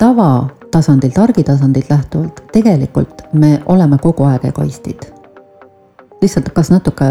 tavatasandilt, 0.00 1.18
argitasandilt 1.18 1.90
lähtuvalt, 1.90 2.42
tegelikult 2.52 3.22
me 3.32 3.62
oleme 3.66 3.98
kogu 3.98 4.24
aeg 4.24 4.44
egoistid. 4.44 5.02
lihtsalt 6.22 6.48
kas 6.52 6.68
natuke 6.70 7.04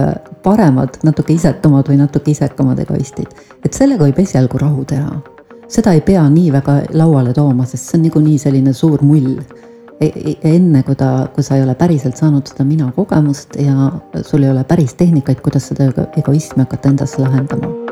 paremad, 0.44 1.00
natuke 1.04 1.34
isetumad 1.34 1.88
või 1.90 1.98
natuke 1.98 2.32
isekamad 2.32 2.80
egoistid. 2.80 3.28
et 3.66 3.74
sellega 3.74 4.06
võib 4.06 4.20
esialgu 4.20 4.58
rahu 4.58 4.86
teha. 4.86 5.20
seda 5.68 5.94
ei 5.94 6.02
pea 6.02 6.30
nii 6.30 6.52
väga 6.52 6.82
lauale 6.94 7.34
tooma, 7.34 7.66
sest 7.66 7.86
see 7.86 7.98
on 7.98 8.08
niikuinii 8.08 8.38
selline 8.38 8.74
suur 8.74 9.04
mull 9.04 9.38
e. 10.02 10.08
e 10.08 10.38
enne 10.56 10.84
kui 10.84 10.96
ta, 10.96 11.28
kui 11.36 11.44
sa 11.44 11.56
ei 11.56 11.64
ole 11.64 11.76
päriselt 11.76 12.18
saanud 12.18 12.48
seda 12.48 12.66
mina 12.66 12.92
kogemust 12.96 13.56
ja 13.60 13.92
sul 14.22 14.44
ei 14.44 14.50
ole 14.50 14.64
päris 14.64 14.94
tehnikaid, 14.94 15.42
kuidas 15.42 15.70
seda 15.70 15.92
egoismi 16.18 16.66
hakata 16.66 16.90
endasse 16.90 17.22
lahendama 17.22 17.89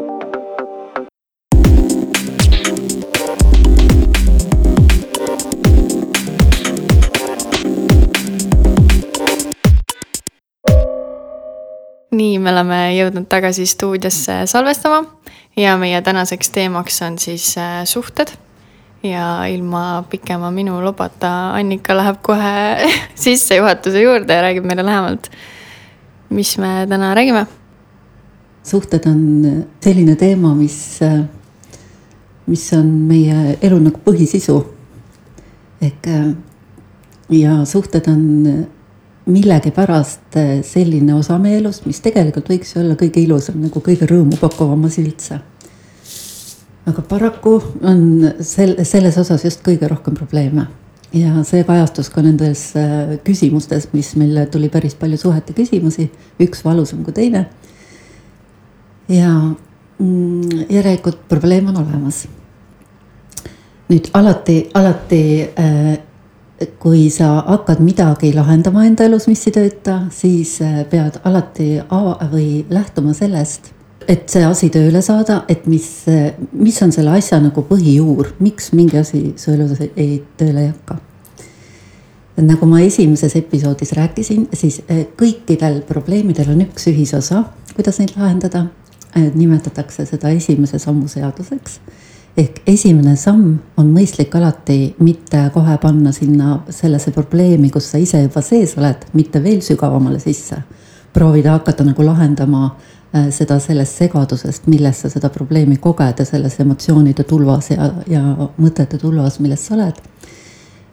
nii, 12.18 12.40
me 12.42 12.52
oleme 12.54 12.80
jõudnud 12.96 13.28
tagasi 13.30 13.66
stuudiosse 13.70 14.42
salvestama 14.50 15.04
ja 15.58 15.76
meie 15.78 16.02
tänaseks 16.02 16.50
teemaks 16.54 17.02
on 17.06 17.18
siis 17.20 17.56
äh, 17.58 17.84
suhted. 17.86 18.34
ja 19.04 19.46
ilma 19.46 20.04
pikema 20.10 20.50
minu 20.52 20.80
lubata 20.82 21.54
Annika 21.54 21.94
läheb 21.98 22.18
kohe 22.22 22.88
sissejuhatuse 23.24 24.02
juurde 24.02 24.34
ja 24.34 24.42
räägib 24.42 24.66
meile 24.66 24.86
lähemalt, 24.86 25.30
mis 26.30 26.58
me 26.58 26.86
täna 26.90 27.14
räägime. 27.16 27.46
suhted 28.64 29.06
on 29.06 29.66
selline 29.84 30.16
teema, 30.16 30.56
mis, 30.56 31.02
äh, 31.02 31.24
mis 32.48 32.74
on 32.74 32.88
meie 32.88 33.58
elu 33.62 33.80
nagu 33.80 34.02
põhisisu. 34.06 34.64
ehk 35.82 36.08
äh, 36.08 36.34
ja 37.30 37.66
suhted 37.66 38.08
on 38.08 38.68
millegipärast 39.28 40.36
eh, 40.36 40.64
selline 40.64 41.16
osa 41.16 41.38
meie 41.42 41.60
elust, 41.60 41.86
mis 41.88 42.00
tegelikult 42.04 42.50
võiks 42.52 42.74
olla 42.80 42.96
kõige 43.00 43.22
ilusam, 43.22 43.60
nagu 43.64 43.82
kõige 43.84 44.08
rõõmupakkuvam 44.10 44.88
asi 44.88 45.04
üldse. 45.04 45.40
aga 46.88 47.02
paraku 47.04 47.58
on 47.84 48.02
sel-, 48.40 48.78
selles 48.88 49.18
osas 49.20 49.44
just 49.44 49.64
kõige 49.66 49.90
rohkem 49.92 50.16
probleeme. 50.16 50.68
ja 51.14 51.44
see 51.44 51.64
kajastus 51.64 52.10
ka 52.10 52.22
nendes 52.24 52.72
eh, 52.76 53.18
küsimustes, 53.24 53.90
mis 53.94 54.16
meile 54.16 54.46
tuli 54.46 54.70
päris 54.70 54.96
palju 54.96 55.18
suhete 55.18 55.54
küsimusi, 55.54 56.10
üks 56.40 56.64
valusam 56.64 57.04
kui 57.04 57.14
teine. 57.14 57.48
ja 59.10 59.32
mm, 60.00 60.68
järelikult 60.70 61.28
probleem 61.28 61.68
on 61.68 61.84
olemas. 61.84 62.28
nüüd 63.90 64.10
alati, 64.14 64.70
alati 64.74 65.24
äh, 65.60 66.07
kui 66.80 67.10
sa 67.14 67.44
hakkad 67.46 67.82
midagi 67.86 68.32
lahendama 68.34 68.86
enda 68.88 69.06
elus, 69.06 69.28
mis 69.30 69.44
ei 69.48 69.54
tööta, 69.54 69.98
siis 70.14 70.58
äh, 70.66 70.82
pead 70.90 71.20
alati 71.28 71.76
ava- 71.84 72.30
või 72.32 72.66
lähtuma 72.74 73.14
sellest, 73.18 73.70
et 74.08 74.26
see 74.32 74.46
asi 74.46 74.72
tööle 74.74 75.04
saada, 75.06 75.44
et 75.50 75.68
mis, 75.70 75.86
äh, 76.10 76.32
mis 76.58 76.80
on 76.82 76.94
selle 76.96 77.14
asja 77.18 77.40
nagu 77.44 77.62
põhijuur, 77.68 78.34
miks 78.42 78.72
mingi 78.74 78.98
asi 78.98 79.22
su 79.38 79.54
elus 79.54 79.84
ei, 79.90 80.24
tööle 80.38 80.66
ei 80.66 80.72
hakka. 80.72 80.98
nagu 82.38 82.66
ma 82.70 82.82
esimeses 82.86 83.36
episoodis 83.36 83.94
rääkisin, 83.98 84.50
siis 84.54 84.82
äh, 84.90 85.06
kõikidel 85.18 85.84
probleemidel 85.86 86.52
on 86.56 86.66
üks 86.66 86.90
ühisosa, 86.90 87.46
kuidas 87.76 88.02
neid 88.02 88.18
lahendada. 88.18 88.68
nimetatakse 89.18 90.04
seda 90.06 90.30
esimese 90.30 90.78
sammu 90.80 91.08
seaduseks 91.10 91.80
ehk 92.38 92.62
esimene 92.70 93.16
samm 93.18 93.56
on 93.82 93.88
mõistlik 93.94 94.36
alati 94.38 94.94
mitte 95.02 95.40
kohe 95.54 95.78
panna 95.82 96.12
sinna 96.14 96.60
sellesse 96.70 97.12
probleemi, 97.16 97.72
kus 97.74 97.90
sa 97.92 98.02
ise 98.02 98.22
juba 98.28 98.44
sees 98.46 98.76
oled, 98.78 99.08
mitte 99.18 99.42
veel 99.44 99.64
sügavamale 99.66 100.20
sisse. 100.22 100.62
proovida 101.14 101.52
hakata 101.52 101.84
nagu 101.84 102.04
lahendama 102.06 102.66
äh, 103.16 103.30
seda 103.34 103.58
sellest 103.60 103.98
segadusest, 103.98 104.68
milles 104.68 105.00
sa 105.02 105.10
seda 105.10 105.30
probleemi 105.34 105.78
koged 105.82 106.20
ja 106.20 106.26
selles 106.26 106.60
emotsioonide 106.60 107.24
tulvas 107.24 107.72
ja, 107.72 107.90
ja 108.08 108.22
mõtete 108.58 109.00
tulvas, 109.02 109.40
milles 109.40 109.66
sa 109.66 109.74
oled. 109.76 110.02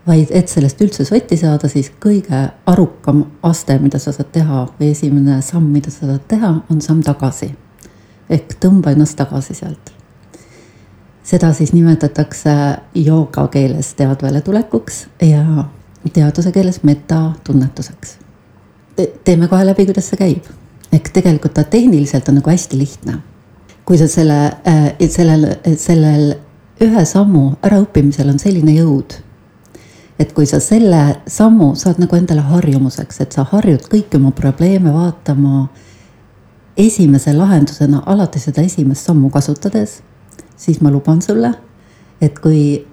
vaid 0.06 0.28
et 0.30 0.48
sellest 0.48 0.80
üldse 0.80 1.04
sotti 1.04 1.36
saada, 1.36 1.68
siis 1.68 1.90
kõige 2.00 2.40
arukam 2.66 3.24
aste, 3.42 3.78
mida 3.78 3.98
sa 3.98 4.12
saad 4.12 4.32
teha 4.32 4.66
või 4.80 4.90
esimene 4.92 5.42
samm, 5.42 5.68
mida 5.72 5.90
sa 5.90 6.06
saad 6.06 6.24
teha, 6.28 6.54
on 6.70 6.80
samm 6.80 7.02
tagasi. 7.02 7.54
ehk 8.30 8.56
tõmba 8.60 8.96
ennast 8.96 9.16
tagasi 9.16 9.54
sealt 9.54 9.93
seda 11.24 11.52
siis 11.52 11.72
nimetatakse 11.72 12.52
jooga 12.94 13.48
keeles 13.48 13.94
teadvale 13.94 14.40
tulekuks 14.40 15.06
ja 15.22 15.64
teaduse 16.12 16.52
keeles 16.52 16.82
metatunnetuseks 16.82 18.18
Te. 18.96 19.12
teeme 19.24 19.48
kohe 19.48 19.66
läbi, 19.66 19.86
kuidas 19.86 20.08
see 20.08 20.18
käib. 20.20 20.44
ehk 20.92 21.08
tegelikult 21.12 21.54
ta 21.54 21.64
tehniliselt 21.64 22.28
on 22.28 22.34
nagu 22.38 22.50
hästi 22.50 22.78
lihtne. 22.78 23.18
kui 23.84 23.98
sa 23.98 24.08
selle 24.08 24.44
äh,, 24.68 24.92
sellel, 25.08 25.46
sellel 25.76 26.34
ühe 26.82 27.04
sammu 27.04 27.52
äraõppimisel 27.62 28.28
on 28.30 28.38
selline 28.38 28.74
jõud, 28.76 29.16
et 30.18 30.32
kui 30.32 30.46
sa 30.46 30.60
selle 30.60 31.16
sammu 31.26 31.74
saad 31.74 31.98
nagu 32.02 32.16
endale 32.16 32.40
harjumuseks, 32.40 33.20
et 33.20 33.32
sa 33.32 33.46
harjud 33.50 33.88
kõiki 33.90 34.20
oma 34.20 34.30
probleeme 34.30 34.92
vaatama 34.92 35.68
esimese 36.76 37.32
lahendusena 37.32 38.02
alati 38.06 38.40
seda 38.42 38.62
esimest 38.62 39.06
sammu 39.06 39.30
kasutades 39.30 40.02
siis 40.56 40.80
ma 40.80 40.90
luban 40.90 41.22
sulle, 41.22 41.50
et 42.20 42.38
kui, 42.38 42.84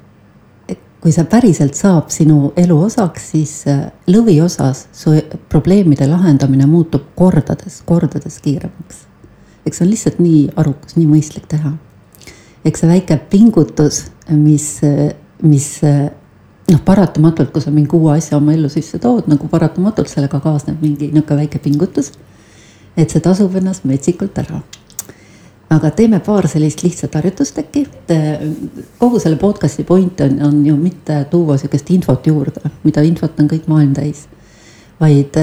kui 1.01 1.13
see 1.13 1.25
päriselt 1.29 1.77
saab 1.77 2.09
sinu 2.13 2.51
elu 2.59 2.77
osaks, 2.87 3.29
siis 3.33 3.53
äh, 3.69 3.85
lõviosas 4.11 4.87
su 4.95 5.13
probleemide 5.49 6.07
lahendamine 6.09 6.67
muutub 6.69 7.11
kordades, 7.15 7.81
kordades 7.85 8.39
kiiremaks. 8.43 9.05
eks 9.65 9.77
see 9.77 9.85
on 9.85 9.91
lihtsalt 9.91 10.19
nii 10.19 10.41
arukas, 10.55 10.97
nii 10.97 11.07
mõistlik 11.09 11.45
teha. 11.47 11.75
eks 12.65 12.83
see 12.83 12.89
väike 12.89 13.17
pingutus, 13.29 14.05
mis, 14.29 14.81
mis 15.41 15.69
noh, 16.71 16.81
paratamatult, 16.85 17.51
kui 17.53 17.61
sa 17.61 17.71
mingi 17.73 17.95
uue 17.97 18.17
asja 18.17 18.37
oma 18.37 18.53
ellu 18.53 18.69
sisse 18.69 18.99
tood, 19.01 19.29
nagu 19.31 19.47
paratamatult 19.51 20.09
sellega 20.09 20.39
kaasneb 20.43 20.81
mingi 20.81 21.11
niisugune 21.11 21.43
väike 21.43 21.59
pingutus. 21.63 22.11
et 22.97 23.09
see 23.09 23.21
tasub 23.23 23.53
ennast 23.55 23.85
metsikult 23.87 24.37
ära 24.37 24.59
aga 25.71 25.91
teeme 25.95 26.19
paar 26.23 26.47
sellist 26.51 26.83
lihtsat 26.83 27.15
harjutust 27.15 27.59
äkki. 27.61 27.85
kogu 28.99 29.19
selle 29.19 29.37
podcast'i 29.39 29.83
point 29.87 30.21
on, 30.21 30.37
on 30.43 30.65
ju 30.65 30.75
mitte 30.75 31.25
tuua 31.31 31.57
sihukest 31.57 31.89
infot 31.95 32.27
juurde, 32.27 32.71
mida 32.83 33.03
infot 33.07 33.39
on 33.39 33.49
kõik 33.51 33.67
maailm 33.71 33.93
täis. 33.95 34.27
vaid 35.01 35.37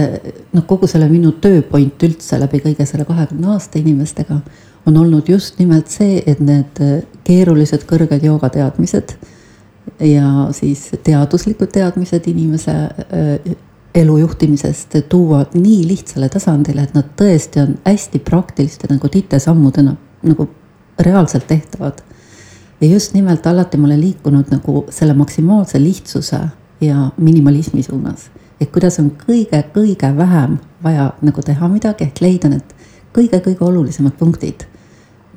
noh, 0.52 0.64
kogu 0.66 0.86
selle 0.86 1.08
minu 1.10 1.32
töö 1.42 1.62
point 1.66 2.02
üldse 2.06 2.38
läbi 2.38 2.60
kõige 2.62 2.86
selle 2.86 3.04
kahekümne 3.04 3.48
aasta 3.54 3.78
inimestega 3.78 4.40
on 4.86 4.96
olnud 4.96 5.28
just 5.28 5.58
nimelt 5.58 5.88
see, 5.90 6.22
et 6.26 6.40
need 6.40 6.78
keerulised 7.24 7.82
kõrged 7.88 8.22
joogateadmised 8.22 9.16
ja 10.04 10.48
siis 10.54 10.90
teaduslikud 11.02 11.72
teadmised 11.74 12.28
inimese 12.30 12.74
äh, 12.76 13.56
elu 13.94 14.18
juhtimisest 14.18 14.94
tuua 15.08 15.46
nii 15.54 15.88
lihtsale 15.88 16.28
tasandile, 16.28 16.84
et 16.84 16.94
nad 16.94 17.08
tõesti 17.18 17.64
on 17.64 17.74
hästi 17.86 18.20
praktiliste 18.22 18.86
nagu 18.92 19.08
titesammudena 19.10 19.96
nagu 20.22 20.48
reaalselt 20.98 21.46
tehtavad. 21.46 21.98
ja 22.80 22.88
just 22.88 23.14
nimelt 23.14 23.46
alati 23.46 23.76
ma 23.76 23.86
olen 23.86 24.00
liikunud 24.00 24.50
nagu 24.50 24.86
selle 24.90 25.14
maksimaalse 25.14 25.82
lihtsuse 25.82 26.38
ja 26.80 27.10
minimalismi 27.16 27.82
suunas. 27.82 28.30
et 28.60 28.72
kuidas 28.72 28.98
on 28.98 29.12
kõige-kõige 29.26 30.16
vähem 30.16 30.58
vaja 30.82 31.12
nagu 31.22 31.42
teha 31.42 31.68
midagi, 31.68 32.04
ehk 32.04 32.20
leida 32.20 32.48
need 32.48 32.74
kõige-kõige 33.14 33.64
olulisemad 33.64 34.12
punktid, 34.18 34.64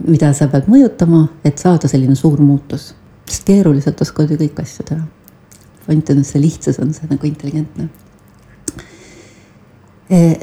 mida 0.07 0.33
sa 0.33 0.47
pead 0.47 0.67
mõjutama, 0.67 1.27
et 1.45 1.57
saada 1.57 1.87
selline 1.87 2.15
suur 2.15 2.39
muutus. 2.41 2.95
sest 3.25 3.45
keeruliselt 3.45 4.01
oskavad 4.01 4.31
ju 4.31 4.37
kõiki 4.37 4.61
asju 4.61 4.85
teha. 4.85 5.03
point 5.85 6.09
on, 6.09 6.23
see 6.23 6.41
lihtsus 6.41 6.79
on 6.79 6.93
see 6.93 7.07
nagu 7.09 7.27
intelligentne 7.27 7.89
e,. 10.09 10.35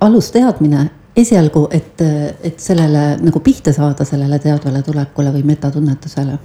alusteadmine 0.00 0.90
esialgu, 1.16 1.66
et, 1.70 2.00
et 2.42 2.60
sellele 2.60 3.16
nagu 3.20 3.40
pihta 3.40 3.72
saada, 3.72 4.04
sellele 4.04 4.38
teadvale 4.38 4.82
tulekule 4.82 5.32
või 5.34 5.44
metatunnetusele, 5.52 6.38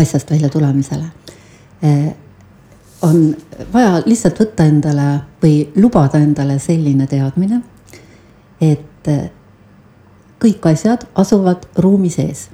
asjast 0.00 0.30
välja 0.30 0.48
tulemisele, 0.48 1.04
eh, 1.82 2.14
on 3.02 3.36
vaja 3.72 4.00
lihtsalt 4.06 4.40
võtta 4.40 4.64
endale 4.64 5.08
või 5.42 5.68
lubada 5.76 6.18
endale 6.18 6.58
selline 6.58 7.06
teadmine, 7.06 7.60
et 8.60 9.10
kõik 10.40 10.68
asjad 10.70 11.04
asuvad 11.14 11.68
ruumi 11.78 12.10
sees. 12.10 12.48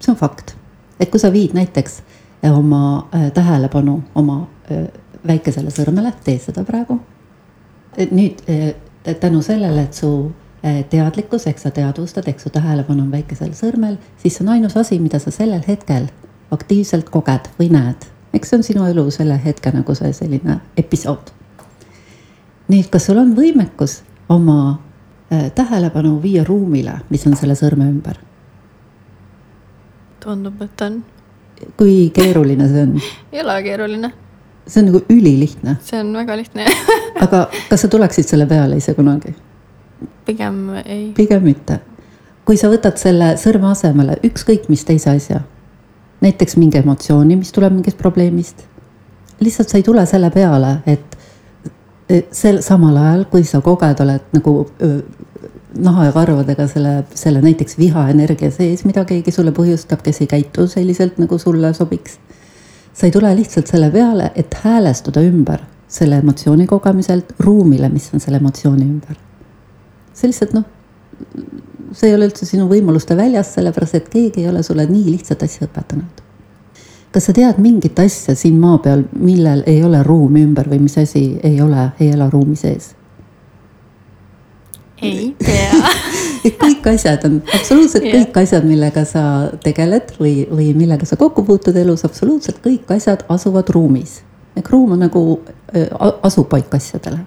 see 0.00 0.12
on 0.12 0.16
fakt, 0.16 0.56
et 1.00 1.10
kui 1.10 1.20
sa 1.20 1.32
viid 1.32 1.54
näiteks 1.54 2.02
oma 2.50 3.08
eh, 3.14 3.30
tähelepanu 3.32 4.02
oma 4.14 4.48
eh, 4.70 4.88
väikesele 5.26 5.70
sõrmele, 5.70 6.12
tee 6.24 6.38
seda 6.38 6.64
praegu. 6.64 7.00
nüüd 8.10 8.42
tänu 9.20 9.42
sellele, 9.42 9.82
et 9.82 9.94
su 9.94 10.10
Eh, 10.10 10.45
teadlikkus 10.90 11.46
ehk 11.46 11.58
sa 11.62 11.70
teadvustad, 11.70 12.28
ehk 12.28 12.40
su 12.40 12.50
tähelepanu 12.50 13.04
on 13.04 13.10
väikesel 13.12 13.52
sõrmel, 13.54 13.98
siis 14.18 14.38
see 14.38 14.46
on 14.46 14.54
ainus 14.56 14.76
asi, 14.76 14.98
mida 14.98 15.20
sa 15.22 15.30
sellel 15.30 15.62
hetkel 15.68 16.08
aktiivselt 16.54 17.10
koged 17.10 17.50
või 17.58 17.70
näed, 17.74 18.06
eks 18.34 18.50
see 18.50 18.58
on 18.60 18.66
sinu 18.66 18.86
elu 18.90 19.06
selle 19.14 19.38
hetke 19.44 19.72
nagu 19.74 19.94
see 19.94 20.12
selline 20.16 20.60
episood. 20.76 21.32
et 22.70 22.90
kas 22.90 23.06
sul 23.06 23.18
on 23.18 23.34
võimekus 23.36 24.00
oma 24.28 24.78
äh, 25.32 25.50
tähelepanu 25.54 26.20
viia 26.22 26.44
ruumile, 26.44 27.00
mis 27.10 27.26
on 27.26 27.36
selle 27.36 27.54
sõrme 27.54 27.88
ümber? 27.90 28.18
tundub, 30.20 30.62
et 30.62 30.80
on. 30.82 31.02
kui 31.76 32.10
keeruline 32.14 32.68
see 32.68 32.82
on? 32.82 32.94
ei 33.32 33.42
ole 33.42 33.62
keeruline. 33.62 34.12
see 34.66 34.82
on 34.82 34.90
nagu 34.90 35.04
ülilihtne. 35.10 35.76
see 35.82 36.00
on 36.00 36.14
väga 36.16 36.36
lihtne 36.36 36.66
aga 37.24 37.46
kas 37.68 37.86
sa 37.86 37.88
tuleksid 37.88 38.26
selle 38.26 38.46
peale 38.46 38.78
ise 38.82 38.94
kunagi? 38.94 39.34
Pigem 40.24 40.62
ei. 40.84 41.12
pigem 41.16 41.44
mitte. 41.44 41.80
kui 42.44 42.56
sa 42.56 42.70
võtad 42.70 42.98
selle 43.00 43.34
sõrme 43.42 43.72
asemele 43.72 44.20
ükskõik 44.24 44.68
mis 44.70 44.84
teise 44.86 45.10
asja, 45.10 45.40
näiteks 46.22 46.56
mingi 46.56 46.78
emotsiooni, 46.78 47.36
mis 47.36 47.52
tuleb 47.52 47.74
mingist 47.74 47.98
probleemist, 47.98 48.62
lihtsalt 49.40 49.72
sa 49.72 49.80
ei 49.80 49.86
tule 49.86 50.06
selle 50.06 50.30
peale, 50.30 50.76
et 50.86 51.16
sel 52.30 52.60
samal 52.62 52.96
ajal, 52.96 53.24
kui 53.30 53.42
sa 53.44 53.60
koged, 53.64 54.00
oled 54.04 54.30
nagu 54.36 54.54
naha 55.82 56.06
ja 56.08 56.12
karvadega 56.14 56.66
selle, 56.70 56.94
selle 57.14 57.42
näiteks 57.44 57.78
vihaenergia 57.78 58.50
sees, 58.54 58.84
mida 58.88 59.04
keegi 59.08 59.34
sulle 59.34 59.52
põhjustab, 59.56 60.02
kes 60.04 60.22
ei 60.22 60.30
käitu 60.30 60.66
selliselt, 60.70 61.18
nagu 61.22 61.38
sulle 61.38 61.72
sobiks. 61.74 62.18
sa 62.96 63.06
ei 63.06 63.12
tule 63.12 63.34
lihtsalt 63.36 63.66
selle 63.68 63.90
peale, 63.90 64.30
et 64.34 64.54
häälestuda 64.62 65.20
ümber 65.20 65.60
selle 65.88 66.16
emotsiooni 66.22 66.66
kogemiselt 66.66 67.34
ruumile, 67.38 67.88
mis 67.88 68.08
on 68.14 68.20
selle 68.20 68.40
emotsiooni 68.40 68.84
ümber. 68.84 69.25
See 70.16 70.30
lihtsalt 70.30 70.54
noh, 70.56 70.64
see 71.92 72.10
ei 72.10 72.16
ole 72.16 72.30
üldse 72.30 72.48
sinu 72.48 72.68
võimaluste 72.70 73.16
väljas, 73.18 73.52
sellepärast 73.56 74.00
et 74.00 74.08
keegi 74.12 74.44
ei 74.44 74.50
ole 74.50 74.62
sulle 74.66 74.86
nii 74.88 75.10
lihtsat 75.12 75.44
asja 75.46 75.68
õpetanud. 75.68 76.22
kas 77.12 77.28
sa 77.28 77.32
tead 77.32 77.60
mingit 77.62 77.98
asja 78.02 78.34
siin 78.36 78.58
maa 78.60 78.78
peal, 78.84 79.06
millel 79.16 79.62
ei 79.66 79.82
ole 79.84 80.02
ruumi 80.04 80.42
ümber 80.44 80.68
või 80.68 80.82
mis 80.84 80.98
asi 81.00 81.28
ei 81.42 81.60
ole, 81.64 81.90
ei 82.00 82.12
ela 82.12 82.30
ruumi 82.32 82.56
sees? 82.56 82.94
ei 85.02 85.34
tea 85.44 85.96
kõik 86.60 86.86
asjad 86.94 87.24
on, 87.28 87.38
absoluutselt 87.54 88.04
yeah. 88.06 88.18
kõik 88.18 88.40
asjad, 88.42 88.66
millega 88.66 89.04
sa 89.08 89.22
tegeled 89.62 90.14
või, 90.20 90.34
või 90.50 90.70
millega 90.78 91.08
sa 91.08 91.18
kokku 91.20 91.44
puutud 91.46 91.76
elus, 91.76 92.04
absoluutselt 92.06 92.60
kõik 92.64 92.90
asjad 92.94 93.24
asuvad 93.32 93.70
ruumis. 93.74 94.20
ehk 94.56 94.70
ruum 94.70 94.94
on 94.96 95.04
nagu 95.04 95.24
asupaik 96.22 96.74
asjadele. 96.74 97.24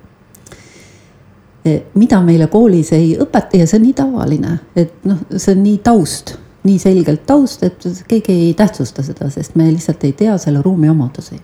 Mida 1.93 2.21
meile 2.23 2.47
koolis 2.47 2.93
ei 2.95 3.17
õpeta 3.19 3.59
ja 3.59 3.67
see 3.67 3.79
on 3.79 3.83
nii 3.83 3.95
tavaline, 3.97 4.53
et 4.79 5.05
noh, 5.07 5.19
see 5.35 5.53
on 5.55 5.63
nii 5.63 5.77
taust, 5.83 6.35
nii 6.63 6.79
selgelt 6.79 7.25
taust, 7.27 7.63
et 7.63 7.87
keegi 8.07 8.35
ei 8.47 8.53
tähtsusta 8.57 9.03
seda, 9.03 9.29
sest 9.33 9.55
me 9.59 9.69
lihtsalt 9.71 10.03
ei 10.07 10.13
tea 10.13 10.37
selle 10.37 10.61
ruumi 10.65 10.89
omadusi. 10.89 11.39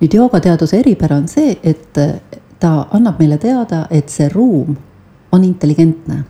nüüd 0.00 0.14
joogateaduse 0.16 0.78
eripära 0.80 1.18
on 1.20 1.28
see, 1.28 1.58
et 1.62 1.98
ta 2.60 2.86
annab 2.90 3.18
meile 3.20 3.36
teada, 3.38 3.86
et 3.90 4.08
see 4.08 4.28
ruum 4.32 4.76
on 5.32 5.44
intelligentne. 5.44 6.24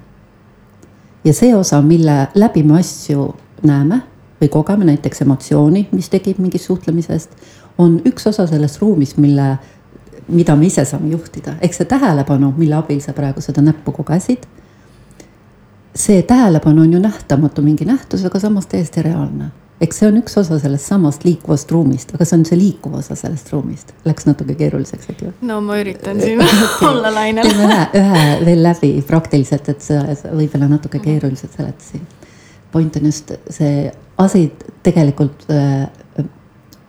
ja 1.24 1.32
see 1.34 1.54
osa, 1.56 1.82
mille 1.82 2.28
läbi 2.34 2.62
me 2.62 2.78
asju 2.80 3.34
näeme 3.62 4.02
või 4.40 4.48
kogeme, 4.48 4.84
näiteks 4.84 5.22
emotsiooni, 5.22 5.88
mis 5.92 6.08
tekib 6.08 6.38
mingist 6.38 6.64
suhtlemisest, 6.64 7.30
on 7.78 8.00
üks 8.08 8.26
osa 8.26 8.46
sellest 8.46 8.80
ruumist, 8.80 9.18
mille, 9.20 9.58
mida 10.30 10.56
me 10.56 10.66
ise 10.66 10.84
saame 10.84 11.12
juhtida, 11.12 11.56
ehk 11.60 11.74
see 11.76 11.88
tähelepanu, 11.90 12.52
mille 12.56 12.78
abil 12.78 13.00
sa 13.04 13.12
praegu 13.16 13.42
seda 13.44 13.62
näppu 13.62 13.92
kogesid. 13.92 14.46
see 15.94 16.22
tähelepanu 16.22 16.82
on 16.82 16.92
ju 16.92 17.00
nähtamatu 17.00 17.62
mingi 17.62 17.84
nähtus, 17.84 18.24
aga 18.24 18.38
samas 18.38 18.66
täiesti 18.66 19.02
reaalne 19.02 19.50
eks 19.80 20.00
see 20.00 20.08
on 20.10 20.18
üks 20.20 20.36
osa 20.40 20.58
sellest 20.60 20.90
samast 20.90 21.24
liikuvast 21.24 21.70
ruumist, 21.72 22.12
aga 22.14 22.26
see 22.28 22.36
on 22.38 22.44
see 22.48 22.58
liikuv 22.60 22.98
osa 23.00 23.16
sellest 23.16 23.48
ruumist. 23.54 23.94
Läks 24.04 24.28
natuke 24.28 24.54
keeruliseks, 24.58 25.08
eks 25.12 25.24
ju? 25.24 25.32
no 25.48 25.60
ma 25.64 25.78
üritan 25.80 26.20
siin 26.20 26.42
olla 26.90 27.12
lainel. 27.14 27.48
teeme 27.48 27.68
ühe, 27.68 27.86
ühe 28.02 28.26
veel 28.44 28.62
läbi 28.66 28.92
praktiliselt, 29.08 29.72
et 29.72 29.84
sa 29.84 30.02
võib-olla 30.28 30.68
natuke 30.70 31.00
keeruliselt 31.02 31.56
seletasid. 31.56 32.28
point 32.72 32.96
on 32.96 33.08
just 33.08 33.32
see 33.50 33.88
asi 34.20 34.44
tegelikult 34.86 35.48
äh, 35.50 35.88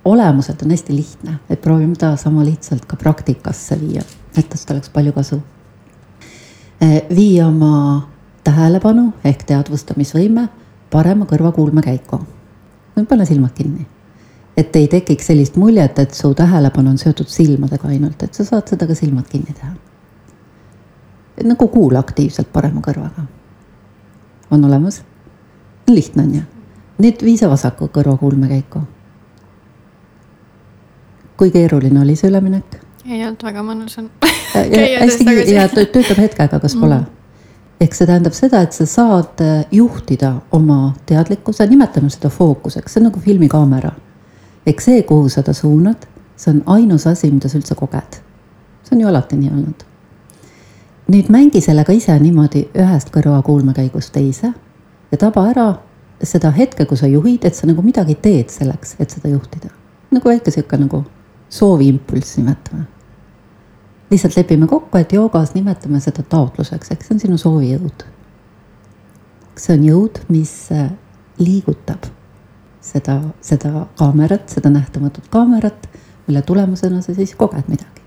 olemuselt 0.06 0.62
on 0.62 0.72
hästi 0.72 0.96
lihtne, 0.96 1.40
et 1.50 1.62
proovime 1.62 1.96
ta 1.96 2.16
sama 2.16 2.46
lihtsalt 2.46 2.86
ka 2.86 2.96
praktikasse 2.96 3.80
viia, 3.80 4.04
et 4.38 4.50
tast 4.50 4.72
oleks 4.72 4.90
palju 4.90 5.12
kasu 5.12 5.42
äh,. 6.84 7.02
vii 7.16 7.42
oma 7.42 8.10
tähelepanu 8.44 9.14
ehk 9.24 9.44
teadvustamisvõime 9.44 10.48
parema 10.92 11.26
kõrvakuulme 11.26 11.82
käiku 11.82 12.22
pane 13.06 13.26
silmad 13.26 13.50
kinni. 13.56 13.88
et 14.58 14.76
ei 14.76 14.88
tekiks 14.88 15.28
sellist 15.28 15.56
muljet, 15.56 16.00
et 16.00 16.14
su 16.14 16.34
tähelepanu 16.34 16.90
on 16.90 16.98
seotud 16.98 17.28
silmadega 17.28 17.88
ainult, 17.88 18.24
et 18.24 18.34
sa 18.34 18.46
saad 18.46 18.68
seda 18.68 18.88
ka 18.88 18.96
silmad 18.96 19.26
kinni 19.30 19.54
teha. 19.54 19.74
nagu 21.44 21.68
kuula 21.68 22.00
aktiivselt 22.00 22.52
parema 22.54 22.82
kõrvaga. 22.82 23.26
on 24.52 24.66
olemas? 24.66 25.04
lihtne 25.88 26.24
on 26.24 26.36
ju. 26.36 26.42
nüüd 27.00 27.24
vii 27.24 27.38
see 27.38 27.50
vasaku 27.50 27.88
kõrva 27.88 28.18
kuulmekäiku. 28.18 28.82
Kui 31.42 31.50
keeruline 31.50 31.98
oli 32.02 32.14
see 32.16 32.30
üleminek? 32.30 32.78
ei 33.10 33.24
olnud 33.26 33.42
väga 33.42 33.64
mõnus 33.66 33.98
on 33.98 34.12
hästi 35.02 35.34
ja 35.50 35.66
töötab 35.74 36.20
hetkega, 36.22 36.60
kas 36.62 36.76
pole 36.78 37.00
mm.? 37.00 37.22
ehk 37.82 37.96
see 37.98 38.06
tähendab 38.06 38.36
seda, 38.38 38.60
et 38.62 38.76
sa 38.78 38.86
saad 38.86 39.42
äh, 39.42 39.64
juhtida 39.74 40.36
oma 40.54 40.94
teadlikkuse, 41.10 41.66
nimetame 41.72 42.12
seda 42.14 42.30
fookuseks, 42.30 42.94
see 42.94 43.02
on 43.02 43.08
nagu 43.10 43.20
filmikaamera. 43.20 43.90
ehk 44.70 44.84
see, 44.86 45.00
kuhu 45.10 45.30
sa 45.34 45.42
ta 45.42 45.54
suunad, 45.58 46.06
see 46.38 46.52
on 46.54 46.60
ainus 46.76 47.08
asi, 47.10 47.32
mida 47.34 47.50
sa 47.50 47.58
üldse 47.58 47.76
koged. 47.80 48.20
see 48.84 48.96
on 48.96 49.02
ju 49.02 49.10
alati 49.10 49.40
nii 49.40 49.50
olnud. 49.50 49.86
nüüd 51.16 51.32
mängi 51.34 51.62
sellega 51.62 51.96
ise 51.98 52.20
niimoodi 52.20 52.68
ühest 52.84 53.10
kõrva 53.16 53.40
kuulmekäigust 53.48 54.14
teise 54.14 54.52
ja 55.12 55.18
taba 55.18 55.48
ära 55.50 55.66
seda 56.22 56.54
hetke, 56.54 56.86
kui 56.86 57.02
sa 57.02 57.10
juhid, 57.10 57.50
et 57.50 57.58
sa 57.58 57.66
nagu 57.66 57.82
midagi 57.82 58.14
teed 58.22 58.54
selleks, 58.54 58.94
et 59.00 59.10
seda 59.10 59.34
juhtida. 59.34 59.74
nagu 60.12 60.30
väike 60.30 60.54
sihuke 60.54 60.78
nagu 60.78 61.02
sooviimpulss 61.52 62.40
nimetame 62.40 62.88
lihtsalt 64.12 64.38
lepime 64.38 64.68
kokku, 64.68 64.98
et 64.98 65.14
joogas 65.14 65.54
nimetame 65.56 66.00
seda 66.04 66.24
taotluseks, 66.30 66.92
ehk 66.92 67.06
see 67.06 67.16
on 67.16 67.22
sinu 67.26 67.38
soovijõud. 67.40 68.08
see 69.62 69.76
on 69.78 69.84
jõud, 69.86 70.20
mis 70.32 70.52
äh, 70.74 70.90
liigutab 71.38 72.08
seda, 72.82 73.20
seda 73.46 73.86
kaamerat, 74.00 74.50
seda 74.50 74.72
nähtamatut 74.74 75.28
kaamerat, 75.30 75.88
mille 76.28 76.42
tulemusena 76.42 77.02
sa 77.02 77.14
siis 77.14 77.36
koged 77.38 77.70
midagi. 77.70 78.02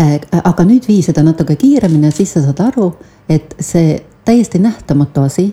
Äh, 0.00 0.16
aga 0.44 0.64
nüüd 0.64 0.88
vii 0.88 1.02
seda 1.04 1.22
natuke 1.26 1.56
kiiremini 1.60 2.08
ja 2.08 2.16
siis 2.16 2.32
sa 2.32 2.42
saad 2.46 2.62
aru, 2.64 2.94
et 3.28 3.54
see 3.60 3.98
täiesti 4.24 4.58
nähtamatu 4.62 5.26
asi, 5.26 5.50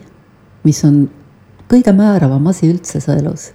mis 0.64 0.84
on 0.88 1.04
kõige 1.70 1.94
määravam 1.94 2.48
asi 2.48 2.72
üldse 2.72 3.02
su 3.04 3.12
elus, 3.12 3.52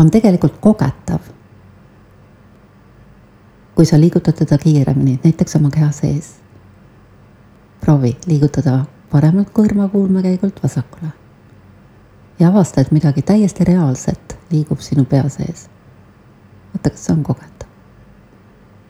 on 0.00 0.10
tegelikult 0.10 0.56
kogetav 0.60 1.20
kui 3.80 3.86
sa 3.86 4.00
liigutad 4.00 4.32
teda 4.36 4.58
kiiremini, 4.58 5.20
näiteks 5.24 5.56
oma 5.56 5.70
keha 5.70 5.90
sees. 5.90 6.34
proovi 7.80 8.16
liigutada 8.26 8.84
paremalt 9.10 9.48
kõrvakuulmekäigult 9.56 10.62
vasakule. 10.62 11.08
ja 12.38 12.48
avasta, 12.48 12.80
et 12.80 12.90
midagi 12.90 13.22
täiesti 13.22 13.64
reaalset 13.64 14.36
liigub 14.50 14.78
sinu 14.78 15.04
pea 15.04 15.28
sees. 15.28 15.70
vaata, 16.74 16.90
kas 16.90 17.06
see 17.06 17.14
on 17.14 17.22
kogetav. 17.22 17.68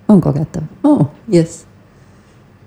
on 0.08 0.20
kogetav, 0.20 0.62
oo 0.84 0.94
oh,, 0.94 1.06
jess. 1.28 1.64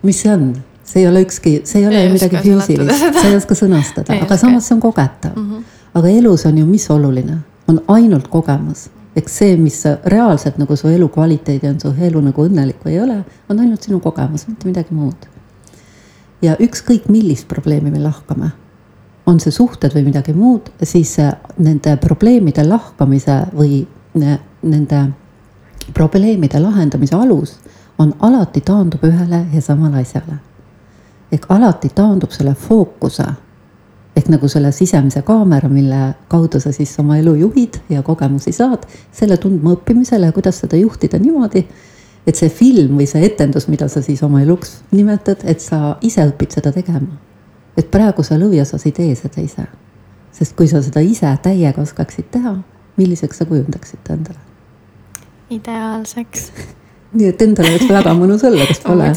mis 0.04 0.22
see 0.22 0.34
on? 0.34 0.64
see 0.84 1.02
ei 1.02 1.08
ole 1.08 1.22
ükski, 1.22 1.62
see 1.64 1.82
ei 1.82 1.88
ole 1.88 2.06
ju 2.06 2.14
midagi 2.14 2.38
füüsilist, 2.38 3.20
sa 3.22 3.28
ei 3.28 3.36
oska 3.36 3.56
sõnastada, 3.56 4.16
aga 4.24 4.38
samas 4.38 4.68
see 4.68 4.76
on 4.76 4.82
kogetav 4.82 5.36
mm. 5.36 5.52
-hmm. 5.52 5.64
aga 5.94 6.08
elus 6.08 6.46
on 6.46 6.58
ju, 6.58 6.66
mis 6.66 6.90
oluline, 6.90 7.38
on 7.68 7.82
ainult 7.88 8.28
kogemus 8.28 8.90
eks 9.16 9.38
see, 9.38 9.58
mis 9.58 9.78
reaalselt 10.10 10.58
nagu 10.62 10.76
su 10.78 10.90
elukvaliteedi 10.90 11.70
on, 11.70 11.80
su 11.80 11.94
elu 12.08 12.22
nagu 12.22 12.46
õnnelik 12.48 12.82
või 12.86 12.96
ei 12.96 13.02
ole, 13.04 13.20
on 13.50 13.62
ainult 13.62 13.86
sinu 13.86 14.00
kogemus, 14.02 14.48
mitte 14.50 14.70
midagi 14.70 14.96
muud. 14.96 15.30
ja 16.42 16.58
ükskõik 16.60 17.06
millist 17.08 17.48
probleemi 17.48 17.92
me 17.92 18.02
lahkame, 18.04 18.50
on 19.26 19.40
see 19.40 19.52
suhted 19.52 19.94
või 19.96 20.10
midagi 20.10 20.34
muud, 20.36 20.72
siis 20.84 21.16
nende 21.58 21.96
probleemide 21.98 22.66
lahkamise 22.68 23.46
või 23.56 23.86
nende 24.14 25.04
probleemide 25.94 26.60
lahendamise 26.60 27.16
alus 27.16 27.56
on 28.00 28.14
alati 28.20 28.62
taandub 28.62 29.04
ühele 29.06 29.46
ja 29.54 29.62
samale 29.62 30.02
asjale. 30.02 30.42
ehk 31.32 31.46
alati 31.50 31.90
taandub 31.90 32.32
selle 32.32 32.54
fookuse 32.54 33.26
ehk 34.16 34.30
nagu 34.30 34.48
selle 34.50 34.72
sisemise 34.72 35.24
kaamera, 35.26 35.70
mille 35.70 36.14
kaudu 36.30 36.60
sa 36.62 36.72
siis 36.72 36.94
oma 37.02 37.18
elu 37.18 37.34
juhid 37.42 37.80
ja 37.90 38.04
kogemusi 38.06 38.54
saad, 38.54 38.86
selle 39.12 39.38
tundma 39.42 39.74
õppimisele 39.74 40.30
ja 40.30 40.36
kuidas 40.36 40.62
seda 40.62 40.78
juhtida 40.78 41.20
niimoodi, 41.22 41.66
et 42.28 42.40
see 42.40 42.50
film 42.54 43.00
või 43.00 43.08
see 43.10 43.26
etendus, 43.26 43.68
mida 43.68 43.88
sa 43.92 44.04
siis 44.06 44.22
oma 44.24 44.44
eluks 44.44 44.78
nimetad, 44.92 45.44
et 45.50 45.64
sa 45.64 45.98
ise 46.02 46.26
õpid 46.30 46.60
seda 46.60 46.72
tegema. 46.72 47.20
et 47.78 47.90
praegu 47.92 48.22
sa 48.24 48.36
lõviosas 48.38 48.86
ei 48.86 48.92
tee 48.92 49.16
seda 49.16 49.42
ise. 49.42 49.66
sest 50.32 50.56
kui 50.56 50.68
sa 50.68 50.82
seda 50.82 51.02
ise 51.02 51.38
täiega 51.42 51.82
oskaksid 51.82 52.30
teha, 52.32 52.58
milliseks 52.98 53.38
sa 53.38 53.46
kujundaksid 53.46 54.00
ta 54.04 54.14
endale? 54.14 54.40
ideaalseks 55.50 56.52
nii 57.14 57.30
et 57.30 57.42
endal 57.46 57.70
oleks 57.70 57.90
väga 57.90 58.14
mõnus 58.22 58.44
olla, 58.48 58.66
kas 58.70 58.82
pole? 58.84 59.10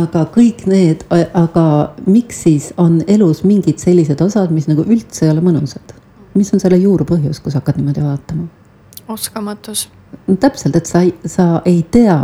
aga 0.00 0.24
kõik 0.34 0.66
need, 0.70 1.04
aga 1.10 1.64
miks 2.06 2.44
siis 2.46 2.70
on 2.80 3.00
elus 3.08 3.42
mingid 3.46 3.80
sellised 3.82 4.20
osad, 4.24 4.52
mis 4.54 4.68
nagu 4.70 4.84
üldse 4.86 5.26
ei 5.26 5.34
ole 5.34 5.44
mõnusad? 5.44 5.96
mis 6.34 6.52
on 6.54 6.62
selle 6.62 6.78
juurpõhjus, 6.78 7.40
kui 7.42 7.52
sa 7.52 7.60
hakkad 7.60 7.80
niimoodi 7.80 8.04
vaatama? 8.04 8.46
oskamatus 9.10 9.88
no,. 10.26 10.36
täpselt, 10.36 10.76
et 10.76 10.86
sa, 10.86 11.02
sa 11.26 11.48
ei 11.64 11.82
tea, 11.90 12.18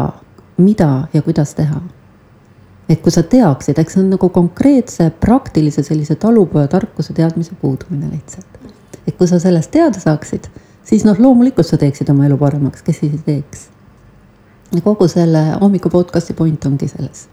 mida 0.63 1.07
ja 1.13 1.23
kuidas 1.23 1.55
teha. 1.59 1.81
et 2.89 3.01
kui 3.03 3.13
sa 3.13 3.25
teaksid, 3.27 3.79
eks 3.81 3.97
see 3.97 4.05
on 4.05 4.13
nagu 4.15 4.29
konkreetse 4.33 5.09
praktilise 5.21 5.83
sellise 5.87 6.19
talupojatarkuse 6.21 7.17
teadmise 7.17 7.57
puudumine 7.61 8.13
lihtsalt. 8.13 8.61
et 9.07 9.17
kui 9.17 9.27
sa 9.27 9.41
sellest 9.43 9.73
teada 9.73 10.03
saaksid, 10.03 10.51
siis 10.85 11.09
noh, 11.09 11.19
loomulikult 11.19 11.67
sa 11.67 11.81
teeksid 11.81 12.13
oma 12.13 12.29
elu 12.29 12.39
paremaks, 12.39 12.85
kes 12.85 13.03
siis 13.03 13.17
ei 13.17 13.25
teeks 13.33 13.71
kogu 14.85 15.09
selle 15.09 15.43
hommiku 15.61 15.91
podcast'i 15.91 16.35
point 16.35 16.67
ongi 16.67 16.89
selles. 16.89 17.29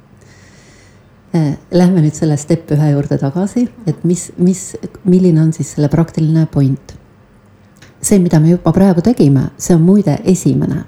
Äh, 1.36 1.58
lähme 1.72 2.04
nüüd 2.04 2.14
selle 2.14 2.38
step 2.38 2.72
ühe 2.76 2.92
juurde 2.92 3.18
tagasi, 3.18 3.66
et 3.90 4.04
mis, 4.06 4.28
mis, 4.38 4.76
milline 5.04 5.42
on 5.42 5.54
siis 5.54 5.74
selle 5.74 5.90
praktiline 5.90 6.46
point. 6.52 7.00
see, 8.04 8.20
mida 8.20 8.36
me 8.40 8.50
juba 8.50 8.74
praegu 8.76 9.00
tegime, 9.02 9.46
see 9.58 9.78
on 9.78 9.82
muide 9.82 10.18
esimene, 10.28 10.82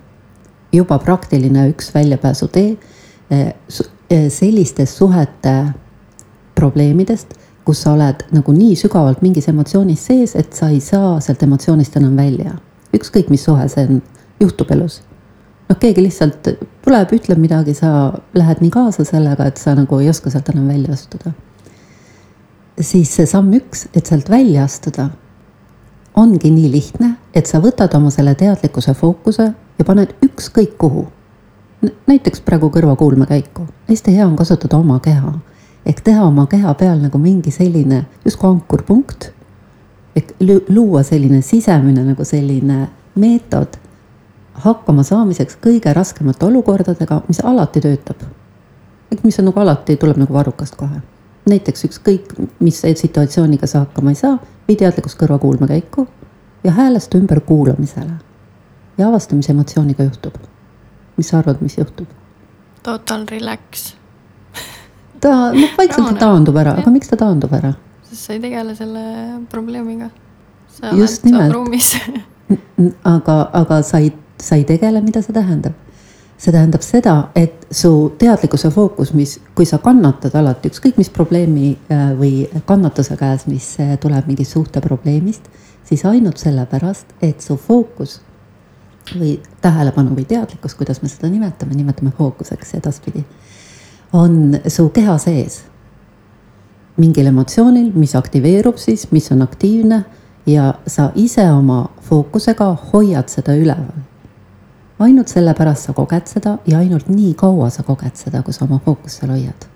juba 0.75 0.97
praktiline 0.99 1.69
üks 1.71 1.93
väljapääsutee 1.95 2.75
äh, 3.31 3.53
äh, 4.11 4.27
sellistest 4.29 4.97
suhete 4.97 5.55
probleemidest, 6.55 7.33
kus 7.65 7.81
sa 7.81 7.95
oled 7.95 8.27
nagu 8.35 8.51
nii 8.51 8.75
sügavalt 8.75 9.23
mingis 9.23 9.47
emotsioonis 9.47 10.05
sees, 10.11 10.35
et 10.35 10.53
sa 10.53 10.69
ei 10.69 10.83
saa 10.83 11.15
sealt 11.23 11.43
emotsioonist 11.47 11.95
enam 11.97 12.17
välja. 12.19 12.59
ükskõik, 12.93 13.31
mis 13.31 13.47
suhe 13.47 13.67
see 13.71 13.87
on, 13.87 14.03
juhtub 14.39 14.71
elus 14.71 15.01
noh, 15.69 15.79
keegi 15.79 16.03
lihtsalt 16.03 16.49
tuleb, 16.85 17.13
ütleb 17.17 17.41
midagi, 17.41 17.73
sa 17.77 18.13
lähed 18.37 18.61
nii 18.63 18.71
kaasa 18.73 19.05
sellega, 19.07 19.47
et 19.49 19.57
sa 19.61 19.75
nagu 19.77 19.99
ei 19.99 20.09
oska 20.09 20.29
sealt 20.33 20.49
enam 20.53 20.67
välja 20.69 20.93
astuda. 20.93 21.31
siis 22.81 23.15
see 23.15 23.25
samm 23.25 23.53
üks, 23.55 23.87
et 23.95 24.05
sealt 24.05 24.29
välja 24.29 24.63
astuda, 24.63 25.09
ongi 26.15 26.51
nii 26.51 26.71
lihtne, 26.71 27.15
et 27.33 27.47
sa 27.47 27.61
võtad 27.63 27.95
oma 27.95 28.11
selle 28.11 28.35
teadlikkuse 28.35 28.93
fookuse 28.93 29.51
ja 29.79 29.85
paned 29.85 30.15
ükskõik 30.25 30.77
kuhu. 30.77 31.07
näiteks 32.07 32.41
praegu 32.41 32.69
kõrvakuulmekäiku, 32.69 33.67
hästi 33.89 34.15
hea 34.15 34.27
on 34.27 34.35
kasutada 34.35 34.77
oma 34.77 34.99
keha 34.99 35.33
ehk 35.85 36.01
teha 36.01 36.25
oma 36.25 36.47
keha 36.49 36.73
peal 36.73 36.99
nagu 36.99 37.19
mingi 37.21 37.51
selline 37.53 38.05
justkui 38.25 38.49
ankurpunkt. 38.49 39.31
ehk 40.15 40.31
luua 40.69 41.03
selline 41.03 41.41
sisemine 41.41 42.03
nagu 42.03 42.23
selline 42.23 42.87
meetod 43.15 43.75
hakkama 44.63 45.03
saamiseks 45.03 45.57
kõige 45.63 45.93
raskemate 45.93 46.45
olukordadega, 46.45 47.21
mis 47.27 47.39
alati 47.43 47.81
töötab. 47.81 48.23
mis 49.23 49.39
on 49.39 49.45
nagu 49.45 49.59
alati, 49.59 49.95
tuleb 49.95 50.17
nagu 50.17 50.33
varrukast 50.33 50.75
kohe. 50.75 51.01
näiteks 51.49 51.85
ükskõik, 51.85 52.33
mis 52.59 52.81
situatsiooniga 52.81 53.67
sa 53.67 53.79
hakkama 53.79 54.09
ei 54.11 54.15
saa, 54.15 54.37
vii 54.67 54.75
teadlikkus 54.75 55.15
kõrvakuulme 55.15 55.67
käiku 55.67 56.07
ja 56.63 56.71
häälest 56.71 57.15
ümber 57.15 57.39
kuulamisele. 57.39 58.17
ja 58.97 59.07
ava, 59.07 59.17
mis 59.31 59.49
emotsiooniga 59.49 60.03
juhtub. 60.03 60.33
mis 61.17 61.29
sa 61.29 61.37
arvad, 61.37 61.61
mis 61.61 61.77
juhtub? 61.77 62.07
Total 62.83 63.25
relax 63.31 63.95
ta, 65.21 65.33
noh 65.55 65.73
vaikselt 65.77 66.11
ta 66.13 66.27
taandub 66.27 66.57
ära, 66.59 66.75
aga 66.81 66.93
miks 66.93 67.09
ta 67.11 67.19
taandub 67.19 67.53
ära? 67.55 67.73
sest 68.09 68.27
sa 68.27 68.35
ei 68.35 68.41
tegele 68.43 68.75
selle 68.77 69.05
probleemiga. 69.51 70.09
sa 70.67 70.91
oled 70.93 71.53
ruumis 71.53 71.95
aga, 73.15 73.37
aga 73.53 73.81
sa 73.85 74.01
ei 74.03 74.11
sa 74.41 74.55
ei 74.55 74.63
tegele, 74.63 75.01
mida 75.01 75.21
see 75.21 75.33
tähendab? 75.33 75.73
see 76.37 76.51
tähendab 76.51 76.83
seda, 76.83 77.15
et 77.35 77.65
su 77.71 78.11
teadlikkuse 78.19 78.69
fookus, 78.73 79.13
mis, 79.15 79.37
kui 79.55 79.65
sa 79.67 79.79
kannatad 79.83 80.35
alati 80.35 80.69
ükskõik 80.71 80.97
mis 80.99 81.09
probleemi 81.13 81.69
äh, 81.87 82.09
või 82.19 82.31
kannatuse 82.67 83.15
käes, 83.19 83.45
mis 83.47 83.69
äh, 83.79 83.93
tuleb 84.01 84.27
mingist 84.27 84.55
suhteprobleemist, 84.57 85.47
siis 85.87 86.03
ainult 86.05 86.41
sellepärast, 86.41 87.15
et 87.23 87.43
su 87.43 87.55
fookus 87.55 88.19
või 89.15 89.37
tähelepanu 89.61 90.15
või 90.17 90.25
teadlikkus, 90.27 90.75
kuidas 90.75 90.99
me 91.03 91.09
seda 91.11 91.29
nimetame, 91.31 91.77
nimetame 91.77 92.11
fookuseks 92.17 92.75
edaspidi, 92.81 93.23
on 94.13 94.57
su 94.67 94.89
keha 94.89 95.17
sees. 95.21 95.63
mingil 96.97 97.27
emotsioonil, 97.27 97.89
mis 97.93 98.15
aktiveerub 98.15 98.77
siis, 98.79 99.11
mis 99.11 99.31
on 99.31 99.41
aktiivne 99.41 100.05
ja 100.47 100.73
sa 100.87 101.09
ise 101.15 101.43
oma 101.51 101.89
fookusega 102.01 102.69
hoiad 102.93 103.27
seda 103.29 103.55
üleval 103.55 104.14
ainult 104.99 105.27
sellepärast 105.27 105.89
sa 105.89 105.93
koged 105.93 106.29
seda 106.29 106.57
ja 106.67 106.79
ainult 106.79 107.09
nii 107.11 107.33
kaua 107.39 107.69
sa 107.69 107.83
koged 107.83 108.15
seda, 108.15 108.43
kui 108.43 108.53
sa 108.53 108.65
oma 108.65 108.79
fookust 108.85 109.19
seal 109.19 109.33
hoiad. 109.33 109.67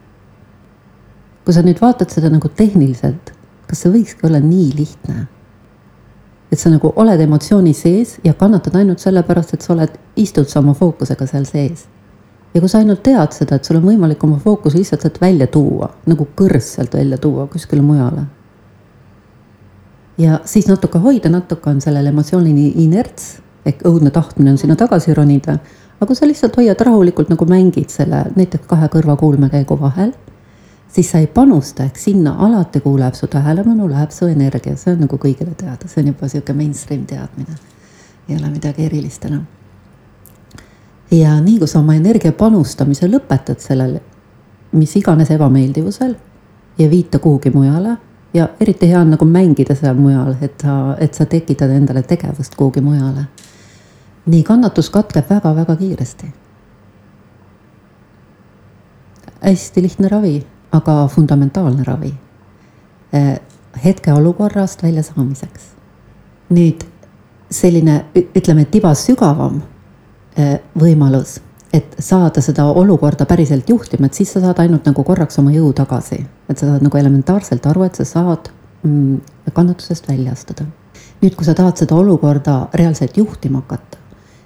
kui 1.45 1.53
sa 1.53 1.63
nüüd 1.65 1.81
vaatad 1.81 2.11
seda 2.13 2.29
nagu 2.29 2.49
tehniliselt, 2.49 3.33
kas 3.67 3.83
see 3.83 3.91
võikski 3.91 4.27
olla 4.29 4.39
nii 4.39 4.71
lihtne? 4.77 5.27
et 6.51 6.57
sa 6.59 6.71
nagu 6.71 6.93
oled 6.95 7.21
emotsiooni 7.21 7.73
sees 7.73 8.17
ja 8.23 8.33
kannatad 8.33 8.75
ainult 8.75 8.99
sellepärast, 8.99 9.53
et 9.53 9.61
sa 9.61 9.73
oled, 9.73 9.91
istud 10.15 10.47
sa 10.49 10.63
oma 10.63 10.73
fookusega 10.73 11.27
seal 11.27 11.45
sees. 11.45 11.85
ja 12.53 12.61
kui 12.61 12.69
sa 12.69 12.79
ainult 12.79 13.03
tead 13.03 13.35
seda, 13.35 13.59
et 13.59 13.65
sul 13.65 13.81
on 13.81 13.85
võimalik 13.91 14.23
oma 14.23 14.39
fookus 14.39 14.75
lihtsalt 14.75 15.03
sealt 15.03 15.21
välja 15.21 15.47
tuua, 15.47 15.91
nagu 16.07 16.27
kõrs 16.35 16.75
sealt 16.77 16.95
välja 16.95 17.17
tuua 17.17 17.47
kuskile 17.47 17.81
mujale. 17.81 18.23
ja 20.17 20.39
siis 20.45 20.71
natuke 20.71 21.03
hoida, 21.03 21.29
natuke 21.29 21.69
on 21.69 21.81
sellel 21.81 22.07
emotsioonil 22.07 22.79
inerts 22.79 23.41
ehk 23.65 23.85
õudne 23.87 24.11
tahtmine 24.11 24.51
on 24.51 24.57
sinna 24.57 24.75
tagasi 24.75 25.13
ronida. 25.13 25.57
aga 25.99 26.07
kui 26.07 26.15
sa 26.15 26.27
lihtsalt 26.27 26.57
hoiad 26.57 26.81
rahulikult 26.85 27.29
nagu 27.29 27.45
mängid 27.45 27.89
selle 27.91 28.23
näiteks 28.35 28.67
kahe 28.67 28.87
kõrva 28.87 29.17
kuulmekäigu 29.19 29.79
vahel, 29.79 30.13
siis 30.87 31.11
sa 31.11 31.19
ei 31.19 31.27
panusta, 31.27 31.83
ehk 31.83 31.97
sinna 31.97 32.35
alati, 32.39 32.79
kuhu 32.79 32.99
läheb 32.99 33.13
su 33.13 33.27
tähelepanu, 33.27 33.89
läheb 33.89 34.11
su 34.11 34.25
energia, 34.25 34.77
see 34.77 34.93
on 34.93 35.03
nagu 35.05 35.17
kõigile 35.17 35.55
teada, 35.57 35.87
see 35.87 36.03
on 36.03 36.13
juba 36.13 36.27
sihuke 36.27 36.53
mainstream 36.53 37.05
teadmine. 37.05 37.57
ei 38.29 38.37
ole 38.37 38.49
midagi 38.49 38.85
erilist 38.85 39.25
enam. 39.25 39.45
ja 41.11 41.41
nii 41.41 41.59
kui 41.59 41.67
sa 41.67 41.79
oma 41.79 41.95
energia 41.95 42.31
panustamise 42.31 43.07
lõpetad 43.07 43.59
sellel 43.59 43.99
mis 44.71 44.95
iganes 44.95 45.31
ebameeldivusel 45.31 46.15
ja 46.77 46.89
viid 46.89 47.09
ta 47.11 47.19
kuhugi 47.19 47.49
mujale 47.49 47.97
ja 48.33 48.49
eriti 48.59 48.87
hea 48.87 49.01
on 49.01 49.09
nagu 49.15 49.25
mängida 49.25 49.75
seal 49.75 49.97
mujal, 49.97 50.35
et 50.41 50.61
sa, 50.61 50.95
et 50.99 51.13
sa 51.13 51.25
tekitad 51.25 51.69
endale 51.73 52.03
tegevust 52.03 52.55
kuhugi 52.55 52.81
mujale 52.81 53.25
nii 54.29 54.43
kannatus 54.43 54.89
katkeb 54.93 55.29
väga-väga 55.29 55.75
kiiresti. 55.75 56.33
hästi 59.39 59.81
lihtne 59.81 60.07
ravi, 60.07 60.45
aga 60.71 61.07
fundamentaalne 61.07 61.83
ravi 61.83 62.13
eh, 63.13 63.39
hetkeolukorrast 63.83 64.83
väljasaamiseks. 64.83 65.69
nüüd 66.49 66.83
selline, 67.51 68.05
ütleme, 68.35 68.65
tibas 68.65 69.05
sügavam 69.05 69.61
eh, 70.37 70.59
võimalus, 70.77 71.39
et 71.73 71.95
saada 71.99 72.41
seda 72.41 72.65
olukorda 72.65 73.25
päriselt 73.29 73.69
juhtima, 73.69 74.09
et 74.09 74.17
siis 74.17 74.33
sa 74.33 74.41
saad 74.41 74.59
ainult 74.59 74.85
nagu 74.89 75.03
korraks 75.05 75.39
oma 75.39 75.53
jõu 75.53 75.71
tagasi, 75.77 76.19
et 76.49 76.57
sa 76.57 76.71
saad 76.71 76.85
nagu 76.85 76.97
elementaarselt 76.97 77.65
aru, 77.69 77.85
et 77.85 77.95
sa 77.95 78.05
saad 78.05 78.49
mm, 78.83 79.51
kannatusest 79.53 80.09
välja 80.09 80.33
astuda. 80.33 80.65
nüüd, 81.21 81.35
kui 81.35 81.45
sa 81.45 81.53
tahad 81.53 81.77
seda 81.77 81.95
olukorda 81.95 82.67
reaalselt 82.73 83.17
juhtima 83.17 83.61
hakata, 83.63 83.98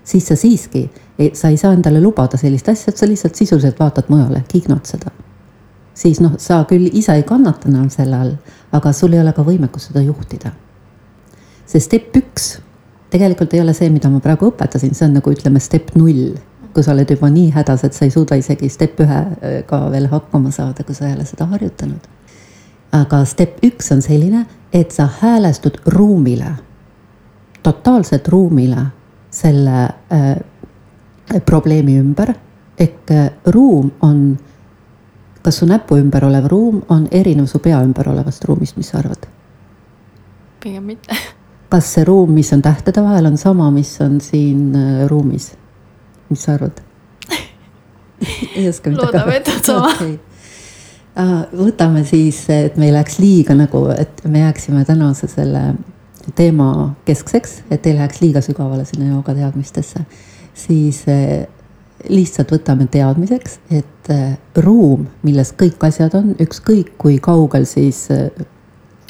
siis 0.03 0.27
sa 0.27 0.36
siiski, 0.36 0.89
sa 1.33 1.50
ei 1.50 1.57
saa 1.57 1.74
endale 1.74 2.01
lubada 2.01 2.38
sellist 2.38 2.69
asja, 2.69 2.91
et 2.91 2.98
sa 2.98 3.07
lihtsalt 3.07 3.36
sisuliselt 3.36 3.79
vaatad 3.79 4.10
mujale, 4.10 4.43
kignod 4.48 4.86
seda. 4.86 5.12
siis 5.93 6.19
noh, 6.22 6.33
sa 6.41 6.63
küll 6.69 6.89
ise 6.91 7.13
ei 7.13 7.24
kannata 7.24 7.69
enam 7.69 7.89
selle 7.93 8.17
all, 8.17 8.36
aga 8.72 8.91
sul 8.93 9.13
ei 9.13 9.22
ole 9.22 9.33
ka 9.33 9.45
võimekust 9.45 9.91
seda 9.91 10.01
juhtida. 10.01 10.51
see 11.65 11.79
step 11.79 12.15
üks 12.17 12.57
tegelikult 13.13 13.53
ei 13.53 13.62
ole 13.62 13.74
see, 13.77 13.89
mida 13.93 14.10
ma 14.10 14.19
praegu 14.19 14.50
õpetasin, 14.50 14.95
see 14.98 15.05
on 15.05 15.13
nagu 15.19 15.31
ütleme, 15.31 15.60
step 15.62 15.93
null 15.95 16.33
kui 16.74 16.83
sa 16.83 16.93
oled 16.95 17.10
juba 17.10 17.29
nii 17.29 17.51
hädas, 17.53 17.83
et 17.86 17.93
sa 17.93 18.07
ei 18.07 18.12
suuda 18.13 18.36
isegi 18.39 18.69
step 18.72 19.00
ühega 19.03 19.79
veel 19.93 20.07
hakkama 20.10 20.51
saada, 20.51 20.83
kui 20.83 20.95
sa 20.98 21.07
ei 21.07 21.13
ole 21.13 21.25
seda 21.29 21.45
harjutanud. 21.51 22.10
aga 22.93 23.24
step 23.25 23.62
üks 23.65 23.91
on 23.93 24.01
selline, 24.01 24.45
et 24.74 24.91
sa 24.91 25.07
häälestud 25.22 25.79
ruumile, 25.86 26.51
totaalselt 27.63 28.27
ruumile 28.27 28.86
selle 29.33 29.83
äh, 30.13 31.41
probleemi 31.45 31.97
ümber. 31.99 32.33
ehk 32.79 33.11
äh, 33.11 33.29
ruum 33.45 33.91
on, 34.01 34.37
kas 35.41 35.59
su 35.61 35.65
näpu 35.69 35.97
ümber 35.97 36.25
olev 36.25 36.47
ruum 36.49 36.81
on 36.89 37.07
erinev 37.11 37.45
su 37.45 37.59
pea 37.59 37.81
ümber 37.85 38.09
olevast 38.09 38.45
ruumist, 38.45 38.77
mis 38.77 38.89
sa 38.89 38.97
arvad? 38.97 39.27
pigem 40.63 40.83
mitte. 40.83 41.17
kas 41.73 41.93
see 41.95 42.05
ruum, 42.05 42.33
mis 42.33 42.53
on 42.53 42.61
tähtede 42.61 43.03
vahel, 43.03 43.25
on 43.25 43.37
sama, 43.37 43.71
mis 43.71 43.95
on 44.01 44.19
siin 44.21 44.75
äh, 44.75 45.07
ruumis? 45.09 45.51
mis 46.29 46.43
sa 46.43 46.53
arvad 46.57 46.81
ei 48.55 48.69
oska 48.69 48.89
midagi. 48.89 49.05
loodame, 49.05 49.37
et 49.37 49.47
on 49.47 49.63
sama 49.65 49.89
okay.. 49.93 50.17
võtame 51.57 52.05
siis, 52.09 52.45
et 52.49 52.77
me 52.77 52.89
ei 52.89 52.93
läheks 52.93 53.19
liiga 53.21 53.57
nagu, 53.57 53.87
et 53.97 54.23
me 54.25 54.45
jääksime 54.45 54.85
tänase 54.85 55.27
selle 55.29 55.73
teema 56.36 56.94
keskseks, 57.06 57.62
et 57.72 57.86
ei 57.86 57.98
läheks 57.98 58.22
liiga 58.22 58.42
sügavale 58.42 58.86
sinna 58.88 59.10
jooga 59.12 59.36
teadmistesse, 59.38 60.06
siis 60.56 61.03
eh, 61.12 61.46
lihtsalt 62.10 62.53
võtame 62.56 62.88
teadmiseks, 62.92 63.60
et 63.72 64.12
eh, 64.13 64.38
ruum, 64.63 65.08
milles 65.24 65.53
kõik 65.60 65.84
asjad 65.88 66.15
on, 66.20 66.34
ükskõik 66.44 66.94
kui 67.01 67.20
kaugel 67.24 67.68
siis 67.70 68.06
eh, 68.13 68.30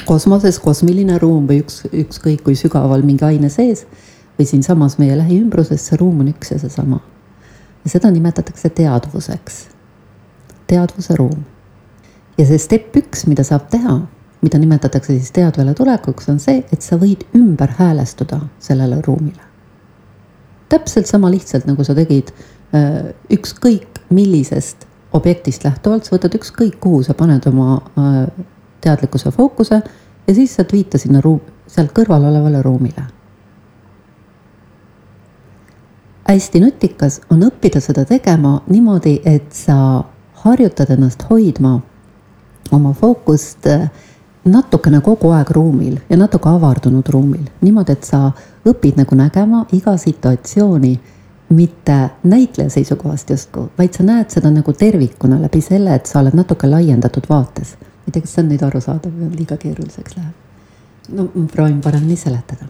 kosmoses 0.06 0.60
kosmiline 0.60 1.20
ruum 1.22 1.48
või 1.50 1.62
üks, 1.64 1.84
ükskõik 1.92 2.44
kui 2.48 2.58
sügaval 2.60 3.06
mingi 3.06 3.26
aine 3.28 3.52
sees 3.54 3.86
või 4.38 4.50
siinsamas 4.50 4.98
meie 4.98 5.16
lähiümbruses, 5.18 5.86
see 5.86 6.00
ruum 6.02 6.24
on 6.24 6.34
üks 6.34 6.52
ja 6.56 6.60
seesama. 6.60 7.00
ja 7.84 7.90
seda 7.92 8.10
nimetatakse 8.12 8.70
teadvuseks, 8.74 9.66
teadvuse 10.68 11.16
ruum 11.20 11.44
ja 12.38 12.46
see 12.48 12.60
step 12.62 12.96
üks, 12.98 13.28
mida 13.30 13.46
saab 13.46 13.70
teha, 13.72 14.00
mida 14.44 14.60
nimetatakse 14.60 15.16
siis 15.16 15.32
teadvele 15.32 15.74
tulekuks, 15.74 16.28
on 16.30 16.40
see, 16.44 16.64
et 16.74 16.84
sa 16.84 16.98
võid 17.00 17.24
ümber 17.38 17.76
häälestuda 17.80 18.42
sellele 18.60 19.02
ruumile. 19.02 19.42
täpselt 20.70 21.06
sama 21.06 21.30
lihtsalt, 21.32 21.68
nagu 21.70 21.84
sa 21.86 21.94
tegid 21.96 22.32
äh, 22.74 23.14
ükskõik 23.32 24.02
millisest 24.10 24.88
objektist 25.14 25.64
lähtuvalt, 25.64 26.06
sa 26.06 26.16
võtad 26.16 26.34
ükskõik 26.40 26.80
kuhu, 26.82 27.04
sa 27.04 27.14
paned 27.14 27.46
oma 27.48 27.76
äh, 27.78 28.46
teadlikkuse 28.82 29.32
fookuse 29.32 29.82
ja 30.28 30.34
siis 30.34 30.56
saad 30.56 30.74
viita 30.74 30.98
sinna 30.98 31.22
ruum, 31.22 31.42
sealt 31.68 31.94
kõrval 31.96 32.26
olevale 32.32 32.62
ruumile. 32.62 33.10
hästi 36.34 36.60
nutikas 36.64 37.20
on 37.30 37.44
õppida 37.46 37.78
seda 37.84 38.06
tegema 38.10 38.56
niimoodi, 38.72 39.20
et 39.26 39.52
sa 39.54 39.76
harjutad 40.44 40.90
ennast 40.96 41.26
hoidma 41.30 41.76
oma 42.72 42.94
fookust 42.98 43.68
äh, 43.68 43.90
natukene 44.46 45.02
kogu 45.02 45.32
aeg 45.32 45.52
ruumil 45.56 45.98
ja 46.10 46.18
natuke 46.18 46.50
avardunud 46.50 47.08
ruumil, 47.10 47.46
niimoodi, 47.62 47.96
et 47.96 48.04
sa 48.08 48.32
õpid 48.68 49.00
nagu 49.00 49.16
nägema 49.16 49.64
iga 49.72 49.96
situatsiooni 49.98 50.94
mitte 51.54 51.98
näitleja 52.24 52.70
seisukohast 52.74 53.30
justkui, 53.30 53.70
vaid 53.78 53.96
sa 53.96 54.04
näed 54.04 54.34
seda 54.34 54.52
nagu 54.52 54.74
tervikuna 54.74 55.40
läbi 55.42 55.62
selle, 55.62 55.96
et 55.96 56.10
sa 56.10 56.20
oled 56.20 56.36
natuke 56.36 56.68
laiendatud 56.68 57.28
vaates. 57.30 57.76
ma 57.80 58.08
ei 58.08 58.12
tea, 58.12 58.22
kas 58.22 58.34
see 58.36 58.44
on 58.44 58.50
nüüd 58.52 58.64
arusaadav 58.68 59.12
või 59.16 59.38
liiga 59.38 59.58
keeruliseks 59.58 60.18
läheb. 60.18 60.34
no 61.10 61.30
ma 61.34 61.48
proovin 61.52 61.82
paremini 61.82 62.16
seletada. 62.16 62.66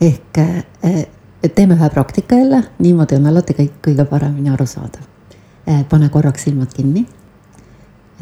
ehk 0.00 0.38
äh, 0.38 1.06
teeme 1.54 1.74
ühe 1.74 1.90
praktika 1.90 2.34
jälle, 2.36 2.62
niimoodi 2.78 3.16
on 3.16 3.26
alati 3.26 3.52
kõik 3.52 3.78
kõige 3.82 4.04
paremini 4.04 4.50
arusaadav. 4.50 5.02
Äh, 5.68 5.84
pane 5.88 6.08
korraks 6.08 6.42
silmad 6.42 6.74
kinni 6.74 7.06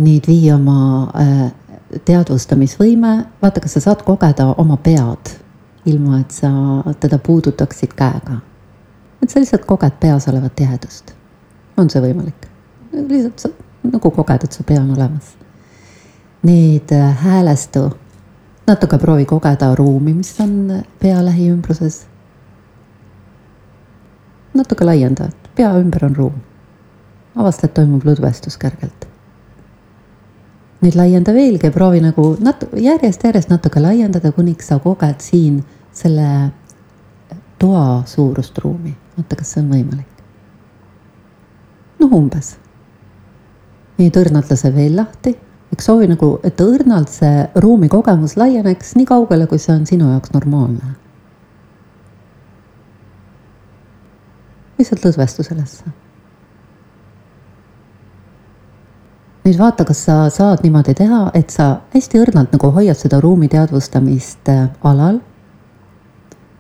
nüüd 0.01 0.27
vii 0.29 0.49
oma 0.55 0.81
äh, 1.19 1.51
teadvustamisvõime, 2.07 3.15
vaata, 3.43 3.63
kas 3.63 3.77
sa 3.77 3.85
saad 3.89 4.05
kogeda 4.07 4.51
oma 4.61 4.79
pead, 4.81 5.33
ilma 5.91 6.21
et 6.21 6.35
sa 6.35 6.51
teda 7.01 7.19
puudutaksid 7.19 7.95
käega. 7.99 8.41
et 9.23 9.31
sa 9.31 9.41
lihtsalt 9.41 9.67
koged 9.69 9.99
peas 10.01 10.29
olevat 10.29 10.55
tihedust. 10.57 11.13
on 11.77 11.91
see 11.91 12.01
võimalik? 12.01 12.49
lihtsalt 12.93 13.39
sa 13.39 13.49
nagu 13.83 14.11
koged, 14.11 14.45
et 14.45 14.53
su 14.53 14.63
pea 14.63 14.81
on 14.81 14.95
olemas. 14.97 15.35
nüüd 16.47 16.93
äh, 16.93 17.17
häälestu, 17.25 17.91
natuke 18.67 18.99
proovi 18.99 19.25
kogeda 19.25 19.75
ruumi, 19.75 20.15
mis 20.15 20.41
on 20.41 20.83
pea 21.01 21.25
lähiümbruses. 21.25 22.07
natuke 24.55 24.85
laienda, 24.85 25.29
et 25.29 25.55
pea 25.55 25.75
ümber 25.77 26.05
on 26.05 26.17
ruum. 26.17 26.43
avasta, 27.37 27.67
et 27.67 27.75
toimub 27.75 28.05
lõdvestus 28.05 28.59
kergelt 28.59 29.10
nüüd 30.81 30.97
laienda 30.97 31.35
veelgi 31.37 31.71
proovi 31.75 32.01
nagu 32.03 32.35
nat-, 32.45 32.65
järjest-järjest 32.81 33.53
natuke 33.53 33.83
laiendada, 33.83 34.33
kuniks 34.33 34.71
sa 34.71 34.81
koged 34.81 35.21
siin 35.25 35.61
selle 35.93 36.51
toa 37.61 38.03
suurust 38.09 38.59
ruumi. 38.59 38.97
vaata, 39.17 39.37
kas 39.37 39.53
see 39.53 39.63
on 39.63 39.71
võimalik. 39.75 40.25
noh, 42.01 42.17
umbes. 42.17 42.57
nüüd 44.01 44.17
õrnalt 44.17 44.51
lase 44.51 44.73
veel 44.75 44.97
lahti, 44.97 45.37
eks 45.75 45.91
soovi 45.91 46.09
nagu, 46.09 46.33
et 46.45 46.61
õrnalt 46.65 47.13
see 47.13 47.45
ruumi 47.61 47.89
kogemus 47.93 48.39
laieneks 48.41 48.97
nii 48.97 49.09
kaugele, 49.09 49.47
kui 49.47 49.61
see 49.61 49.75
on 49.77 49.87
sinu 49.87 50.13
jaoks 50.15 50.33
normaalne. 50.37 50.97
lihtsalt 54.81 55.05
lõdvestu 55.05 55.45
sellesse 55.45 55.93
nüüd 59.45 59.57
vaata, 59.59 59.87
kas 59.89 60.05
sa 60.05 60.17
saad 60.33 60.65
niimoodi 60.65 60.95
teha, 60.97 61.23
et 61.35 61.53
sa 61.55 61.71
hästi 61.95 62.21
õrnalt 62.21 62.53
nagu 62.55 62.71
hoiad 62.77 62.99
seda 62.99 63.21
ruumi 63.23 63.49
teadvustamist 63.53 64.51
äh, 64.53 64.69
alal. 64.85 65.21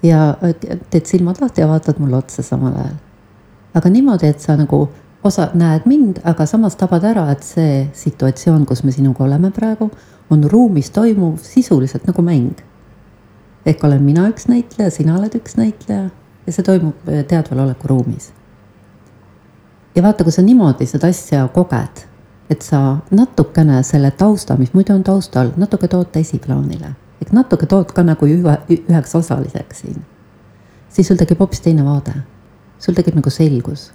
ja 0.02 0.30
äh, 0.42 0.54
teed 0.90 1.06
silmad 1.06 1.42
lahti 1.42 1.60
ja 1.60 1.68
vaatad 1.68 2.00
mulle 2.00 2.16
otsa 2.16 2.42
samal 2.42 2.72
ajal. 2.72 2.96
aga 3.74 3.92
niimoodi, 3.92 4.32
et 4.32 4.40
sa 4.40 4.56
nagu 4.56 4.88
osa, 5.24 5.50
näed 5.54 5.84
mind, 5.84 6.22
aga 6.24 6.46
samas 6.46 6.76
tabad 6.80 7.04
ära, 7.04 7.28
et 7.34 7.44
see 7.44 7.84
situatsioon, 7.92 8.64
kus 8.66 8.82
me 8.84 8.92
sinuga 8.96 9.24
oleme 9.24 9.52
praegu, 9.52 9.90
on 10.30 10.44
ruumis 10.48 10.90
toimuv 10.90 11.38
sisuliselt 11.44 12.06
nagu 12.08 12.22
mäng. 12.22 12.64
ehk 13.66 13.84
olen 13.84 14.02
mina 14.02 14.28
üks 14.32 14.48
näitleja, 14.48 14.90
sina 14.90 15.18
oled 15.18 15.34
üks 15.36 15.58
näitleja 15.60 16.08
ja 16.46 16.52
see 16.52 16.64
toimub 16.64 17.08
äh, 17.08 17.26
teadval 17.28 17.66
oleku 17.66 17.92
ruumis. 17.92 18.32
ja 19.94 20.02
vaata, 20.02 20.24
kui 20.24 20.32
sa 20.32 20.42
niimoodi 20.42 20.88
seda 20.88 21.12
asja 21.12 21.48
koged 21.52 22.08
et 22.50 22.62
sa 22.62 22.98
natukene 23.10 23.82
selle 23.86 24.10
tausta, 24.10 24.56
mis 24.58 24.72
muidu 24.74 24.94
on 24.94 25.04
taustal, 25.06 25.52
natuke 25.56 25.88
tood 25.88 26.16
esiplaanile. 26.18 26.94
ehk 27.20 27.32
natuke 27.36 27.66
tood 27.68 27.92
ka 27.92 28.02
nagu 28.02 28.26
ühe, 28.26 28.56
üheks 28.74 29.14
osaliseks 29.14 29.80
siin. 29.80 30.04
siis 30.88 31.08
sul 31.08 31.16
tekib 31.16 31.38
hoopis 31.38 31.60
teine 31.60 31.84
vaade. 31.84 32.14
sul 32.78 32.94
tekib 32.94 33.14
nagu 33.14 33.30
selgus. 33.30 33.92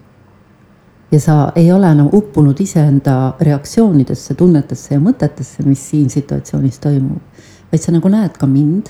ja 1.11 1.19
sa 1.19 1.51
ei 1.55 1.71
ole 1.71 1.91
enam 1.91 2.05
nagu 2.05 2.17
uppunud 2.17 2.59
iseenda 2.59 3.33
reaktsioonidesse, 3.39 4.33
tunnetesse 4.33 4.93
ja 4.95 4.99
mõtetesse, 4.99 5.65
mis 5.65 5.89
siin 5.89 6.09
situatsioonis 6.09 6.79
toimub. 6.79 7.21
vaid 7.71 7.81
sa 7.81 7.91
nagu 7.91 8.09
näed 8.09 8.37
ka 8.37 8.47
mind 8.47 8.89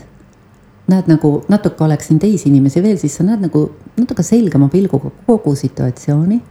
näed 0.87 1.07
nagu 1.09 1.39
natuke 1.49 1.83
oleks 1.83 2.07
siin 2.07 2.19
teisi 2.19 2.49
inimesi 2.49 2.83
veel, 2.83 2.97
siis 2.97 3.15
sa 3.17 3.23
näed 3.23 3.41
nagu 3.47 3.71
natuke 3.97 4.23
selgema 4.23 4.69
pilguga 4.69 5.09
kogu 5.25 5.55
situatsiooni 5.55 6.41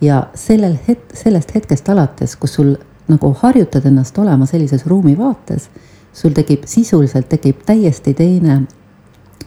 ja 0.00 0.26
sellel 0.34 0.78
het-, 0.88 1.14
sellest 1.14 1.54
hetkest 1.54 1.88
alates, 1.88 2.36
kus 2.36 2.54
sul 2.54 2.74
nagu 3.08 3.34
harjutad 3.42 3.86
ennast 3.86 4.18
olema 4.18 4.46
sellises 4.46 4.86
ruumivaates, 4.86 5.68
sul 6.12 6.32
tekib, 6.32 6.64
sisuliselt 6.66 7.28
tekib 7.28 7.62
täiesti 7.66 8.14
teine 8.14 8.62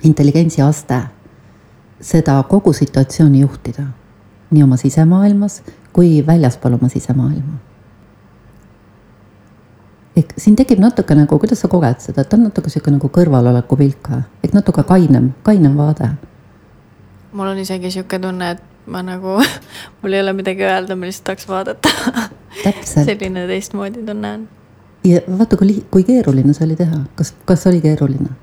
intelligentsi 0.04 0.62
aste 0.62 1.02
seda 2.02 2.44
kogu 2.50 2.74
situatsiooni 2.74 3.40
juhtida. 3.40 3.84
nii 4.52 4.64
oma 4.64 4.78
sisemaailmas 4.78 5.62
kui 5.94 6.24
väljaspool 6.28 6.74
oma 6.74 6.90
sisemaailma. 6.90 7.58
ehk 10.16 10.34
siin 10.38 10.56
tekib 10.56 10.80
natuke 10.80 11.16
nagu, 11.16 11.40
kuidas 11.40 11.60
sa 11.60 11.68
koged 11.68 12.00
seda, 12.00 12.22
et 12.22 12.34
on 12.34 12.44
natuke 12.44 12.70
sihuke 12.70 12.92
nagu 12.92 13.10
kõrvaloleku 13.10 13.78
pilk 13.78 14.02
ka, 14.02 14.22
ehk 14.44 14.54
natuke 14.54 14.84
kainem, 14.84 15.34
kainem 15.44 15.78
vaade. 15.78 16.10
mul 17.32 17.48
on 17.48 17.58
isegi 17.58 17.92
sihuke 17.92 18.20
tunne, 18.20 18.52
et 18.52 18.77
ma 18.88 19.04
nagu, 19.06 19.38
mul 20.02 20.18
ei 20.18 20.24
ole 20.24 20.34
midagi 20.38 20.66
öelda, 20.68 20.96
ma 20.96 21.10
lihtsalt 21.10 21.30
tahaks 21.32 21.48
vaadata 21.50 21.92
selline 22.88 23.48
teistmoodi 23.50 24.04
tunne 24.08 24.34
on. 24.40 24.50
ja 25.08 25.22
vaata, 25.28 25.60
kui, 25.60 25.80
kui 25.92 26.06
keeruline 26.08 26.56
see 26.58 26.68
oli 26.68 26.78
teha, 26.80 27.04
kas, 27.20 27.34
kas 27.50 27.68
oli 27.72 27.82
keeruline? 27.84 28.34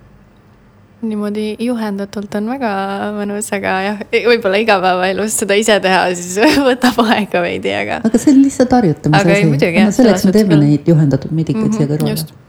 niimoodi 1.04 1.46
juhendatult 1.60 2.34
on 2.38 2.46
väga 2.54 2.70
mõnus, 3.18 3.50
aga 3.52 3.74
jah, 3.84 3.98
võib-olla 4.12 4.60
igapäevaelus 4.62 5.36
seda 5.42 5.56
ise 5.60 5.76
teha, 5.84 6.06
siis 6.16 6.38
võtab 6.68 7.00
aega 7.04 7.42
veidi, 7.44 7.72
aga. 7.76 8.00
aga 8.08 8.20
see 8.20 8.32
on 8.34 8.40
lihtsalt 8.44 8.72
harjutamise 8.78 9.34
asi. 9.34 9.98
selleks 9.98 10.28
me 10.28 10.36
teeme 10.36 10.60
neid 10.60 10.88
juhendatud 10.88 11.34
medikaid 11.34 11.66
mm 11.66 11.70
-hmm, 11.70 11.76
siia 11.76 11.90
kõrvale. 11.90 12.40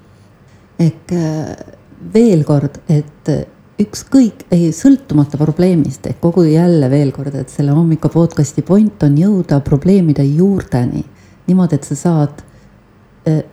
ehk 0.88 1.16
äh, 1.20 1.76
veel 2.14 2.44
kord, 2.48 2.80
et 2.90 3.36
ükskõik, 3.82 4.46
sõltumata 4.76 5.38
probleemist 5.40 6.06
ehk 6.08 6.22
kogu 6.24 6.46
jälle 6.48 6.88
veel 6.92 7.12
kord, 7.16 7.36
et 7.36 7.52
selle 7.52 7.76
hommika 7.76 8.10
podcast'i 8.12 8.64
point 8.64 9.04
on 9.04 9.18
jõuda 9.20 9.60
probleemide 9.66 10.24
juurdeni. 10.24 11.04
niimoodi, 11.48 11.76
et 11.76 11.84
sa 11.84 11.96
saad 11.96 12.42
eh, 13.28 13.44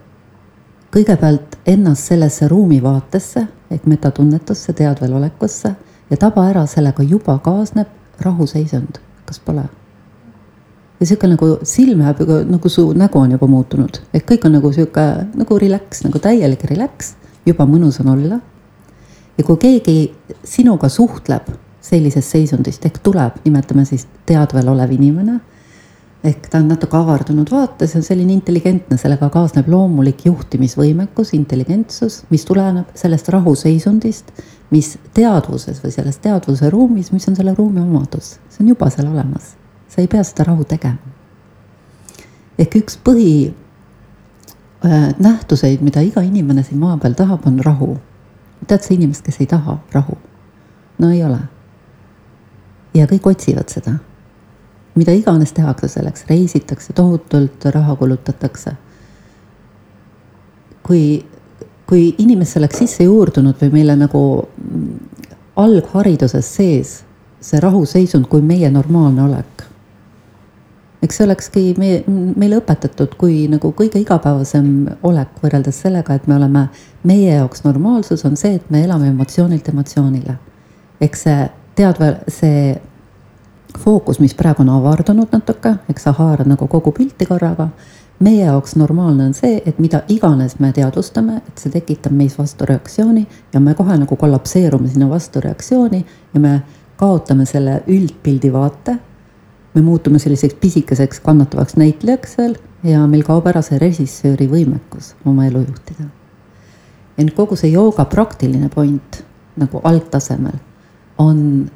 kõigepealt 0.95 1.59
ennast 1.67 2.13
sellesse 2.13 2.49
ruumivaatesse 2.49 3.47
ehk 3.71 3.87
metatunnetusse, 3.87 4.73
teadvel 4.73 5.13
olekusse 5.19 5.75
ja 6.11 6.17
taba 6.17 6.47
ära, 6.49 6.67
sellega 6.67 7.03
juba 7.03 7.39
kaasneb 7.39 7.89
rahuseisund, 8.21 9.03
kas 9.27 9.41
pole? 9.41 9.67
ja 11.01 11.07
sihuke 11.07 11.27
nagu 11.27 11.51
silm 11.67 12.01
jääb 12.07 12.21
juba 12.23 12.39
nagu 12.47 12.69
su 12.71 12.93
nägu 12.95 13.19
on 13.19 13.35
juba 13.35 13.51
muutunud, 13.51 13.99
ehk 14.15 14.29
kõik 14.31 14.47
on 14.47 14.59
nagu 14.61 14.73
sihuke 14.73 15.09
nagu 15.35 15.59
relax, 15.59 16.07
nagu 16.07 16.23
täielik 16.23 16.63
relax, 16.71 17.17
juba 17.47 17.67
mõnus 17.67 17.99
on 18.05 18.15
olla 18.15 18.39
ja 19.39 19.45
kui 19.45 19.57
keegi 19.57 19.97
sinuga 20.45 20.89
suhtleb 20.89 21.49
sellisest 21.83 22.37
seisundist 22.37 22.85
ehk 22.87 23.01
tuleb, 23.03 23.41
nimetame 23.45 23.85
siis 23.89 24.07
teadvel 24.27 24.69
olev 24.71 24.93
inimene, 24.95 25.41
ehk 26.25 26.47
ta 26.51 26.61
on 26.63 26.69
natuke 26.71 26.97
avardunud 26.97 27.51
vaates 27.51 27.97
ja 27.97 28.03
selline 28.05 28.33
intelligentne, 28.37 28.97
sellega 28.99 29.27
kaasneb 29.35 29.69
loomulik 29.71 30.23
juhtimisvõimekus, 30.29 31.33
intelligentsus, 31.39 32.21
mis 32.31 32.47
tuleneb 32.47 32.93
sellest 32.99 33.31
rahuseisundist, 33.35 34.31
mis 34.71 34.95
teadvuses 35.15 35.83
või 35.83 35.95
selles 35.95 36.21
teadvuse 36.23 36.71
ruumis, 36.71 37.11
mis 37.13 37.27
on 37.29 37.37
selle 37.37 37.55
ruumi 37.59 37.83
omadus, 37.83 38.37
see 38.53 38.63
on 38.63 38.71
juba 38.75 38.91
seal 38.91 39.11
olemas. 39.11 39.57
sa 39.93 40.01
ei 40.01 40.09
pea 40.09 40.23
seda 40.25 40.47
rahu 40.49 40.65
tegema. 40.65 40.97
ehk 42.59 42.77
üks 42.79 42.97
põhi 43.05 43.53
äh, 44.87 45.11
nähtuseid, 45.19 45.83
mida 45.83 46.01
iga 46.01 46.23
inimene 46.23 46.63
siin 46.63 46.79
maa 46.79 46.97
peal 46.97 47.19
tahab, 47.19 47.47
on 47.47 47.59
rahu. 47.65 47.97
Tead 48.67 48.83
sa 48.83 48.95
inimest, 48.95 49.25
kes 49.27 49.41
ei 49.41 49.47
taha 49.47 49.79
rahu? 49.93 50.19
no 50.99 51.11
ei 51.11 51.25
ole. 51.25 51.39
ja 52.95 53.07
kõik 53.07 53.31
otsivad 53.33 53.69
seda 53.69 53.99
mida 54.95 55.13
iganes 55.13 55.53
tehakse 55.53 55.89
selleks, 55.89 56.25
reisitakse 56.29 56.93
tohutult, 56.93 57.65
raha 57.65 57.97
kulutatakse. 57.97 58.73
kui, 60.83 61.25
kui 61.87 62.15
inimesse 62.19 62.59
oleks 62.59 62.79
sisse 62.79 63.05
juurdunud 63.05 63.55
või 63.61 63.71
meile 63.73 63.95
nagu 63.97 64.23
alghariduses 65.57 66.49
sees 66.57 66.97
see 67.43 67.61
rahuseisund 67.61 68.27
kui 68.31 68.43
meie 68.43 68.71
normaalne 68.71 69.23
olek. 69.23 69.52
Eks 71.03 71.17
see 71.19 71.25
olekski 71.27 71.65
meie, 71.79 72.03
meile 72.09 72.61
õpetatud 72.61 73.17
kui 73.19 73.47
nagu 73.51 73.73
kõige 73.79 74.01
igapäevasem 74.03 74.69
olek 75.03 75.41
võrreldes 75.43 75.83
sellega, 75.85 76.15
et 76.15 76.29
me 76.31 76.37
oleme, 76.37 76.69
meie 77.09 77.35
jaoks 77.35 77.65
normaalsus 77.65 78.25
on 78.29 78.37
see, 78.39 78.55
et 78.61 78.71
me 78.71 78.85
elame 78.85 79.11
emotsioonilt 79.11 79.69
emotsioonile. 79.69 80.39
eks 81.03 81.23
see 81.27 81.49
teadva, 81.75 82.13
see 82.29 82.77
fookus, 83.79 84.21
mis 84.21 84.35
praegu 84.35 84.63
on 84.63 84.71
avardunud 84.77 85.33
natuke, 85.33 85.75
eks 85.91 86.07
sa 86.07 86.13
haarad 86.17 86.49
nagu 86.49 86.69
kogu 86.69 86.93
pilti 86.93 87.27
korraga. 87.27 87.69
meie 88.23 88.45
jaoks 88.45 88.77
normaalne 88.77 89.25
on 89.25 89.35
see, 89.35 89.63
et 89.67 89.79
mida 89.79 90.03
iganes 90.09 90.59
me 90.61 90.73
teadvustame, 90.73 91.41
et 91.49 91.59
see 91.59 91.73
tekitab 91.73 92.13
meis 92.15 92.37
vastureaktsiooni 92.39 93.27
ja 93.53 93.61
me 93.61 93.75
kohe 93.75 93.97
nagu 93.99 94.17
kollapseerume 94.17 94.89
sinna 94.89 95.09
vastureaktsiooni 95.11 96.07
ja 96.35 96.41
me 96.41 96.61
kaotame 96.97 97.47
selle 97.47 97.83
üldpildi 97.87 98.53
vaate. 98.53 98.97
Me 99.75 99.83
muutume 99.83 100.19
selliseks 100.19 100.55
pisikeseks 100.61 101.21
kannatavaks 101.21 101.77
näitlejaks 101.77 102.35
seal 102.37 102.57
ja 102.85 103.07
meil 103.07 103.23
kaob 103.27 103.47
ära 103.47 103.63
see 103.63 103.79
režissööri 103.79 104.49
võimekus 104.51 105.15
oma 105.25 105.47
elu 105.47 105.65
juhtida. 105.67 106.09
ent 107.19 107.35
kogu 107.35 107.57
see 107.57 107.71
jooga 107.71 108.05
praktiline 108.05 108.69
point 108.69 109.23
nagu 109.57 109.81
algtasemel 109.85 110.59
on 111.19 111.71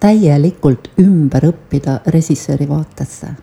täielikult 0.00 0.90
ümber 1.00 1.48
õppida 1.48 2.00
režissööri 2.06 2.68
vaatesse. 2.68 3.34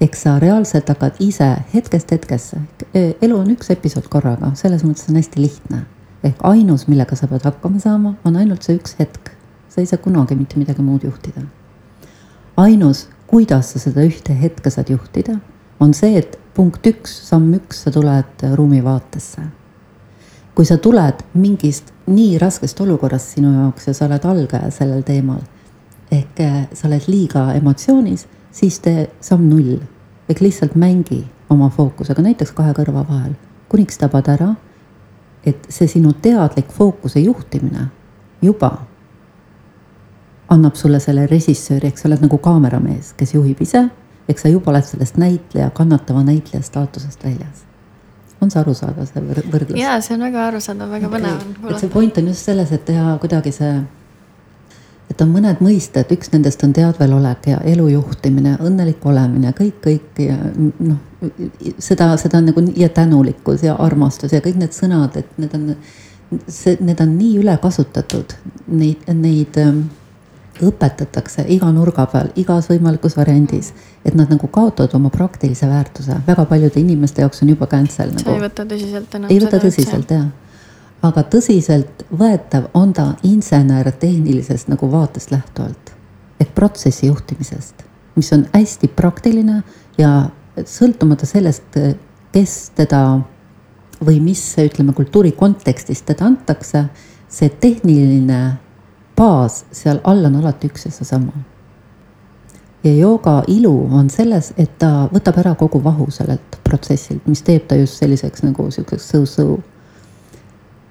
eks 0.00 0.22
sa 0.22 0.34
reaalselt 0.38 0.88
hakkad 0.92 1.20
ise 1.24 1.46
hetkest 1.74 2.10
hetkesse, 2.12 2.58
e, 2.94 3.14
elu 3.22 3.38
on 3.38 3.50
üks 3.54 3.70
episood 3.72 4.10
korraga, 4.12 4.50
selles 4.54 4.84
mõttes 4.84 5.08
on 5.08 5.16
hästi 5.16 5.40
lihtne. 5.40 5.86
ehk 6.24 6.42
ainus, 6.42 6.88
millega 6.88 7.16
sa 7.16 7.26
pead 7.26 7.44
hakkama 7.44 7.78
saama, 7.80 8.14
on 8.24 8.36
ainult 8.36 8.62
see 8.62 8.76
üks 8.76 8.96
hetk. 8.98 9.30
sa 9.68 9.80
ei 9.80 9.86
saa 9.86 9.98
kunagi 9.98 10.34
mitte 10.34 10.58
midagi 10.58 10.82
muud 10.82 11.04
juhtida. 11.04 11.40
Ainus, 12.56 13.06
kuidas 13.26 13.72
sa 13.72 13.82
seda 13.82 14.06
ühte 14.06 14.36
hetke 14.40 14.70
saad 14.70 14.90
juhtida, 14.90 15.38
on 15.80 15.94
see, 15.94 16.16
et 16.18 16.38
punkt 16.54 16.86
üks, 16.86 17.12
samm 17.28 17.52
üks, 17.58 17.84
sa 17.84 17.92
tuled 17.92 18.44
ruumi 18.56 18.82
vaatesse 18.84 19.44
kui 20.56 20.64
sa 20.64 20.78
tuled 20.80 21.20
mingist 21.36 21.92
nii 22.08 22.38
raskest 22.40 22.80
olukorrast 22.80 23.34
sinu 23.34 23.50
jaoks 23.52 23.90
ja 23.90 23.92
sa 23.94 24.06
oled 24.06 24.24
algaja 24.24 24.70
sellel 24.72 25.02
teemal 25.04 25.42
ehk 26.10 26.40
äh, 26.40 26.62
sa 26.72 26.88
oled 26.88 27.04
liiga 27.10 27.50
emotsioonis, 27.58 28.24
siis 28.52 28.78
tee 28.80 29.08
samm 29.20 29.50
null. 29.50 29.76
ehk 30.28 30.40
lihtsalt 30.40 30.74
mängi 30.74 31.26
oma 31.50 31.68
fookusega, 31.70 32.22
näiteks 32.22 32.54
kahe 32.56 32.72
kõrva 32.74 33.04
vahel, 33.08 33.34
kuniks 33.68 33.98
tabad 33.98 34.28
ära, 34.32 34.54
et 35.44 35.68
see 35.68 35.86
sinu 35.86 36.14
teadlik 36.22 36.72
fookuse 36.72 37.20
juhtimine 37.20 37.90
juba 38.42 38.72
annab 40.52 40.76
sulle 40.78 41.00
selle 41.02 41.26
režissööri, 41.30 41.90
eks 41.90 42.04
sa 42.04 42.10
oled 42.10 42.22
nagu 42.22 42.38
kaameramees, 42.42 43.12
kes 43.18 43.34
juhib 43.34 43.60
ise, 43.64 43.86
eks 44.30 44.46
sa 44.46 44.50
juba 44.50 44.72
oled 44.72 44.86
sellest 44.86 45.18
näitleja, 45.20 45.70
kannatava 45.74 46.22
näitleja 46.26 46.62
staatusest 46.66 47.24
väljas. 47.24 47.64
on 48.40 48.50
see 48.50 48.60
arusaadav, 48.60 49.06
see 49.08 49.22
võrdlus? 49.24 49.78
jaa, 49.80 50.00
see 50.04 50.14
on 50.14 50.26
väga 50.26 50.46
arusaadav, 50.50 50.90
väga 50.92 51.10
põnev 51.10 51.38
on. 51.40 51.70
et 51.70 51.78
see 51.80 51.92
point 51.92 52.18
on 52.18 52.32
just 52.32 52.44
selles, 52.44 52.72
et 52.72 52.84
teha 52.84 53.16
kuidagi 53.22 53.52
see 53.52 53.72
et 55.10 55.22
on 55.22 55.30
mõned 55.30 55.60
mõisted, 55.62 56.10
üks 56.12 56.32
nendest 56.32 56.62
on 56.66 56.72
teadvelolek 56.76 57.46
ja 57.52 57.60
elu 57.72 57.86
juhtimine, 57.94 58.56
õnnelik 58.66 59.04
olemine, 59.06 59.52
kõik, 59.56 59.78
kõik 59.84 60.22
ja 60.22 60.36
noh, 60.60 60.98
seda, 61.78 62.10
seda 62.20 62.42
nagu 62.44 62.64
ja 62.76 62.88
tänulikkus 62.92 63.64
ja 63.66 63.76
armastus 63.82 64.34
ja 64.34 64.42
kõik 64.44 64.58
need 64.60 64.74
sõnad, 64.76 65.16
et 65.16 65.38
need 65.40 65.54
on, 65.56 65.70
see, 66.48 66.76
need 66.80 67.00
on 67.02 67.14
nii 67.18 67.38
ülekasutatud, 67.42 68.34
neid, 68.66 69.06
neid 69.14 69.60
ähm, 69.62 69.86
õpetatakse 70.62 71.44
iga 71.52 71.68
nurga 71.72 72.06
peal, 72.12 72.30
igas 72.36 72.70
võimalikus 72.70 73.16
variandis, 73.16 73.72
et 74.04 74.14
nad 74.14 74.30
nagu 74.32 74.48
kaotavad 74.52 74.94
oma 74.96 75.10
praktilise 75.10 75.68
väärtuse, 75.68 76.20
väga 76.26 76.44
paljude 76.48 76.80
inimeste 76.80 77.22
jaoks 77.22 77.42
on 77.42 77.54
juba 77.54 77.66
cancel 77.66 78.12
nagu. 78.14 78.24
sa 78.24 78.34
ei 78.34 78.42
võta 78.46 78.66
tõsiselt 78.66 79.16
enam. 79.18 79.30
ei 79.30 79.40
võta 79.40 79.62
tõsiselt 79.62 80.16
jah 80.16 80.26
aga 81.04 81.22
tõsiseltvõetav 81.30 82.70
on 82.74 82.92
ta 82.96 83.10
insener-tehnilisest 83.26 84.70
nagu 84.72 84.88
vaatest 84.92 85.32
lähtuvalt 85.34 85.92
ehk 86.40 86.52
protsessi 86.54 87.08
juhtimisest, 87.08 87.84
mis 88.16 88.32
on 88.32 88.44
hästi 88.52 88.90
praktiline 88.96 89.62
ja 89.98 90.28
sõltumata 90.64 91.28
sellest, 91.28 91.78
kes 92.32 92.56
teda 92.76 93.02
või 94.04 94.20
mis, 94.20 94.42
ütleme, 94.60 94.92
kultuuri 94.96 95.32
kontekstis 95.32 96.02
teda 96.04 96.26
antakse, 96.28 96.86
see 97.32 97.48
tehniline 97.48 98.40
baas 99.16 99.64
seal 99.72 100.00
all 100.04 100.24
on 100.24 100.36
alati 100.42 100.70
üks 100.70 100.86
ja 100.86 100.90
seesama. 100.90 101.32
ja 102.84 102.92
jooga 102.94 103.42
ilu 103.48 103.88
on 103.90 104.10
selles, 104.10 104.52
et 104.56 104.78
ta 104.78 105.08
võtab 105.12 105.38
ära 105.42 105.54
kogu 105.54 105.82
vahu 105.84 106.10
sellelt 106.10 106.60
protsessilt, 106.64 107.26
mis 107.26 107.42
teeb 107.42 107.66
ta 107.68 107.76
just 107.76 107.98
selliseks 108.02 108.42
nagu 108.42 108.70
sihukeseks 108.70 109.14
sõu-sõu 109.14 109.56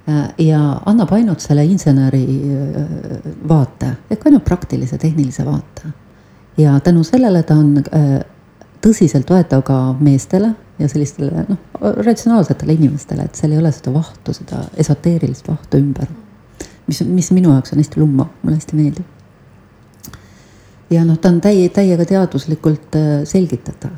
Äh, 0.10 0.46
ja 0.46 0.60
annab 0.86 1.10
ainult 1.18 1.42
selle 1.42 1.64
inseneri 1.66 2.22
äh, 2.22 3.30
vaate 3.50 3.88
ehk 4.14 4.28
ainult 4.30 4.44
praktilise 4.46 5.00
tehnilise 5.02 5.46
vaate. 5.46 5.90
ja 6.58 6.80
tänu 6.80 7.04
sellele 7.04 7.42
ta 7.44 7.56
on 7.58 7.80
äh, 7.80 8.20
tõsiseltvõetav 8.86 9.64
ka 9.66 9.78
meestele 10.00 10.52
ja 10.78 10.90
sellistele 10.92 11.48
noh, 11.50 11.58
ratsionaalsetele 11.82 12.76
inimestele, 12.78 13.26
et 13.26 13.36
seal 13.36 13.56
ei 13.56 13.64
ole 13.64 13.72
seda 13.74 13.96
vahtu, 13.96 14.34
seda 14.38 14.62
esoteerilist 14.78 15.48
vahtu 15.50 15.82
ümber. 15.82 16.12
Mis, 16.88 17.02
mis 17.02 17.32
minu 17.36 17.54
jaoks 17.54 17.74
on 17.74 17.82
hästi 17.84 18.02
lummav, 18.02 18.32
mulle 18.44 18.58
hästi 18.60 18.80
meeldib. 18.80 19.06
ja 20.90 21.06
noh, 21.06 21.18
ta 21.18 21.30
on 21.34 21.42
täie, 21.42 21.70
täiega 21.74 22.06
teaduslikult 22.06 22.98
selgitatav 23.30 23.96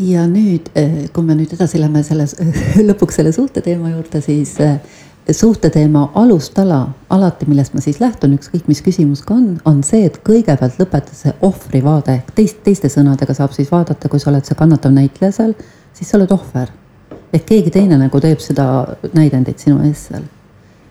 ja 0.00 0.24
nüüd, 0.30 0.70
eh, 0.74 1.06
kui 1.12 1.24
me 1.26 1.36
nüüd 1.36 1.52
edasi 1.54 1.80
läheme 1.80 2.02
selle, 2.06 2.26
lõpuks 2.88 3.20
selle 3.20 3.32
suhte 3.36 3.62
teema 3.64 3.92
juurde, 3.92 4.22
siis 4.24 4.54
eh, 4.62 4.78
suhte 5.36 5.70
teema 5.72 6.06
alustala 6.18 6.80
alati, 7.12 7.48
millest 7.50 7.74
ma 7.76 7.84
siis 7.84 8.00
lähtun, 8.02 8.34
ükskõik 8.38 8.68
mis 8.70 8.82
küsimus 8.84 9.22
ka 9.26 9.36
on, 9.36 9.52
on 9.68 9.82
see, 9.86 10.06
et 10.08 10.20
kõigepealt 10.26 10.80
lõpetada 10.80 11.16
see 11.16 11.34
ohvrivaade 11.46 12.16
ehk 12.18 12.34
teist, 12.38 12.62
teiste 12.66 12.90
sõnadega 12.92 13.36
saab 13.36 13.54
siis 13.56 13.70
vaadata, 13.72 14.10
kui 14.10 14.22
sa 14.22 14.32
oled 14.32 14.46
see 14.48 14.58
kannatav 14.58 14.94
näitleja 14.96 15.36
seal, 15.36 15.56
siis 15.96 16.10
sa 16.10 16.18
oled 16.20 16.32
ohver. 16.34 16.72
Ehk 17.32 17.46
keegi 17.46 17.70
teine 17.70 17.98
nagu 17.98 18.20
teeb 18.20 18.40
seda 18.42 18.66
näidendit 19.14 19.58
sinu 19.58 19.82
ees 19.86 20.06
seal. 20.10 20.22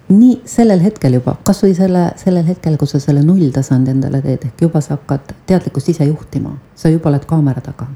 nii 0.10 0.42
sellel 0.50 0.82
hetkel 0.82 1.20
juba, 1.20 1.36
kasvõi 1.46 1.76
selle, 1.78 2.12
sellel 2.18 2.46
hetkel, 2.48 2.78
kui 2.78 2.88
sa 2.90 3.00
selle 3.00 3.22
nulltasandi 3.22 3.92
endale 3.94 4.22
teed, 4.22 4.46
ehk 4.50 4.62
juba 4.68 4.82
sa 4.82 4.98
hakkad 4.98 5.34
teadlikkust 5.46 5.90
ise 5.94 6.10
juhtima, 6.10 6.56
sa 6.76 6.90
juba 6.90 7.12
oled 7.12 7.26
kaamera 7.30 7.62
taga 7.62 7.88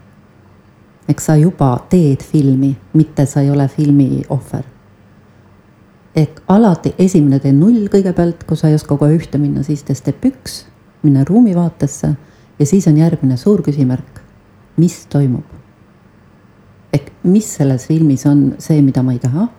eks 1.07 1.25
sa 1.27 1.35
juba 1.35 1.75
teed 1.91 2.23
filmi, 2.23 2.71
mitte 2.93 3.25
sa 3.25 3.41
ei 3.41 3.51
ole 3.51 3.67
filmi 3.67 4.23
ohver. 4.29 4.63
ehk 6.15 6.43
alati 6.47 6.93
esimene 7.01 7.39
tee 7.41 7.51
null 7.51 7.87
kõigepealt, 7.89 8.43
kui 8.47 8.57
sa 8.57 8.69
ei 8.69 8.75
oska 8.77 8.97
kohe 8.97 9.15
ühte 9.17 9.39
minna, 9.41 9.63
siis 9.63 9.81
tee 9.83 9.95
step 9.97 10.25
üks, 10.29 10.63
minna 11.01 11.23
ruumivaatesse 11.25 12.11
ja 12.59 12.65
siis 12.65 12.87
on 12.87 12.97
järgmine 12.97 13.37
suur 13.37 13.61
küsimärk. 13.65 14.21
mis 14.77 15.05
toimub? 15.09 15.62
Ehk 16.93 17.11
mis 17.23 17.49
selles 17.57 17.87
filmis 17.89 18.25
on 18.29 18.53
see, 18.59 18.81
mida 18.81 19.03
ma 19.03 19.15
ei 19.15 19.21
taha? 19.23 19.49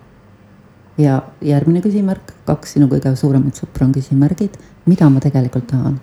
ja 0.99 1.23
järgmine 1.42 1.81
küsimärk, 1.83 2.37
kaks 2.47 2.77
sinu 2.77 2.87
kõige 2.87 3.11
suuremat 3.18 3.59
sõpra 3.59 3.88
on 3.88 3.94
küsimärgid, 3.97 4.55
mida 4.87 5.09
ma 5.11 5.23
tegelikult 5.23 5.66
tahan 5.73 5.97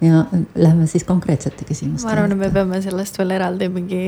ja 0.00 0.24
lähme 0.54 0.86
siis 0.86 1.04
konkreetsete 1.04 1.64
küsimusteni. 1.64 2.10
ma 2.10 2.16
arvan, 2.16 2.32
et 2.32 2.38
me 2.38 2.50
peame 2.52 2.80
sellest 2.84 3.18
veel 3.18 3.30
eraldi 3.38 3.68
mingi 3.72 4.00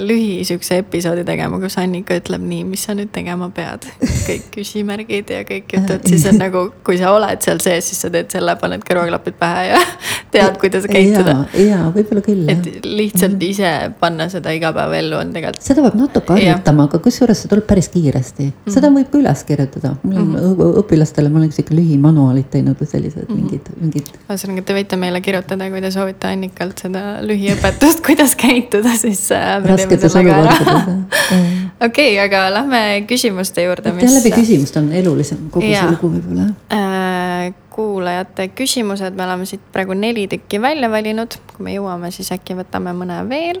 lühi 0.00 0.44
siukse 0.44 0.78
episoodi 0.80 1.24
tegema, 1.26 1.58
kus 1.60 1.76
Annika 1.78 2.16
ütleb 2.16 2.42
nii, 2.44 2.64
mis 2.68 2.84
sa 2.86 2.94
nüüd 2.96 3.10
tegema 3.14 3.50
pead. 3.54 3.84
kõik 4.24 4.46
küsimärgid 4.54 5.30
ja 5.30 5.42
kõik 5.44 5.74
jutud, 5.76 6.06
siis 6.08 6.24
on 6.30 6.38
nagu, 6.40 6.62
kui 6.86 6.96
sa 7.00 7.12
oled 7.12 7.42
seal 7.44 7.60
sees, 7.60 7.90
siis 7.90 8.00
sa 8.04 8.10
teed 8.12 8.32
selle, 8.32 8.54
paned 8.60 8.84
kõrvaklapid 8.88 9.36
pähe 9.40 9.66
ja 9.72 9.80
tead, 10.34 10.56
kuidas 10.60 10.86
käituda. 10.88 11.36
ja, 11.60 11.82
võib-olla 11.94 12.24
küll. 12.24 12.48
et 12.48 12.68
lihtsalt 12.84 13.36
mhm. 13.36 13.46
ise 13.50 13.72
panna 14.00 14.28
seda 14.32 14.54
igapäevaellu 14.56 15.18
on 15.20 15.34
tegelikult. 15.36 15.66
seda 15.68 15.84
peab 15.84 15.98
natuke 16.00 16.38
harjutama, 16.38 16.88
aga 16.88 17.02
kusjuures 17.04 17.44
see 17.44 17.52
tuleb 17.52 17.68
päris 17.68 17.90
kiiresti 17.92 18.46
mm, 18.46 18.54
-hmm. 18.56 18.76
seda 18.78 18.90
võib 18.94 19.10
ka 19.12 19.20
üles 19.20 19.44
kirjutada. 19.50 19.94
mul 20.02 20.16
on 20.16 20.28
mm 20.28 20.38
-hmm. 20.38 20.80
õpilastele, 20.82 21.30
ma 21.30 21.42
olen 21.42 21.52
sihuke 21.52 21.76
lühimanuaalid 21.76 22.48
teinud 22.56 22.80
või 22.80 22.90
sellised 22.90 23.28
mm 23.28 23.34
-hmm. 23.34 23.42
mingid, 23.42 23.70
mingid. 23.80 24.12
ühesõnaga, 24.28 24.64
te 24.64 24.78
võite 24.80 25.00
meile 25.04 25.20
kirjutada, 25.20 25.70
kui 25.70 25.84
te 25.84 25.90
soovite 25.90 26.32
Annikalt 26.32 26.80
seda 26.86 27.04
lühiõpetust, 27.22 28.02
kuidas 28.08 28.36
käituda, 28.40 28.96
siis 28.98 29.28
äh, 29.32 29.73
rasketes 29.74 30.16
olukordades. 30.16 31.02
okei, 31.88 32.14
aga 32.22 32.46
lähme 32.54 32.80
küsimuste 33.08 33.66
juurde. 33.66 33.92
jällegi 34.00 34.32
küsimust 34.34 34.76
on 34.80 34.92
elulisem 34.92 35.48
kogu 35.50 35.66
ja. 35.68 35.84
see 35.84 35.94
lugu 35.96 36.12
võib-olla 36.16 36.48
äh,. 36.72 37.52
kuulajate 37.74 38.48
küsimused, 38.54 39.16
me 39.18 39.26
oleme 39.26 39.46
siit 39.50 39.62
praegu 39.74 39.96
neli 39.98 40.28
tükki 40.30 40.60
välja 40.62 40.90
valinud, 40.90 41.34
kui 41.50 41.66
me 41.66 41.74
jõuame, 41.74 42.12
siis 42.14 42.30
äkki 42.34 42.54
võtame 42.58 42.94
mõne 42.96 43.18
veel. 43.28 43.60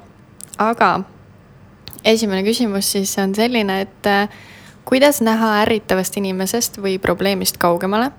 aga 0.62 0.96
esimene 2.04 2.44
küsimus 2.46 2.92
siis 2.94 3.16
on 3.18 3.34
selline, 3.34 3.80
et 3.86 4.10
äh, 4.10 4.28
kuidas 4.84 5.20
näha 5.24 5.56
ärritavast 5.64 6.16
inimesest 6.20 6.78
või 6.82 6.98
probleemist 7.02 7.58
kaugemale 7.58 8.12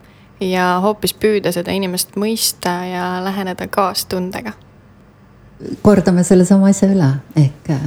ja 0.44 0.76
hoopis 0.84 1.16
püüda 1.16 1.54
seda 1.56 1.72
inimest 1.72 2.18
mõista 2.20 2.82
ja 2.90 3.08
läheneda 3.24 3.68
kaastundega 3.72 4.56
kordame 5.82 6.24
sellesama 6.24 6.70
asja 6.72 6.90
üle, 6.92 7.08
ehk 7.40 7.70
äh, 7.74 7.86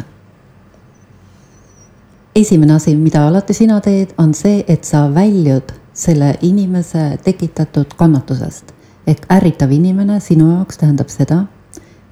esimene 2.41 2.75
asi, 2.79 2.95
mida 2.97 3.27
alati 3.29 3.55
sina 3.55 3.81
teed, 3.85 4.15
on 4.19 4.33
see, 4.35 4.63
et 4.69 4.85
sa 4.89 5.07
väljud 5.15 5.75
selle 5.99 6.35
inimese 6.43 7.19
tekitatud 7.25 7.97
kannatusest. 7.99 8.75
ehk 9.09 9.25
ärritav 9.33 9.71
inimene 9.73 10.19
sinu 10.21 10.51
jaoks 10.51 10.79
tähendab 10.79 11.09
seda, 11.09 11.47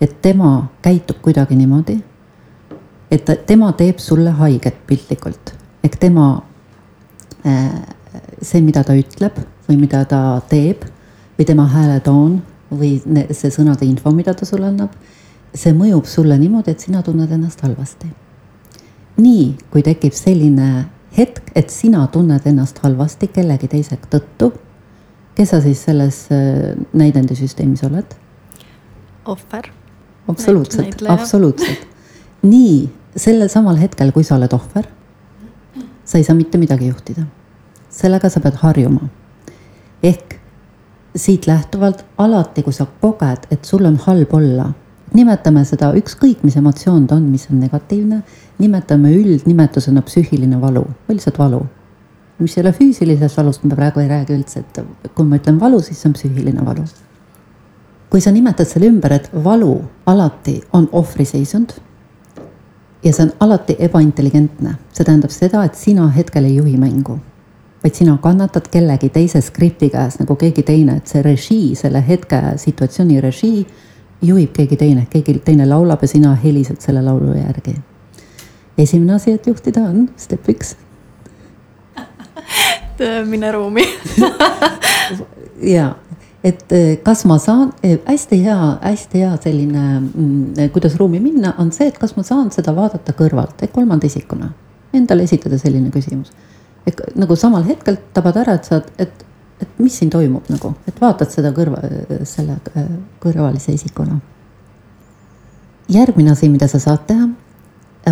et 0.00 0.14
tema 0.22 0.68
käitub 0.82 1.18
kuidagi 1.22 1.56
niimoodi, 1.56 1.98
et 3.10 3.28
tema 3.46 3.72
teeb 3.72 3.98
sulle 3.98 4.30
haiget 4.30 4.86
piltlikult. 4.86 5.54
ehk 5.84 5.96
tema, 5.96 6.42
äh, 7.46 7.70
see, 8.42 8.60
mida 8.60 8.84
ta 8.84 8.92
ütleb 8.92 9.38
või 9.68 9.76
mida 9.80 10.04
ta 10.04 10.40
teeb 10.48 10.84
või 11.38 11.46
tema 11.46 11.66
hääletoon 11.66 12.42
või 12.70 13.00
see 13.30 13.50
sõnade 13.50 13.84
info, 13.84 14.10
mida 14.10 14.34
ta 14.34 14.44
sulle 14.44 14.66
annab 14.66 14.90
see 15.56 15.74
mõjub 15.76 16.06
sulle 16.08 16.36
niimoodi, 16.38 16.74
et 16.74 16.84
sina 16.84 17.02
tunned 17.02 17.30
ennast 17.32 17.62
halvasti. 17.64 18.10
nii, 19.16 19.44
kui 19.72 19.82
tekib 19.82 20.12
selline 20.12 20.86
hetk, 21.16 21.50
et 21.56 21.72
sina 21.72 22.02
tunned 22.12 22.44
ennast 22.46 22.78
halvasti 22.84 23.30
kellegi 23.32 23.68
teise 23.72 23.96
tõttu, 24.12 24.50
kes 25.36 25.54
sa 25.54 25.60
siis 25.64 25.80
selles 25.88 26.26
äh, 26.32 26.76
näidendisüsteemis 26.92 27.84
oled? 27.88 28.16
ohver. 29.26 29.70
absoluutselt, 30.28 31.02
absoluutselt. 31.08 31.88
nii, 32.42 32.88
sellel 33.16 33.48
samal 33.48 33.80
hetkel, 33.80 34.12
kui 34.12 34.24
sa 34.24 34.36
oled 34.36 34.52
ohver, 34.52 34.88
sa 36.04 36.18
ei 36.20 36.24
saa 36.24 36.36
mitte 36.36 36.58
midagi 36.58 36.92
juhtida. 36.92 37.26
sellega 37.90 38.28
sa 38.28 38.40
pead 38.40 38.60
harjuma. 38.62 39.08
ehk 40.02 40.36
siit 41.16 41.46
lähtuvalt 41.46 42.04
alati, 42.18 42.62
kui 42.62 42.72
sa 42.72 42.86
koged, 43.00 43.48
et 43.50 43.64
sul 43.64 43.88
on 43.88 43.96
halb 44.04 44.34
olla 44.34 44.74
nimetame 45.14 45.64
seda 45.64 45.92
ükskõik, 45.96 46.42
mis 46.46 46.56
emotsioon 46.58 47.06
ta 47.06 47.16
on, 47.16 47.26
mis 47.30 47.46
on 47.50 47.60
negatiivne, 47.60 48.22
nimetame 48.58 49.12
üldnimetusena 49.14 50.02
psüühiline 50.06 50.60
valu 50.60 50.84
või 51.06 51.18
lihtsalt 51.18 51.38
valu. 51.38 51.66
mis 52.38 52.56
ei 52.56 52.62
ole 52.62 52.72
füüsilisest 52.72 53.36
valust, 53.36 53.62
me 53.64 53.74
praegu 53.74 54.00
ei 54.00 54.08
räägi 54.08 54.34
üldse, 54.34 54.60
et 54.60 55.12
kui 55.14 55.24
ma 55.24 55.38
ütlen 55.38 55.60
valu, 55.60 55.80
siis 55.80 56.00
see 56.00 56.08
on 56.08 56.14
psüühiline 56.14 56.64
valu. 56.66 56.84
kui 58.10 58.20
sa 58.20 58.30
nimetad 58.30 58.66
selle 58.66 58.86
ümber, 58.86 59.12
et 59.12 59.30
valu 59.44 59.80
alati 60.06 60.60
on 60.72 60.88
ohvriseisund 60.92 61.72
ja 63.04 63.12
see 63.12 63.24
on 63.24 63.32
alati 63.40 63.76
ebaintelligentne, 63.78 64.76
see 64.92 65.04
tähendab 65.04 65.30
seda, 65.30 65.64
et 65.64 65.74
sina 65.74 66.08
hetkel 66.08 66.44
ei 66.44 66.56
juhi 66.56 66.76
mängu 66.76 67.20
vaid 67.86 67.94
sina 67.94 68.18
kannatad 68.22 68.66
kellegi 68.70 69.08
teise 69.14 69.40
skripti 69.40 69.90
käes 69.90 70.18
nagu 70.18 70.34
keegi 70.36 70.62
teine, 70.62 70.96
et 70.96 71.06
see 71.06 71.22
režii, 71.22 71.74
selle 71.78 72.02
hetke 72.08 72.40
situatsiooni 72.58 73.20
režii 73.20 73.66
juhib 74.22 74.52
keegi 74.56 74.76
teine, 74.76 75.06
keegi 75.10 75.38
teine 75.44 75.66
laulab 75.68 76.02
ja 76.02 76.08
sina 76.08 76.34
helised 76.34 76.80
selle 76.80 77.02
laulu 77.02 77.34
järgi. 77.34 77.76
esimene 78.78 79.14
asi, 79.14 79.32
et 79.32 79.46
juhtida 79.46 79.80
on 79.80 80.08
step 80.16 80.48
üks 80.48 80.74
mine 83.30 83.52
ruumi 83.52 83.84
ja, 85.76 85.94
et 86.44 86.72
eh, 86.72 86.96
kas 87.02 87.24
ma 87.28 87.38
saan, 87.42 87.72
eh, 87.82 87.98
hästi 88.06 88.38
hea, 88.44 88.58
hästi 88.82 89.22
hea 89.24 89.32
selline, 89.42 89.84
mm, 90.00 90.70
kuidas 90.74 90.96
ruumi 91.00 91.20
minna, 91.20 91.54
on 91.58 91.72
see, 91.74 91.88
et 91.90 91.98
kas 91.98 92.16
ma 92.16 92.24
saan 92.26 92.50
seda 92.54 92.74
vaadata 92.76 93.14
kõrvalt 93.16 93.64
ehk 93.64 93.74
kolmanda 93.74 94.06
isikuna. 94.06 94.52
Endale 94.94 95.26
esitada 95.26 95.58
selline 95.58 95.90
küsimus. 95.94 96.32
nagu 97.18 97.34
samal 97.36 97.64
hetkel 97.66 97.96
tabad 98.14 98.36
ära, 98.38 98.54
et 98.54 98.64
sa, 98.64 98.78
et 98.98 99.25
et 99.60 99.78
mis 99.78 99.98
siin 99.98 100.10
toimub 100.10 100.48
nagu, 100.52 100.72
et 100.88 101.00
vaatad 101.00 101.30
seda 101.32 101.52
kõrva, 101.56 101.80
selle 102.28 102.58
äh, 102.76 102.88
kõrvalise 103.22 103.74
isikuna. 103.74 104.18
järgmine 105.88 106.30
asi, 106.30 106.48
mida 106.48 106.68
sa 106.68 106.78
saad 106.82 107.06
teha, 107.06 107.28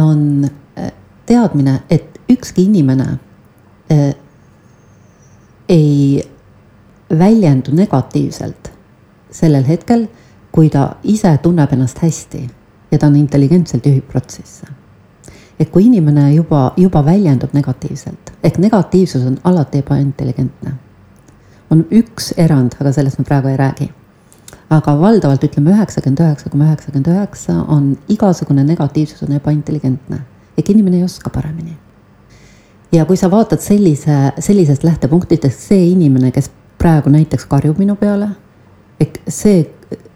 on 0.01 0.45
äh, 0.79 0.93
teadmine, 1.27 1.83
et 1.91 2.21
ükski 2.31 2.65
inimene 2.65 3.19
äh, 3.93 4.15
ei 5.69 6.23
väljendu 7.19 7.75
negatiivselt 7.75 8.71
sellel 9.31 9.65
hetkel, 9.67 10.07
kui 10.53 10.71
ta 10.71 10.97
ise 11.03 11.37
tunneb 11.43 11.73
ennast 11.73 11.99
hästi 11.99 12.49
ja 12.91 12.99
ta 12.99 13.07
on 13.07 13.17
intelligentselt 13.17 13.87
juhib 13.87 14.07
protsesse. 14.09 14.67
et 15.59 15.71
kui 15.71 15.85
inimene 15.87 16.33
juba, 16.35 16.73
juba 16.77 17.05
väljendub 17.05 17.53
negatiivselt, 17.53 18.33
ehk 18.43 18.59
negatiivsus 18.59 19.23
on 19.27 19.37
alati 19.45 19.79
ebaintelligentne 19.79 20.73
on 21.71 21.85
üks 21.91 22.33
erand, 22.37 22.77
aga 22.81 22.93
sellest 22.93 23.19
ma 23.19 23.25
praegu 23.25 23.49
ei 23.53 23.57
räägi. 23.61 23.91
aga 24.71 24.95
valdavalt 25.01 25.45
ütleme 25.45 25.71
üheksakümmend 25.71 26.21
üheksa 26.21 26.51
koma 26.51 26.65
üheksakümmend 26.65 27.09
üheksa 27.13 27.57
on 27.69 27.97
igasugune 28.09 28.65
negatiivsus 28.65 29.23
on 29.23 29.35
ebaintelligentne 29.37 30.21
ehk 30.59 30.71
inimene 30.71 30.97
ei 30.97 31.05
oska 31.05 31.31
paremini. 31.31 31.77
ja 32.93 33.05
kui 33.05 33.17
sa 33.17 33.31
vaatad 33.31 33.61
sellise, 33.61 34.33
sellisest 34.39 34.85
lähtepunktidest, 34.85 35.61
see 35.69 35.89
inimene, 35.91 36.31
kes 36.31 36.51
praegu 36.79 37.11
näiteks 37.11 37.47
karjub 37.51 37.79
minu 37.79 37.97
peale, 37.99 38.29
ehk 39.01 39.19
see, 39.29 39.65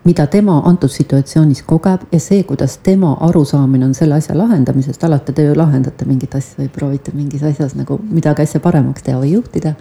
mida 0.06 0.26
tema 0.30 0.60
antud 0.64 0.92
situatsioonis 0.92 1.62
kogeb 1.66 2.06
ja 2.12 2.20
see, 2.22 2.42
kuidas 2.46 2.78
tema 2.86 3.16
arusaamine 3.26 3.84
on 3.84 3.94
selle 3.98 4.14
asja 4.14 4.36
lahendamisest, 4.38 5.04
alati 5.04 5.34
te 5.34 5.48
ju 5.48 5.56
lahendate 5.58 6.06
mingit 6.06 6.34
asja 6.38 6.62
või 6.62 6.70
proovite 6.72 7.12
mingis 7.14 7.42
asjas 7.42 7.74
nagu 7.74 7.98
midagi 8.10 8.46
asja 8.46 8.60
paremaks 8.62 9.02
teha 9.02 9.18
või 9.18 9.34
juhtida 9.34 9.74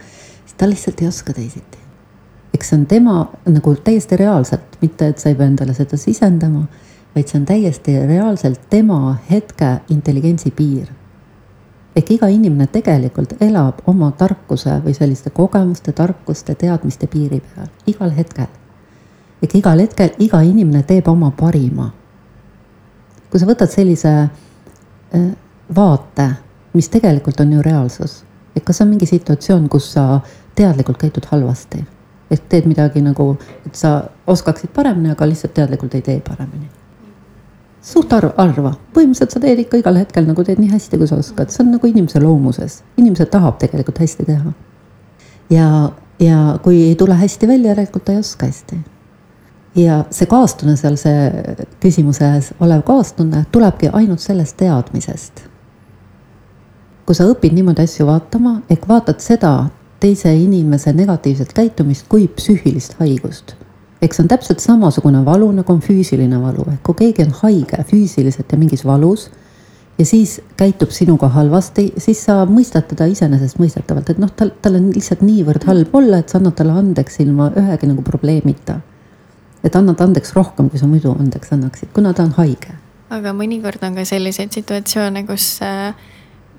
ta 0.57 0.69
lihtsalt 0.69 1.01
ei 1.01 1.07
oska 1.07 1.33
teisiti. 1.33 1.77
eks 2.53 2.69
see 2.69 2.79
on 2.79 2.85
tema 2.85 3.31
nagu 3.45 3.75
täiesti 3.75 4.17
reaalselt, 4.17 4.77
mitte 4.81 5.07
et 5.07 5.19
sa 5.19 5.29
ei 5.29 5.35
pea 5.35 5.45
endale 5.47 5.73
seda 5.77 5.97
sisendama, 5.97 6.65
vaid 7.15 7.27
see 7.27 7.39
on 7.39 7.45
täiesti 7.45 7.97
reaalselt 8.07 8.61
tema 8.69 9.17
hetke 9.31 9.79
intelligentsi 9.89 10.51
piir. 10.51 10.87
ehk 11.95 12.11
iga 12.11 12.27
inimene 12.27 12.67
tegelikult 12.67 13.41
elab 13.41 13.81
oma 13.87 14.11
tarkuse 14.11 14.81
või 14.85 14.93
selliste 14.93 15.29
kogemuste, 15.29 15.91
tarkuste, 15.91 16.55
teadmiste 16.55 17.07
piiri 17.07 17.39
peal 17.39 17.67
igal 17.87 18.11
hetkel. 18.11 18.47
ehk 19.43 19.55
igal 19.55 19.79
hetkel 19.79 20.09
iga 20.19 20.41
inimene 20.41 20.83
teeb 20.83 21.07
oma 21.07 21.31
parima. 21.31 21.91
kui 23.29 23.39
sa 23.39 23.45
võtad 23.45 23.69
sellise 23.69 24.09
äh, 24.17 25.31
vaate, 25.75 26.29
mis 26.73 26.89
tegelikult 26.89 27.39
on 27.39 27.53
ju 27.53 27.61
reaalsus, 27.61 28.23
et 28.55 28.63
kas 28.63 28.81
on 28.81 28.87
mingi 28.87 29.05
situatsioon, 29.05 29.69
kus 29.69 29.91
sa 29.93 30.19
teadlikult 30.57 30.97
käitud 30.97 31.29
halvasti. 31.31 31.85
ehk 32.31 32.49
teed 32.51 32.65
midagi 32.67 32.99
nagu, 33.01 33.37
et 33.65 33.75
sa 33.75 34.01
oskaksid 34.27 34.73
paremini, 34.75 35.13
aga 35.13 35.27
lihtsalt 35.29 35.53
teadlikult 35.55 35.95
ei 35.95 36.01
tee 36.01 36.19
paremini. 36.19 36.67
suht 37.81 38.13
arv, 38.13 38.33
harva, 38.37 38.73
põhimõtteliselt 38.93 39.31
sa 39.31 39.39
teed 39.39 39.61
ikka 39.63 39.79
igal 39.79 39.95
hetkel 39.95 40.27
nagu 40.27 40.43
teed 40.43 40.59
nii 40.59 40.73
hästi, 40.73 40.97
kui 40.97 41.07
sa 41.07 41.21
oskad, 41.21 41.53
see 41.53 41.63
on 41.63 41.71
nagu 41.77 41.87
inimese 41.87 42.19
loomuses, 42.19 42.81
inimene 42.97 43.29
tahab 43.31 43.61
tegelikult 43.63 44.03
hästi 44.03 44.25
teha. 44.27 44.51
ja, 45.49 45.71
ja 46.19 46.59
kui 46.63 46.83
ei 46.89 46.95
tule 46.95 47.15
hästi 47.15 47.47
välja, 47.47 47.71
järelikult 47.71 48.05
ta 48.05 48.17
ei 48.17 48.25
oska 48.25 48.51
hästi 48.51 48.83
ja 49.77 50.03
see 50.09 50.27
kaastunne 50.29 50.75
seal, 50.77 50.97
see 50.99 51.57
küsimuses 51.83 52.51
olev 52.63 52.83
kaastunne 52.87 53.45
tulebki 53.51 53.91
ainult 53.93 54.23
sellest 54.23 54.57
teadmisest. 54.57 55.43
kui 57.05 57.15
sa 57.15 57.23
õpid 57.23 57.53
niimoodi 57.55 57.85
asju 57.87 58.03
vaatama, 58.09 58.57
ehk 58.69 58.87
vaatad 58.89 59.21
seda 59.23 59.51
teise 59.99 60.33
inimese 60.35 60.93
negatiivset 60.93 61.53
käitumist 61.53 62.05
kui 62.09 62.27
psüühilist 62.27 62.99
haigust. 62.99 63.55
eks 64.01 64.17
see 64.17 64.23
on 64.23 64.29
täpselt 64.29 64.59
samasugune 64.61 65.23
valu, 65.25 65.49
nagu 65.51 65.73
on 65.73 65.81
füüsiline 65.81 66.37
valu, 66.41 66.67
ehk 66.71 66.83
kui 66.85 66.99
keegi 66.99 67.23
on 67.25 67.33
haige 67.41 67.83
füüsiliselt 67.89 68.51
ja 68.51 68.57
mingis 68.57 68.85
valus 68.85 69.29
ja 69.97 70.05
siis 70.05 70.41
käitub 70.57 70.91
sinuga 70.93 71.29
halvasti, 71.33 71.87
siis 71.97 72.21
sa 72.25 72.43
mõistad 72.45 72.85
teda 72.91 73.07
iseenesestmõistetavalt, 73.09 74.11
et 74.13 74.19
noh, 74.21 74.31
tal, 74.37 74.51
tal 74.61 74.77
on 74.77 74.91
lihtsalt 74.93 75.23
niivõrd 75.25 75.65
halb 75.65 75.95
olla, 75.97 76.21
et 76.21 76.29
sa 76.29 76.37
annad 76.37 76.53
talle 76.59 76.75
andeks 76.77 77.17
ilma 77.23 77.49
ühegi 77.57 77.89
nagu 77.89 78.05
probleemita. 78.05 78.79
et 79.63 79.75
annad 79.75 79.99
andeks 80.01 80.35
rohkem, 80.35 80.69
kui 80.69 80.79
sa 80.79 80.87
muidu 80.87 81.11
andeks 81.19 81.51
annaksid, 81.51 81.89
kuna 81.93 82.13
ta 82.13 82.23
on 82.23 82.35
haige. 82.37 82.75
aga 83.09 83.33
mõnikord 83.33 83.81
on 83.81 83.95
ka 83.95 84.05
selliseid 84.05 84.53
situatsioone, 84.53 85.25
kus 85.25 85.57
äh, 85.65 85.95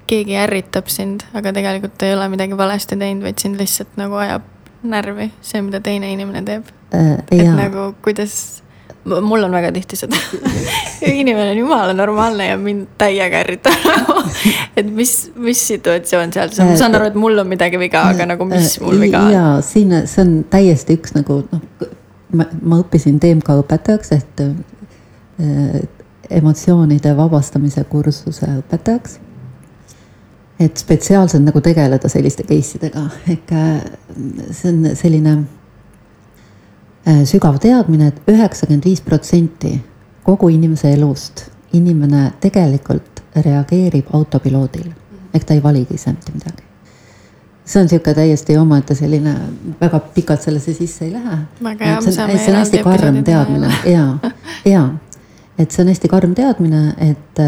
keegi 0.08 0.38
ärritab 0.40 0.88
sind, 0.92 1.24
aga 1.36 1.52
tegelikult 1.56 2.06
ei 2.06 2.14
ole 2.16 2.28
midagi 2.32 2.56
valesti 2.58 2.96
teinud, 2.98 3.24
vaid 3.26 3.42
sind 3.42 3.60
lihtsalt 3.60 3.98
nagu 4.00 4.18
ajab 4.22 4.46
närvi, 4.88 5.32
see, 5.42 5.60
mida 5.64 5.82
teine 5.84 6.12
inimene 6.14 6.44
teeb 6.46 6.72
äh,. 6.94 7.18
et 7.34 7.52
nagu 7.58 7.92
kuidas 8.04 8.62
mul 9.08 9.42
on 9.46 9.54
väga 9.56 9.72
tihti 9.72 9.96
seda 9.96 10.18
inimene 11.22 11.50
on 11.50 11.58
jumala 11.58 11.92
normaalne 11.96 12.48
ja 12.50 12.56
mind 12.60 12.86
täiega 13.00 13.42
ärritab 13.42 13.86
et 14.78 14.90
mis, 14.94 15.14
mis 15.34 15.62
situatsioon 15.72 16.32
seal, 16.34 16.52
ma 16.62 16.76
saan 16.78 16.98
aru, 16.98 17.10
et 17.12 17.18
mul 17.18 17.38
on 17.42 17.48
midagi 17.48 17.80
viga, 17.80 18.04
aga 18.12 18.28
nagu 18.28 18.48
mis 18.48 18.78
mul 18.84 19.00
viga 19.00 19.24
on? 19.26 19.32
jaa, 19.34 19.54
siin, 19.64 19.94
see 20.06 20.24
on 20.24 20.34
täiesti 20.50 20.98
üks 20.98 21.16
nagu 21.16 21.40
noh, 21.50 21.88
ma, 22.32 22.48
ma 22.62 22.80
õppisin 22.82 23.20
TMK 23.22 23.60
õpetajaks 23.64 24.14
ehk 24.18 24.44
äh, 24.44 25.80
emotsioonide 26.30 27.14
vabastamise 27.16 27.84
kursuse 27.88 28.48
õpetajaks. 28.60 29.18
Et 30.60 30.76
spetsiaalselt 30.76 31.44
nagu 31.44 31.60
tegeleda 31.60 32.08
selliste 32.08 32.42
case 32.42 32.78
idega, 32.80 33.04
ehk 33.30 33.54
see 34.50 34.72
on 34.72 34.90
selline 34.98 35.36
Äh, 37.08 37.24
sügav 37.24 37.56
teadmine 37.58 38.10
et, 38.10 38.16
et 38.18 38.34
üheksakümmend 38.34 38.84
viis 38.84 39.00
protsenti 39.00 39.78
kogu 40.26 40.50
inimese 40.52 40.90
elust 40.92 41.46
inimene 41.72 42.32
tegelikult 42.42 43.22
reageerib 43.44 44.10
autopiloodil. 44.12 44.90
Ehk 45.32 45.46
ta 45.46 45.56
ei 45.56 45.62
valigi 45.62 45.96
ise 45.96 46.12
mitte 46.12 46.34
midagi. 46.34 46.64
see 47.68 47.80
on 47.80 47.84
niisugune 47.84 48.14
täiesti 48.16 48.56
omaette 48.56 48.94
selline, 48.96 49.34
väga 49.80 50.00
pikalt 50.14 50.42
sellesse 50.42 50.72
sisse 50.74 51.04
ei 51.04 51.12
lähe. 51.12 51.38
see 52.00 52.22
on, 52.24 52.38
see 52.38 52.52
on 52.52 52.58
hästi 52.58 52.78
karm 52.84 53.24
teadmine. 53.24 53.72
ja, 53.86 54.18
ja 54.64 54.88
et 55.58 55.70
see 55.70 55.82
on 55.82 55.88
hästi 55.88 56.08
karm 56.08 56.34
teadmine, 56.34 56.94
et 56.98 57.40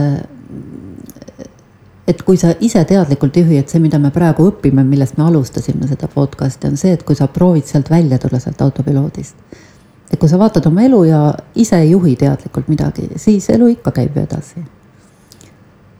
et 2.10 2.22
kui 2.26 2.38
sa 2.40 2.52
ise 2.60 2.82
teadlikult 2.88 3.36
juhi, 3.36 3.60
et 3.60 3.70
see, 3.70 3.80
mida 3.82 4.00
me 4.02 4.10
praegu 4.14 4.48
õpime, 4.50 4.84
millest 4.86 5.18
me 5.18 5.26
alustasime 5.28 5.88
seda 5.90 6.08
podcast'i, 6.10 6.70
on 6.70 6.78
see, 6.80 6.94
et 6.96 7.04
kui 7.06 7.18
sa 7.18 7.28
proovid 7.30 7.68
sealt 7.68 7.90
välja 7.92 8.18
tulla, 8.18 8.40
sealt 8.42 8.62
autopiloodist. 8.66 9.36
et 10.10 10.18
kui 10.18 10.28
sa 10.28 10.38
vaatad 10.38 10.66
oma 10.66 10.82
elu 10.82 11.04
ja 11.06 11.20
ise 11.54 11.78
ei 11.78 11.92
juhi 11.92 12.16
teadlikult 12.18 12.68
midagi, 12.68 13.06
siis 13.16 13.46
elu 13.54 13.68
ikka 13.76 13.94
käib 13.94 14.16
ju 14.16 14.22
edasi. 14.22 14.64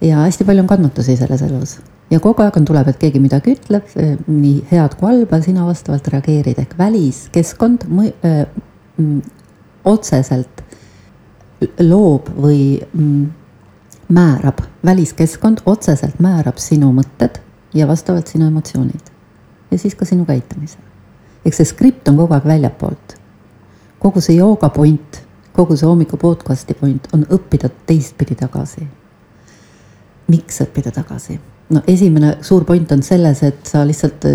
ja 0.00 0.24
hästi 0.26 0.44
palju 0.44 0.66
on 0.66 0.68
kannatusi 0.68 1.16
selles 1.16 1.42
elus 1.42 1.78
ja 2.10 2.20
kogu 2.20 2.42
aeg 2.42 2.56
on, 2.58 2.66
tuleb, 2.66 2.88
et 2.90 2.98
keegi 3.00 3.20
midagi 3.22 3.54
ütleb, 3.54 3.86
nii 4.26 4.64
head 4.70 4.96
kui 4.98 5.10
halba, 5.10 5.40
sina 5.44 5.66
vastavalt 5.68 6.08
reageerid 6.10 6.58
ehk 6.58 6.74
väliskeskkond 6.78 7.86
mm, 7.90 9.20
otseselt 9.84 10.64
loob 11.84 12.30
või 12.40 12.80
määrab, 14.10 14.58
väliskeskkond 14.84 15.58
otseselt 15.66 16.18
määrab 16.20 16.58
sinu 16.58 16.92
mõtted 16.92 17.38
ja 17.74 17.88
vastavalt 17.88 18.26
sinu 18.26 18.46
emotsioonid. 18.46 19.10
ja 19.70 19.78
siis 19.78 19.94
ka 19.94 20.04
sinu 20.04 20.24
käitumise. 20.24 20.78
eks 21.44 21.56
see 21.56 21.64
skript 21.64 22.08
on 22.08 22.16
kogu 22.16 22.34
aeg 22.34 22.44
väljapoolt. 22.44 23.14
kogu 23.98 24.20
see 24.20 24.36
jooga 24.36 24.68
point, 24.68 25.22
kogu 25.52 25.76
see 25.76 25.86
hommiku 25.86 26.16
podcast'i 26.16 26.74
point 26.74 27.08
on 27.12 27.26
õppida 27.30 27.70
teistpidi 27.86 28.34
tagasi. 28.34 28.88
miks 30.28 30.60
õppida 30.60 30.90
tagasi? 30.90 31.40
no 31.70 31.82
esimene 31.86 32.36
suur 32.40 32.64
point 32.64 32.92
on 32.92 33.02
selles, 33.02 33.42
et 33.42 33.66
sa 33.66 33.86
lihtsalt 33.86 34.26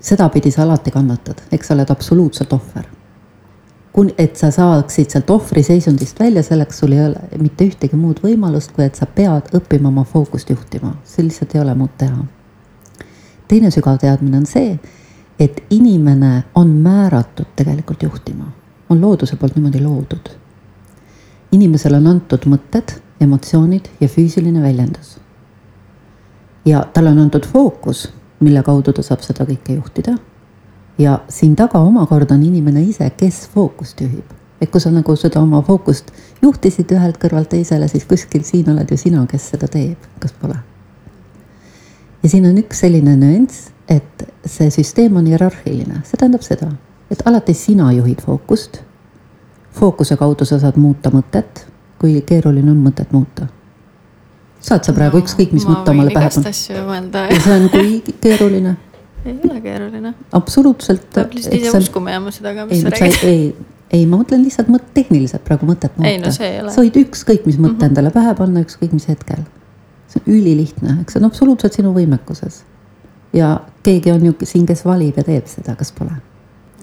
sedapidi 0.00 0.50
sa 0.50 0.62
alati 0.62 0.90
kannatad, 0.90 1.42
eks 1.52 1.66
sa 1.66 1.74
oled 1.74 1.90
absoluutselt 1.90 2.52
ohver 2.52 3.01
kun-, 3.92 4.14
et 4.18 4.36
sa 4.36 4.50
saaksid 4.50 5.10
sealt 5.10 5.30
ohvriseisundist 5.30 6.20
välja, 6.20 6.42
selleks 6.42 6.78
sul 6.78 6.92
ei 6.92 7.04
ole 7.06 7.40
mitte 7.40 7.66
ühtegi 7.68 7.96
muud 7.96 8.22
võimalust, 8.24 8.72
kui 8.72 8.84
et 8.84 8.98
sa 8.98 9.06
pead 9.06 9.52
õppima 9.56 9.90
oma 9.92 10.04
fookust 10.08 10.50
juhtima, 10.50 10.96
sul 11.04 11.28
lihtsalt 11.28 11.54
ei 11.54 11.60
ole 11.60 11.74
muud 11.74 11.94
teha. 11.98 12.24
teine 13.48 13.70
sügav 13.70 13.98
teadmine 14.00 14.38
on 14.38 14.46
see, 14.48 14.78
et 15.40 15.62
inimene 15.70 16.44
on 16.54 16.68
määratud 16.80 17.52
tegelikult 17.56 18.02
juhtima, 18.02 18.46
on 18.88 19.00
looduse 19.00 19.36
poolt 19.36 19.56
niimoodi 19.56 19.82
loodud. 19.82 20.30
inimesele 21.52 21.96
on 21.96 22.06
antud 22.06 22.48
mõtted, 22.48 22.96
emotsioonid 23.20 23.88
ja 24.00 24.08
füüsiline 24.08 24.62
väljendus. 24.62 25.18
ja 26.64 26.84
talle 26.94 27.10
on 27.10 27.18
antud 27.18 27.46
fookus, 27.46 28.08
mille 28.40 28.62
kaudu 28.62 28.92
ta 28.92 29.02
saab 29.02 29.20
seda 29.20 29.44
kõike 29.44 29.76
juhtida 29.76 30.16
ja 30.98 31.18
siin 31.28 31.56
taga 31.56 31.78
omakorda 31.78 32.34
on 32.34 32.42
inimene 32.42 32.82
ise, 32.82 33.10
kes 33.16 33.48
fookust 33.54 34.00
juhib. 34.00 34.24
et 34.60 34.70
kui 34.70 34.80
sa 34.80 34.90
nagu 34.94 35.16
seda 35.18 35.40
oma 35.40 35.58
fookust 35.66 36.12
juhtisid 36.42 36.92
ühelt 36.94 37.16
kõrvalt 37.18 37.48
teisele, 37.50 37.88
siis 37.88 38.04
kuskil 38.06 38.44
siin 38.46 38.68
oled 38.70 38.90
ju 38.90 38.96
sina, 38.96 39.24
kes 39.26 39.48
seda 39.54 39.68
teeb, 39.68 39.98
kas 40.20 40.34
pole? 40.40 40.56
ja 42.22 42.28
siin 42.28 42.46
on 42.46 42.58
üks 42.58 42.84
selline 42.84 43.16
nüanss, 43.16 43.72
et 43.88 44.26
see 44.46 44.70
süsteem 44.70 45.16
on 45.16 45.26
hierarhiline, 45.26 46.04
see 46.04 46.20
tähendab 46.20 46.46
seda, 46.46 46.70
et 47.10 47.26
alati 47.26 47.54
sina 47.54 47.90
juhid 47.92 48.22
fookust. 48.22 48.82
fookuse 49.72 50.16
kaudu 50.16 50.44
sa 50.44 50.60
saad 50.60 50.76
muuta 50.76 51.10
mõtet, 51.10 51.66
kui 51.98 52.20
keeruline 52.26 52.70
on 52.70 52.86
mõtet 52.86 53.12
muuta 53.12 53.48
saad 54.62 54.86
sa 54.86 54.92
praegu 54.94 55.18
no, 55.18 55.24
ükskõik 55.24 55.52
mis 55.56 55.66
mõtte 55.66 55.90
omale 55.90 56.14
pähe 56.14 56.30
panna. 56.30 57.26
ja 57.26 57.40
see 57.42 57.54
on 57.58 57.68
kui 57.72 58.16
keeruline 58.22 58.76
ei 59.24 59.40
ole 59.50 59.60
keeruline. 59.60 60.14
absoluutselt. 60.32 61.06
peab 61.14 61.34
lihtsalt 61.34 61.54
ise 61.54 61.78
uskuma 61.78 62.10
jääma 62.10 62.32
seda 62.34 62.54
ka, 62.54 62.66
mis 62.66 62.78
ei, 62.78 62.82
sa 62.82 62.90
räägid. 62.94 63.24
ei, 63.28 63.44
ei, 63.90 64.06
ma 64.06 64.18
mõtlen 64.20 64.42
lihtsalt 64.44 64.70
mõt-, 64.72 64.90
tehniliselt 64.94 65.44
praegu 65.46 65.68
mõtet 65.68 65.94
muuta. 65.96 66.10
ei 66.10 66.20
no 66.22 66.32
see 66.34 66.48
ei 66.54 66.60
ole. 66.62 66.74
sa 66.74 66.82
võid 66.82 66.98
ükskõik 67.04 67.46
mis 67.46 67.58
mõtte 67.58 67.74
mm 67.74 67.78
-hmm. 67.78 67.90
endale 67.90 68.10
pähe 68.14 68.34
panna, 68.38 68.64
ükskõik 68.66 68.92
mis 68.96 69.08
hetkel. 69.08 69.44
see 70.08 70.22
on 70.24 70.34
ülilihtne, 70.34 70.98
eks 71.02 71.16
see 71.16 71.22
on 71.22 71.30
absoluutselt 71.30 71.78
sinu 71.78 71.94
võimekuses. 71.94 72.62
ja 73.32 73.54
keegi 73.82 74.12
on 74.12 74.26
ju 74.26 74.34
siin, 74.42 74.66
kes 74.66 74.84
valib 74.84 75.16
ja 75.16 75.24
teeb 75.24 75.46
seda, 75.46 75.76
kas 75.76 75.92
pole? 75.92 76.18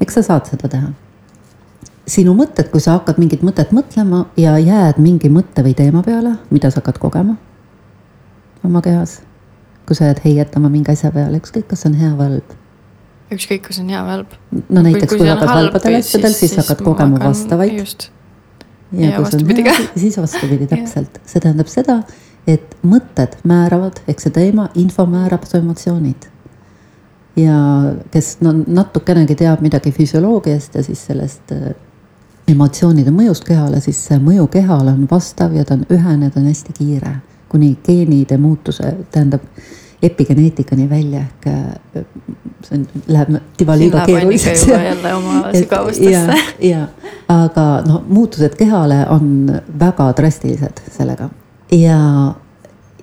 eks 0.02 0.14
sa 0.14 0.22
saad 0.32 0.46
seda 0.46 0.68
teha. 0.68 0.94
sinu 2.08 2.34
mõtted, 2.34 2.72
kui 2.72 2.82
sa 2.82 2.98
hakkad 2.98 3.18
mingit 3.18 3.42
mõtet 3.44 3.72
mõtlema 3.72 4.26
ja 4.38 4.58
jääd 4.58 4.98
mingi 4.98 5.30
mõtte 5.30 5.64
või 5.64 5.76
teema 5.76 6.04
peale, 6.04 6.38
mida 6.50 6.70
sa 6.70 6.82
hakkad 6.82 6.98
kogema 6.98 7.36
oma 8.64 8.82
kehas 8.82 9.22
kui 9.90 9.98
sa 9.98 10.06
jääd 10.06 10.22
heietama 10.22 10.70
mingi 10.70 10.94
asja 10.94 11.10
peale, 11.14 11.40
ükskõik, 11.42 11.66
kas 11.72 11.82
see 11.82 11.90
on 11.90 11.98
hea 11.98 12.10
või 12.14 12.28
halb. 12.28 12.52
ükskõik, 13.34 13.64
kas 13.66 13.80
on 13.82 13.90
hea 13.90 14.02
või 14.06 14.14
halb. 14.14 14.36
no 14.60 14.84
näiteks, 14.86 15.10
kui, 15.10 15.22
kui 15.24 15.30
hakkad 15.32 15.50
halbadel 15.50 15.98
asjadel, 15.98 16.36
siis, 16.38 16.54
hakkad 16.60 16.84
kogema 16.86 17.22
vastavaid. 17.24 17.80
ja, 18.94 19.10
ja 19.10 19.24
see 19.26 19.40
on 19.42 19.64
hea, 19.66 19.78
siis 20.04 20.18
vastupidi, 20.22 20.68
täpselt. 20.70 21.18
see 21.26 21.42
tähendab 21.42 21.72
seda, 21.74 21.96
et 22.50 22.76
mõtted 22.86 23.40
määravad, 23.50 24.04
ehk 24.06 24.22
see 24.22 24.36
teema, 24.36 24.68
info 24.78 25.08
määrab 25.10 25.50
su 25.50 25.58
emotsioonid. 25.58 26.30
ja 27.40 27.58
kes 28.14 28.36
no 28.46 28.54
natukenegi 28.68 29.40
teab 29.42 29.66
midagi 29.66 29.96
füsioloogiast 29.96 30.78
ja 30.78 30.84
siis 30.86 31.02
sellest 31.10 31.56
äh, 31.56 31.74
emotsioonide 32.52 33.10
mõjust 33.16 33.48
kehale, 33.48 33.82
siis 33.82 34.06
see 34.06 34.22
mõju 34.22 34.46
kehale 34.54 34.94
on 34.94 35.10
vastav 35.10 35.58
ja 35.58 35.66
ta 35.66 35.80
on 35.80 35.88
ühene, 35.90 36.30
ta 36.30 36.44
on 36.44 36.52
hästi 36.52 36.78
kiire 36.78 37.16
kuni 37.50 37.76
geenide 37.86 38.38
muutuse, 38.38 38.94
tähendab 39.12 39.46
epigeneetikani 40.04 40.90
välja 40.90 41.20
ehk 41.20 41.48
äh, 41.48 42.04
see 42.64 42.78
on, 42.78 42.86
läheb 43.08 43.34
tiba 43.58 43.76
liiga 43.78 44.06
keeruliseks. 44.08 44.68
jälle 44.68 45.14
oma 45.16 45.42
sügavustesse. 45.58 46.38
ja, 46.60 46.88
aga 47.28 47.66
noh, 47.88 48.04
muutused 48.08 48.56
kehale 48.60 49.06
on 49.10 49.52
väga 49.80 50.14
drastilised 50.18 50.80
sellega 50.92 51.30
ja, 51.72 52.00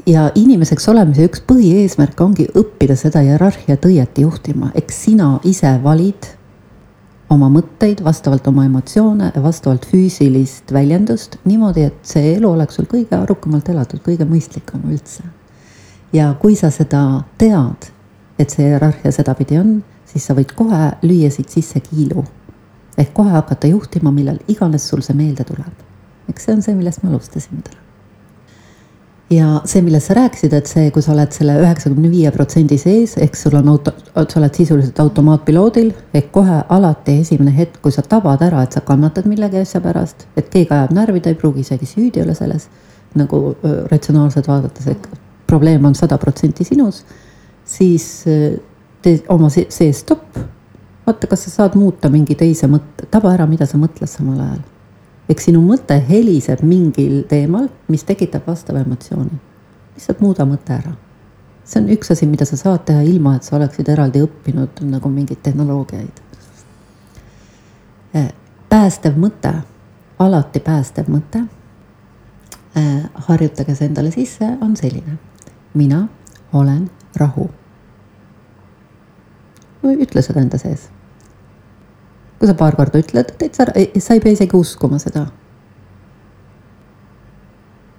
ja 0.06 0.30
inimeseks 0.34 0.88
olemise 0.88 1.28
üks 1.28 1.44
põhieesmärk 1.46 2.20
ongi 2.24 2.48
õppida 2.56 2.96
seda 2.96 3.22
hierarhiat 3.26 3.84
õieti 3.86 4.24
juhtima, 4.26 4.72
eks 4.74 5.04
sina 5.08 5.34
ise 5.44 5.76
valid 5.84 6.32
oma 7.30 7.48
mõtteid, 7.50 8.02
vastavalt 8.04 8.46
oma 8.46 8.64
emotsioone 8.68 9.32
vastavalt 9.42 9.86
füüsilist 9.90 10.72
väljendust 10.72 11.38
niimoodi, 11.44 11.86
et 11.88 11.98
see 12.06 12.34
elu 12.36 12.50
oleks 12.50 12.78
sul 12.78 12.88
kõige 12.90 13.18
arukamalt 13.18 13.68
elatud, 13.72 14.02
kõige 14.04 14.28
mõistlikum 14.28 14.86
üldse. 14.90 15.24
ja 16.12 16.34
kui 16.40 16.56
sa 16.56 16.70
seda 16.70 17.22
tead, 17.38 17.90
et 18.38 18.50
see 18.50 18.68
hierarhia 18.68 19.12
sedapidi 19.12 19.58
on, 19.58 19.80
siis 20.06 20.26
sa 20.26 20.34
võid 20.34 20.54
kohe 20.54 20.92
lüüa 21.02 21.30
siit 21.30 21.50
sisse 21.50 21.80
kiilu. 21.80 22.24
ehk 22.98 23.14
kohe 23.14 23.30
hakata 23.30 23.66
juhtima, 23.66 24.10
millal 24.10 24.38
iganes 24.48 24.88
sul 24.88 25.02
see 25.02 25.16
meelde 25.16 25.44
tuleb. 25.44 25.82
eks 26.28 26.44
see 26.44 26.54
on 26.54 26.62
see, 26.62 26.74
millest 26.74 27.02
me 27.02 27.10
alustasime 27.10 27.62
täna 27.62 27.85
ja 29.30 29.60
see, 29.66 29.82
millest 29.82 30.10
sa 30.10 30.14
rääkisid, 30.14 30.54
et 30.54 30.70
see, 30.70 30.90
kui 30.94 31.02
sa 31.02 31.12
oled 31.14 31.32
selle 31.34 31.56
üheksakümne 31.58 32.10
viie 32.12 32.30
protsendi 32.34 32.78
sees, 32.78 33.16
ehk 33.22 33.38
sul 33.38 33.56
on 33.58 33.70
auto, 33.72 33.92
sa 34.14 34.40
oled 34.40 34.54
sisuliselt 34.54 35.00
automaatpiloodil 35.02 35.90
ehk 36.14 36.30
kohe 36.34 36.60
alati 36.76 37.18
esimene 37.24 37.54
hetk, 37.56 37.80
kui 37.82 37.94
sa 37.94 38.04
tabad 38.06 38.42
ära, 38.46 38.62
et 38.62 38.76
sa 38.76 38.84
kannatad 38.86 39.26
millegi 39.30 39.62
asja 39.64 39.82
pärast, 39.82 40.28
et 40.38 40.50
keegi 40.52 40.70
ajab 40.74 40.94
närvi, 40.94 41.22
ta 41.24 41.32
ei 41.32 41.38
pruugi 41.40 41.66
isegi 41.66 41.88
süüdi 41.90 42.22
olla 42.22 42.34
selles. 42.38 42.68
nagu 43.16 43.56
ratsionaalselt 43.88 44.48
vaadates, 44.48 44.86
et 44.92 45.06
probleem 45.48 45.84
on 45.88 45.94
sada 45.96 46.18
protsenti 46.20 46.66
sinus, 46.68 46.98
siis 47.64 48.04
tee 49.02 49.22
oma 49.32 49.48
see 49.48 49.92
stopp. 49.92 50.36
vaata, 51.06 51.26
kas 51.30 51.46
sa 51.46 51.50
saad 51.50 51.78
muuta 51.78 52.10
mingi 52.10 52.34
teise 52.34 52.68
mõtte, 52.68 53.06
taba 53.10 53.32
ära, 53.32 53.46
mida 53.46 53.66
sa 53.66 53.78
mõtled 53.78 54.10
samal 54.10 54.40
ajal. 54.42 54.64
Eks 55.28 55.48
sinu 55.48 55.62
mõte 55.62 55.98
heliseb 56.08 56.62
mingil 56.62 57.24
teemal, 57.28 57.68
mis 57.88 58.04
tekitab 58.04 58.46
vastava 58.46 58.80
emotsiooni. 58.84 59.40
lihtsalt 59.94 60.20
muuda 60.20 60.44
mõte 60.44 60.72
ära. 60.72 60.92
see 61.64 61.82
on 61.82 61.88
üks 61.90 62.10
asi, 62.10 62.26
mida 62.26 62.44
sa 62.44 62.56
saad 62.56 62.84
teha 62.84 63.02
ilma, 63.02 63.36
et 63.36 63.42
sa 63.42 63.56
oleksid 63.56 63.88
eraldi 63.88 64.22
õppinud 64.22 64.80
nagu 64.80 65.08
mingeid 65.08 65.42
tehnoloogiaid. 65.42 66.20
päästev 68.68 69.16
mõte, 69.16 69.52
alati 70.18 70.60
päästev 70.60 71.08
mõte 71.08 71.46
Äh, 72.76 73.04
harjutage 73.14 73.74
see 73.74 73.86
endale 73.88 74.10
sisse, 74.12 74.44
on 74.60 74.76
selline. 74.76 75.18
mina 75.74 76.08
olen 76.52 76.90
rahu. 77.16 77.50
ütle 79.82 80.22
seda 80.22 80.40
enda 80.40 80.58
sees. 80.58 80.90
Kui 82.38 82.48
sa 82.48 82.54
paar 82.54 82.76
korda 82.76 83.00
ütled, 83.00 83.32
täitsa, 83.40 83.68
sa 83.72 84.16
ei 84.16 84.22
pea 84.22 84.36
isegi 84.36 84.56
uskuma 84.56 84.98
seda. 85.02 85.26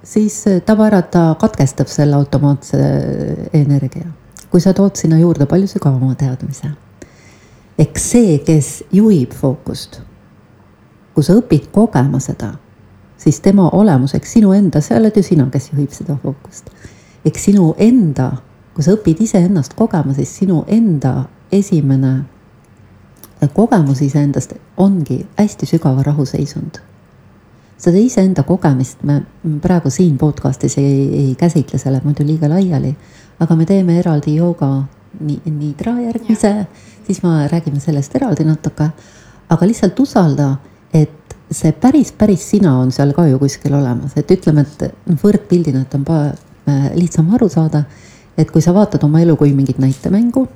siis 0.08 0.36
taba 0.66 0.86
ära, 0.88 1.02
ta 1.02 1.36
katkestab 1.40 1.90
selle 1.92 2.16
automaatse 2.16 2.78
äh, 2.78 3.48
energia. 3.54 4.06
kui 4.50 4.62
sa 4.62 4.74
tood 4.74 4.96
sinna 4.96 5.20
juurde 5.20 5.46
palju 5.46 5.68
sügavama 5.68 6.16
teadmise. 6.16 6.72
eks 7.78 8.12
see, 8.12 8.38
kes 8.46 8.84
juhib 8.92 9.34
fookust, 9.34 10.02
kui 11.14 11.24
sa 11.24 11.34
õpid 11.38 11.72
kogema 11.72 12.20
seda 12.20 12.54
siis 13.18 13.40
tema 13.40 13.70
olemus, 13.70 14.14
eks 14.14 14.34
sinu 14.38 14.54
enda, 14.54 14.82
see 14.82 14.98
oled 14.98 15.16
ju 15.18 15.24
sina, 15.26 15.48
kes 15.52 15.72
juhib 15.74 15.92
seda 15.94 16.18
fookust. 16.22 16.70
eks 17.26 17.50
sinu 17.50 17.74
enda, 17.78 18.32
kui 18.76 18.86
sa 18.86 18.94
õpid 18.96 19.22
iseennast 19.26 19.74
kogema, 19.76 20.14
siis 20.16 20.32
sinu 20.38 20.64
enda 20.68 21.26
esimene 21.52 22.22
kogemus 23.54 24.02
iseendast 24.02 24.54
ongi 24.78 25.26
hästi 25.38 25.66
sügava 25.66 26.04
rahuseisund. 26.04 26.80
seda 27.78 27.98
iseenda 27.98 28.44
kogemist 28.44 29.04
me 29.06 29.22
praegu 29.62 29.90
siin 29.94 30.18
podcast'is 30.18 30.78
ei, 30.82 31.02
ei 31.14 31.36
käsitle, 31.38 31.78
see 31.78 31.92
läheb 31.92 32.08
muidu 32.10 32.26
liiga 32.26 32.50
laiali, 32.50 32.96
aga 33.40 33.56
me 33.56 33.66
teeme 33.70 34.00
eraldi 34.00 34.36
jooga 34.36 34.72
nii, 35.20 35.42
nidra 35.46 35.94
järgmise, 36.02 36.66
siis 37.06 37.22
ma 37.24 37.46
räägime 37.48 37.80
sellest 37.80 38.16
eraldi 38.16 38.48
natuke. 38.48 38.90
aga 39.50 39.68
lihtsalt 39.68 40.00
usalda, 40.00 40.56
et 40.94 41.36
see 41.52 41.72
päris, 41.72 42.12
päris 42.12 42.50
sina 42.50 42.74
on 42.80 42.92
seal 42.92 43.14
ka 43.16 43.28
ju 43.28 43.40
kuskil 43.40 43.78
olemas, 43.78 44.18
et 44.18 44.32
ütleme, 44.32 44.66
et 44.66 45.16
võrdpildina, 45.22 45.86
et 45.86 45.96
on 45.96 46.06
äh, 46.10 46.92
lihtsam 46.96 47.34
aru 47.34 47.50
saada. 47.50 47.84
et 48.38 48.52
kui 48.52 48.62
sa 48.62 48.74
vaatad 48.74 49.04
oma 49.04 49.22
elu 49.22 49.36
kui 49.36 49.54
mingit 49.54 49.80
näitemängu, 49.82 50.48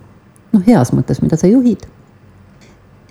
noh, 0.53 0.63
heas 0.67 0.91
mõttes, 0.93 1.21
mida 1.21 1.37
sa 1.37 1.47
juhid. 1.47 1.87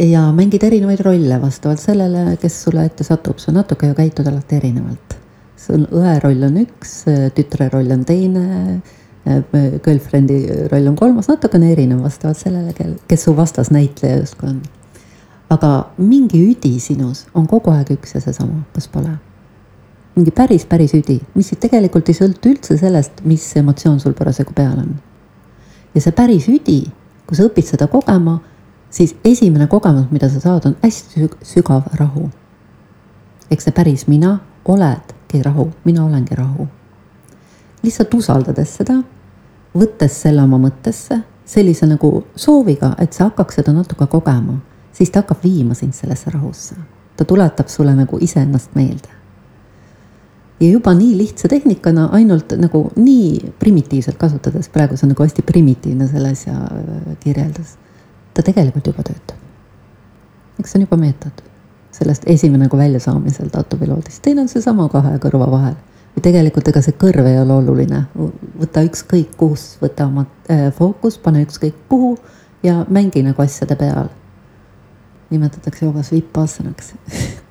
Ja 0.01 0.23
mängid 0.33 0.65
erinevaid 0.65 1.03
rolle 1.05 1.41
vastavalt 1.43 1.83
sellele, 1.83 2.37
kes 2.41 2.63
sulle 2.65 2.87
ette 2.89 3.05
satub, 3.05 3.39
sa 3.39 3.53
natuke 3.53 3.91
ju 3.91 3.95
käitud 3.99 4.27
alati 4.27 4.57
erinevalt. 4.57 5.17
sul 5.61 5.85
õe 5.93 6.17
roll 6.25 6.43
on 6.47 6.57
üks, 6.63 7.05
tütre 7.37 7.69
roll 7.73 7.93
on 7.93 8.05
teine 8.09 8.81
girlfriend'i 9.85 10.69
roll 10.73 10.89
on 10.89 10.97
kolmas, 10.97 11.29
natukene 11.29 11.73
erinev 11.75 12.01
vastavalt 12.03 12.41
sellele, 12.41 12.97
kes 13.07 13.29
su 13.29 13.37
vastasnäitleja 13.37 14.23
justkui 14.23 14.49
on 14.49 14.61
aga 15.51 15.71
mingi 15.99 16.41
üdi 16.53 16.77
sinus 16.83 17.27
on 17.35 17.49
kogu 17.51 17.73
aeg 17.75 17.91
üks 17.97 18.15
ja 18.15 18.23
seesama, 18.23 18.63
kas 18.75 18.87
pole? 18.91 19.17
mingi 20.17 20.33
päris, 20.35 20.65
päris 20.67 20.93
üdi, 20.99 21.21
mis 21.39 21.53
tegelikult 21.63 22.09
ei 22.11 22.17
sõltu 22.19 22.51
üldse 22.51 22.75
sellest, 22.77 23.23
mis 23.25 23.45
emotsioon 23.57 24.01
sul 24.03 24.15
parasjagu 24.19 24.55
peal 24.55 24.79
on. 24.83 24.95
ja 25.95 26.03
see 26.03 26.15
päris 26.15 26.49
üdi, 26.51 26.83
kui 27.27 27.39
sa 27.39 27.47
õpid 27.47 27.69
seda 27.69 27.87
kogema, 27.91 28.39
siis 28.91 29.17
esimene 29.25 29.67
kogemus, 29.67 30.11
mida 30.11 30.29
sa 30.29 30.41
saad, 30.41 30.67
on 30.67 30.77
hästi 30.83 31.29
sügav 31.43 31.83
rahu. 31.95 32.31
eks 33.51 33.65
see 33.65 33.73
päris 33.75 34.07
mina 34.07 34.39
oledki 34.65 35.43
rahu, 35.43 35.71
mina 35.85 36.05
olengi 36.05 36.35
rahu. 36.35 36.69
lihtsalt 37.83 38.15
usaldades 38.15 38.77
seda, 38.77 39.03
võttes 39.75 40.23
selle 40.23 40.43
oma 40.43 40.59
mõttesse, 40.59 41.23
sellise 41.45 41.87
nagu 41.87 42.25
sooviga, 42.37 42.95
et 42.99 43.13
sa 43.13 43.25
hakkaks 43.31 43.55
seda 43.55 43.73
natuke 43.73 44.07
kogema 44.07 44.61
siis 45.01 45.11
ta 45.11 45.23
hakkab 45.23 45.45
viima 45.45 45.75
sind 45.75 45.93
sellesse 45.93 46.31
rahusse. 46.31 46.75
ta 47.17 47.25
tuletab 47.25 47.69
sulle 47.69 47.95
nagu 47.95 48.19
iseennast 48.21 48.75
meelde. 48.75 49.09
ja 50.61 50.69
juba 50.69 50.95
nii 50.95 51.17
lihtsa 51.17 51.49
tehnikana, 51.49 52.09
ainult 52.13 52.53
nagu 52.57 52.91
nii 52.97 53.53
primitiivselt 53.59 54.17
kasutades, 54.17 54.69
praegu 54.69 54.97
see 54.97 55.07
on 55.07 55.15
nagu 55.15 55.23
hästi 55.23 55.43
primitiivne 55.43 56.09
selle 56.09 56.35
asja 56.37 56.53
äh, 56.53 57.17
kirjeldus. 57.21 57.79
Ta 58.35 58.43
tegelikult 58.47 58.87
juba 58.87 59.05
töötab. 59.07 59.37
eks 60.61 60.73
see 60.73 60.81
on 60.81 60.87
juba 60.87 60.97
meetod. 61.01 61.45
sellest 61.93 62.23
esimene 62.31 62.65
nagu 62.65 62.79
väljasaamisel 62.79 63.49
tatupiloodist, 63.51 64.23
teine 64.23 64.45
on 64.45 64.49
seesama 64.49 64.89
kahe 64.89 65.17
kõrva 65.23 65.51
vahel 65.51 65.75
või 66.15 66.23
tegelikult 66.23 66.69
ega 66.71 66.83
see 66.83 66.95
kõrv 66.99 67.27
ei 67.27 67.39
ole 67.41 67.57
oluline, 67.61 68.05
võta 68.61 68.83
ükskõik 68.87 69.35
kus, 69.39 69.77
võta 69.83 70.07
oma 70.07 70.27
äh, 70.51 70.69
fookus, 70.75 71.19
pane 71.19 71.43
ükskõik 71.47 71.77
kuhu 71.89 72.17
ja 72.63 72.85
mängi 72.89 73.23
nagu 73.27 73.43
asjade 73.43 73.77
peal 73.79 74.11
nimetatakse 75.31 75.87
joogas 75.87 76.13
vippaasanaks 76.13 76.95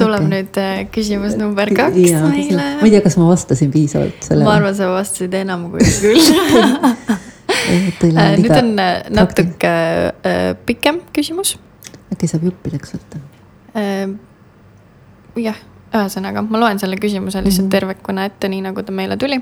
tuleb 0.00 0.24
okay. 0.24 0.30
nüüd 0.32 0.60
äh, 0.60 0.78
küsimus 0.92 1.36
number 1.40 1.72
kaks 1.76 1.98
ja, 2.00 2.22
meile. 2.28 2.68
ma 2.80 2.86
ei 2.88 2.94
tea, 2.94 3.02
kas 3.04 3.18
ma 3.20 3.28
vastasin 3.28 3.72
piisavalt 3.74 4.24
sellele. 4.24 4.48
ma 4.48 4.56
arvan, 4.58 4.76
sa 4.76 4.88
vastasid 4.92 5.34
enam 5.42 5.68
kui 5.72 5.84
küll 6.00 6.22
nüüd 7.70 8.56
on 8.56 8.72
äh, 8.82 8.96
natuke 9.14 9.74
pikem 10.66 11.02
küsimus. 11.16 11.56
äkki 12.12 12.30
saab 12.30 12.48
juppideks 12.50 12.96
võtta? 12.96 13.22
jah, 15.40 15.62
ühesõnaga 15.94 16.42
ma 16.46 16.60
loen 16.64 16.82
selle 16.82 16.98
küsimuse 17.00 17.42
lihtsalt 17.44 17.66
mm 17.66 17.68
-hmm. 17.68 17.78
tervikuna 17.78 18.26
ette, 18.26 18.48
nii 18.48 18.66
nagu 18.66 18.82
ta 18.82 18.92
meile 18.92 19.16
tuli 19.16 19.40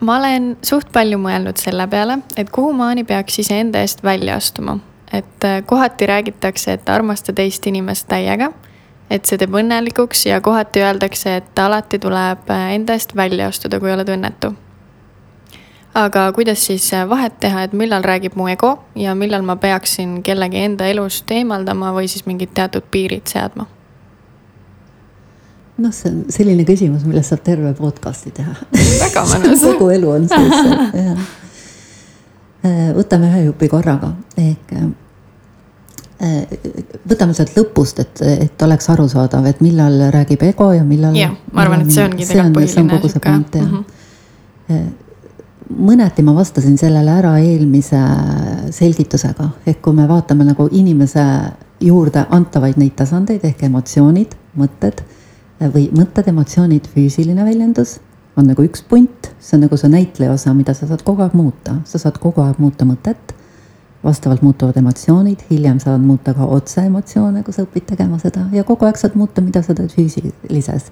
ma 0.00 0.16
olen 0.16 0.56
suht 0.62 0.92
palju 0.92 1.18
mõelnud 1.18 1.58
selle 1.58 1.86
peale, 1.90 2.18
et 2.36 2.50
kuhumaani 2.50 3.04
peaks 3.04 3.38
iseenda 3.42 3.80
eest 3.82 4.04
välja 4.04 4.36
astuma 4.36 4.78
et 5.14 5.44
äh, 5.44 5.62
kohati 5.66 6.06
räägitakse, 6.06 6.72
et 6.72 6.88
armasta 6.88 7.32
teist 7.32 7.66
inimest 7.66 8.08
täiega. 8.08 8.52
et 9.10 9.28
see 9.28 9.36
teeb 9.38 9.52
õnnelikuks 9.54 10.22
ja 10.26 10.38
kohati 10.40 10.80
öeldakse, 10.80 11.36
et 11.36 11.58
alati 11.60 11.98
tuleb 12.00 12.48
äh, 12.50 12.70
enda 12.74 12.96
eest 12.96 13.12
välja 13.16 13.50
astuda, 13.52 13.78
kui 13.80 13.92
oled 13.92 14.08
õnnetu. 14.08 14.54
Aga 15.94 16.24
kuidas 16.32 16.66
siis 16.66 16.92
äh, 16.94 17.08
vahet 17.08 17.38
teha, 17.40 17.66
et 17.66 17.72
millal 17.72 18.02
räägib 18.04 18.36
mu 18.36 18.48
ego 18.48 18.76
ja 18.98 19.14
millal 19.14 19.42
ma 19.42 19.56
peaksin 19.56 20.22
kellegi 20.22 20.64
enda 20.64 20.88
elust 20.90 21.30
eemaldama 21.30 21.92
või 21.96 22.08
siis 22.10 22.26
mingid 22.26 22.54
teatud 22.54 22.86
piirid 22.90 23.26
seadma? 23.30 23.68
noh, 25.78 25.90
see 25.90 26.10
on 26.10 26.20
selline 26.30 26.64
küsimus, 26.66 27.06
millest 27.06 27.32
saab 27.32 27.42
terve 27.46 27.72
podcast'i 27.78 28.30
teha. 28.34 28.54
väga 28.74 29.24
mõnus 29.32 29.64
kogu 29.70 29.90
elu 29.94 30.12
on 30.18 30.28
sees, 30.28 30.76
jah 30.98 31.24
võtame 32.96 33.28
ühe 33.28 33.40
jupi 33.44 33.68
korraga, 33.68 34.14
ehk 34.40 34.70
Äh, 36.24 36.44
võtame 37.10 37.34
sealt 37.34 37.56
lõpust, 37.58 37.98
et, 38.00 38.20
et 38.22 38.62
oleks 38.62 38.86
arusaadav, 38.92 39.44
et 39.50 39.58
millal 39.64 39.96
räägib 40.14 40.44
ego 40.46 40.68
ja 40.72 40.84
millal. 40.86 41.16
jah, 41.18 41.32
ma 41.52 41.64
arvan, 41.64 41.82
et 41.82 41.90
see 41.90 42.04
ongi 42.04 42.22
tegelikult 42.28 42.60
põhiline 42.60 43.00
sihuke. 43.02 43.32
Mm 43.32 43.72
-hmm. 43.72 44.92
Mõneti 45.70 46.22
ma 46.24 46.34
vastasin 46.36 46.76
sellele 46.78 47.10
ära 47.10 47.34
eelmise 47.40 48.00
selgitusega, 48.74 49.50
ehk 49.66 49.80
kui 49.84 49.96
me 49.96 50.08
vaatame 50.08 50.44
nagu 50.44 50.68
inimese 50.72 51.24
juurde 51.80 52.26
antavaid 52.30 52.78
neid 52.80 52.96
tasandeid 52.96 53.44
ehk 53.44 53.64
emotsioonid, 53.68 54.34
mõtted 54.60 55.04
või 55.60 55.88
mõtted, 55.96 56.28
emotsioonid, 56.28 56.88
füüsiline 56.92 57.44
väljendus 57.44 57.98
on 58.36 58.48
nagu 58.50 58.64
üks 58.66 58.82
punt, 58.88 59.30
see 59.38 59.56
on 59.56 59.64
nagu 59.66 59.78
see 59.78 59.90
näitleja 59.92 60.34
osa, 60.34 60.54
mida 60.56 60.74
sa 60.74 60.88
saad 60.90 61.04
kogu 61.06 61.22
aeg 61.24 61.36
muuta, 61.38 61.78
sa 61.88 62.00
saad 62.02 62.18
kogu 62.22 62.42
aeg 62.44 62.60
muuta 62.62 62.86
mõtet. 62.88 63.34
Vastavalt 64.04 64.42
muutuvad 64.44 64.76
emotsioonid, 64.76 65.46
hiljem 65.48 65.78
saad 65.80 66.02
muuta 66.04 66.34
ka 66.36 66.44
otseemotsioone, 66.52 67.40
kui 67.44 67.54
sa 67.56 67.62
õpid 67.64 67.86
tegema 67.88 68.18
seda. 68.20 68.42
Ja 68.52 68.64
kogu 68.68 68.84
aeg 68.84 68.98
saad 69.00 69.14
muuta, 69.16 69.40
mida 69.40 69.62
sa 69.64 69.72
teed 69.72 69.94
füüsilises. 69.94 70.90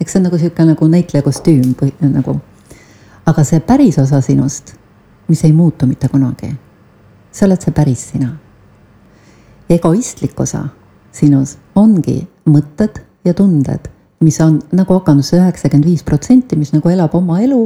eks 0.00 0.12
see 0.12 0.18
on 0.18 0.24
nagu 0.26 0.38
sihuke 0.40 0.64
nagu 0.64 0.88
näitleja 0.88 1.22
kostüüm 1.22 1.76
või 1.78 1.92
nagu. 2.00 2.40
Aga 3.26 3.44
see 3.44 3.60
päris 3.60 3.98
osa 3.98 4.20
sinust, 4.20 4.74
mis 5.28 5.44
ei 5.44 5.52
muutu 5.52 5.86
mitte 5.86 6.08
kunagi, 6.08 6.52
see 7.32 7.46
oled 7.46 7.62
see 7.62 7.72
päris 7.72 8.08
sina. 8.12 8.32
egoistlik 9.70 10.40
osa 10.40 10.64
sinus 11.12 11.56
ongi 11.74 12.26
mõtted 12.46 13.00
ja 13.24 13.34
tunded, 13.34 13.86
mis 14.20 14.40
on 14.40 14.58
nagu 14.72 14.98
hakanud 14.98 15.24
see 15.24 15.38
üheksakümmend 15.38 15.86
viis 15.86 16.02
protsenti, 16.02 16.56
mis 16.56 16.72
nagu 16.74 16.88
elab 16.90 17.14
oma 17.14 17.40
elu 17.40 17.62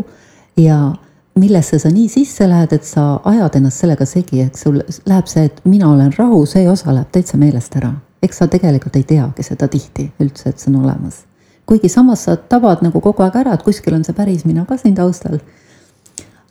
ja 0.60 0.92
millesse 1.40 1.78
sa 1.78 1.90
nii 1.90 2.08
sisse 2.08 2.48
lähed, 2.48 2.72
et 2.72 2.84
sa 2.86 3.20
ajad 3.24 3.58
ennast 3.58 3.82
sellega 3.82 4.06
segi, 4.06 4.40
et 4.44 4.58
sul 4.58 4.80
läheb 5.06 5.30
see, 5.30 5.48
et 5.48 5.60
mina 5.66 5.90
olen 5.90 6.12
rahu, 6.18 6.44
see 6.46 6.68
osa 6.70 6.94
läheb 6.94 7.10
täitsa 7.12 7.40
meelest 7.40 7.76
ära. 7.80 7.94
eks 8.22 8.38
sa 8.40 8.46
tegelikult 8.48 8.94
ei 8.96 9.02
teagi 9.04 9.42
seda 9.44 9.66
tihti 9.68 10.06
üldse, 10.20 10.48
et 10.48 10.58
see 10.58 10.70
on 10.72 10.84
olemas. 10.84 11.24
Kuigi 11.66 11.88
samas 11.88 12.24
sa 12.24 12.36
tabad 12.36 12.82
nagu 12.84 13.00
kogu 13.00 13.24
aeg 13.24 13.36
ära, 13.40 13.54
et 13.54 13.64
kuskil 13.64 13.96
on 13.96 14.04
see 14.04 14.16
päris 14.16 14.44
mina 14.44 14.66
ka 14.68 14.76
siin 14.76 14.94
taustal. 14.94 15.38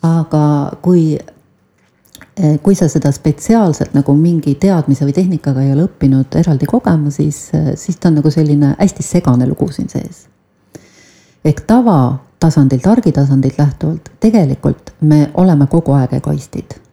aga 0.03 0.73
kui, 0.81 1.17
eh, 2.35 2.59
kui 2.63 2.75
sa 2.75 2.89
seda 2.91 3.11
spetsiaalselt 3.11 3.93
nagu 3.93 4.15
mingi 4.15 4.55
teadmise 4.55 5.05
või 5.05 5.13
tehnikaga 5.15 5.61
ei 5.63 5.71
ole 5.71 5.87
õppinud 5.87 6.35
eraldi 6.35 6.65
kogema, 6.65 7.11
siis, 7.11 7.49
eh, 7.53 7.75
siis 7.75 7.97
ta 7.97 8.09
on 8.09 8.15
nagu 8.15 8.31
selline 8.31 8.75
hästi 8.79 9.03
segane 9.03 9.47
lugu 9.47 9.71
siin 9.71 9.89
sees. 9.89 10.27
ehk 11.45 11.59
tavatasandilt, 11.67 12.87
argitasandilt 12.87 13.57
lähtuvalt, 13.57 14.09
tegelikult 14.19 14.93
me 15.01 15.29
oleme 15.33 15.67
kogu 15.67 15.91
aeg 15.91 16.13
egoistid 16.13 16.83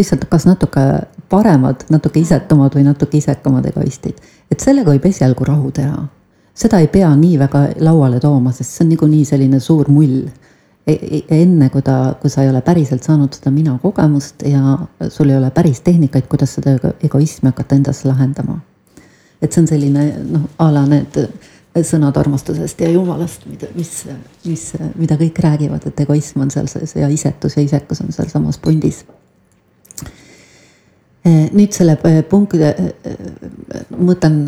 lihtsalt 0.00 0.24
kas 0.30 0.46
natuke 0.48 0.80
paremad, 1.28 1.84
natuke 1.92 2.20
isetumad 2.20 2.74
või 2.76 2.86
natuke 2.86 3.18
isekamad 3.18 3.66
egoistid. 3.66 4.16
et 4.50 4.60
sellega 4.60 4.90
võib 4.90 5.06
esialgu 5.06 5.44
rahu 5.44 5.70
teha. 5.70 6.08
Seda 6.54 6.80
ei 6.80 6.88
pea 6.88 7.10
nii 7.16 7.38
väga 7.38 7.64
lauale 7.80 8.20
tooma, 8.20 8.52
sest 8.52 8.76
see 8.76 8.84
on 8.84 8.94
niikuinii 8.94 9.24
selline 9.28 9.60
suur 9.60 9.90
mull 9.92 10.24
e. 10.86 10.94
E 10.94 11.22
enne 11.42 11.68
kui 11.70 11.82
ta, 11.86 12.16
kui 12.20 12.30
sa 12.30 12.42
ei 12.42 12.50
ole 12.50 12.62
päriselt 12.66 13.06
saanud 13.06 13.36
seda 13.36 13.52
mina 13.54 13.76
kogemust 13.82 14.42
ja 14.48 14.78
sul 15.08 15.30
ei 15.30 15.36
ole 15.36 15.50
päris 15.54 15.80
tehnikaid, 15.86 16.26
kuidas 16.28 16.56
seda 16.58 16.76
egoismi 17.02 17.52
hakata 17.52 17.76
endas 17.76 18.04
lahendama. 18.04 18.60
et 19.42 19.52
see 19.52 19.62
on 19.62 19.68
selline 19.68 20.04
noh, 20.28 20.48
a 20.58 20.68
la 20.72 20.84
need 20.86 21.16
sõnad 21.86 22.16
armastusest 22.18 22.80
ja 22.82 22.90
jumalast, 22.90 23.46
mida, 23.46 23.68
mis, 23.74 24.04
mis, 24.44 24.64
mida 24.98 25.16
kõik 25.16 25.38
räägivad, 25.38 25.86
et 25.86 26.00
egoism 26.02 26.42
on 26.44 26.50
seal 26.50 26.66
sees 26.68 26.96
ja 26.98 27.08
isetus 27.08 27.56
ja 27.56 27.62
isekus 27.62 28.02
on 28.04 28.12
sealsamas 28.12 28.58
pundis 28.58 29.04
nüüd 31.24 31.74
selle 31.76 31.98
eh, 32.08 32.22
punkti, 32.24 32.60
eh, 32.64 32.78
ma 33.90 34.12
võtan 34.14 34.40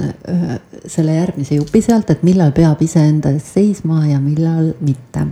selle 0.89 1.19
järgmise 1.19 1.59
jupi 1.59 1.83
sealt, 1.85 2.11
et 2.11 2.23
millal 2.25 2.55
peab 2.57 2.81
iseenda 2.83 3.33
eest 3.35 3.53
seisma 3.59 4.07
ja 4.09 4.21
millal 4.21 4.73
mitte. 4.81 5.27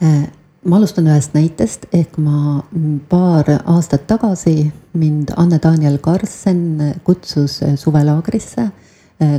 ma 0.00 0.76
alustan 0.76 1.06
ühest 1.08 1.34
näitest, 1.36 1.86
ehk 1.92 2.16
ma 2.18 2.62
paar 3.08 3.48
aastat 3.64 4.06
tagasi 4.08 4.70
mind 4.96 5.32
Anne-Daniel 5.36 5.98
Karlsen 6.00 6.96
kutsus 7.04 7.58
suvelaagrisse 7.76 8.70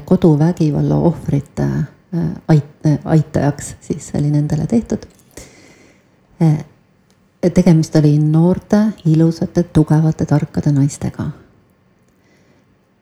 koduvägivalla 0.06 0.96
ohvrite 0.96 1.68
ait-, 2.48 2.92
aitajaks, 3.06 3.76
siis 3.82 4.12
see 4.12 4.22
oli 4.22 4.30
nendele 4.32 4.68
tehtud 4.70 5.10
tegemist 7.50 7.96
oli 7.96 8.20
noorte, 8.20 8.78
ilusate, 9.06 9.64
tugevate, 9.64 10.26
tarkade 10.26 10.72
naistega, 10.72 11.26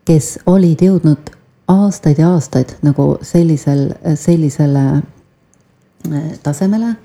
kes 0.06 0.40
olid 0.46 0.82
jõudnud 0.82 1.32
aastaid 1.70 2.18
ja 2.18 2.32
aastaid 2.34 2.74
nagu 2.82 3.18
sellisel, 3.22 3.90
sellisele 4.16 4.86
äh, 4.96 6.32
tasemele, 6.44 6.96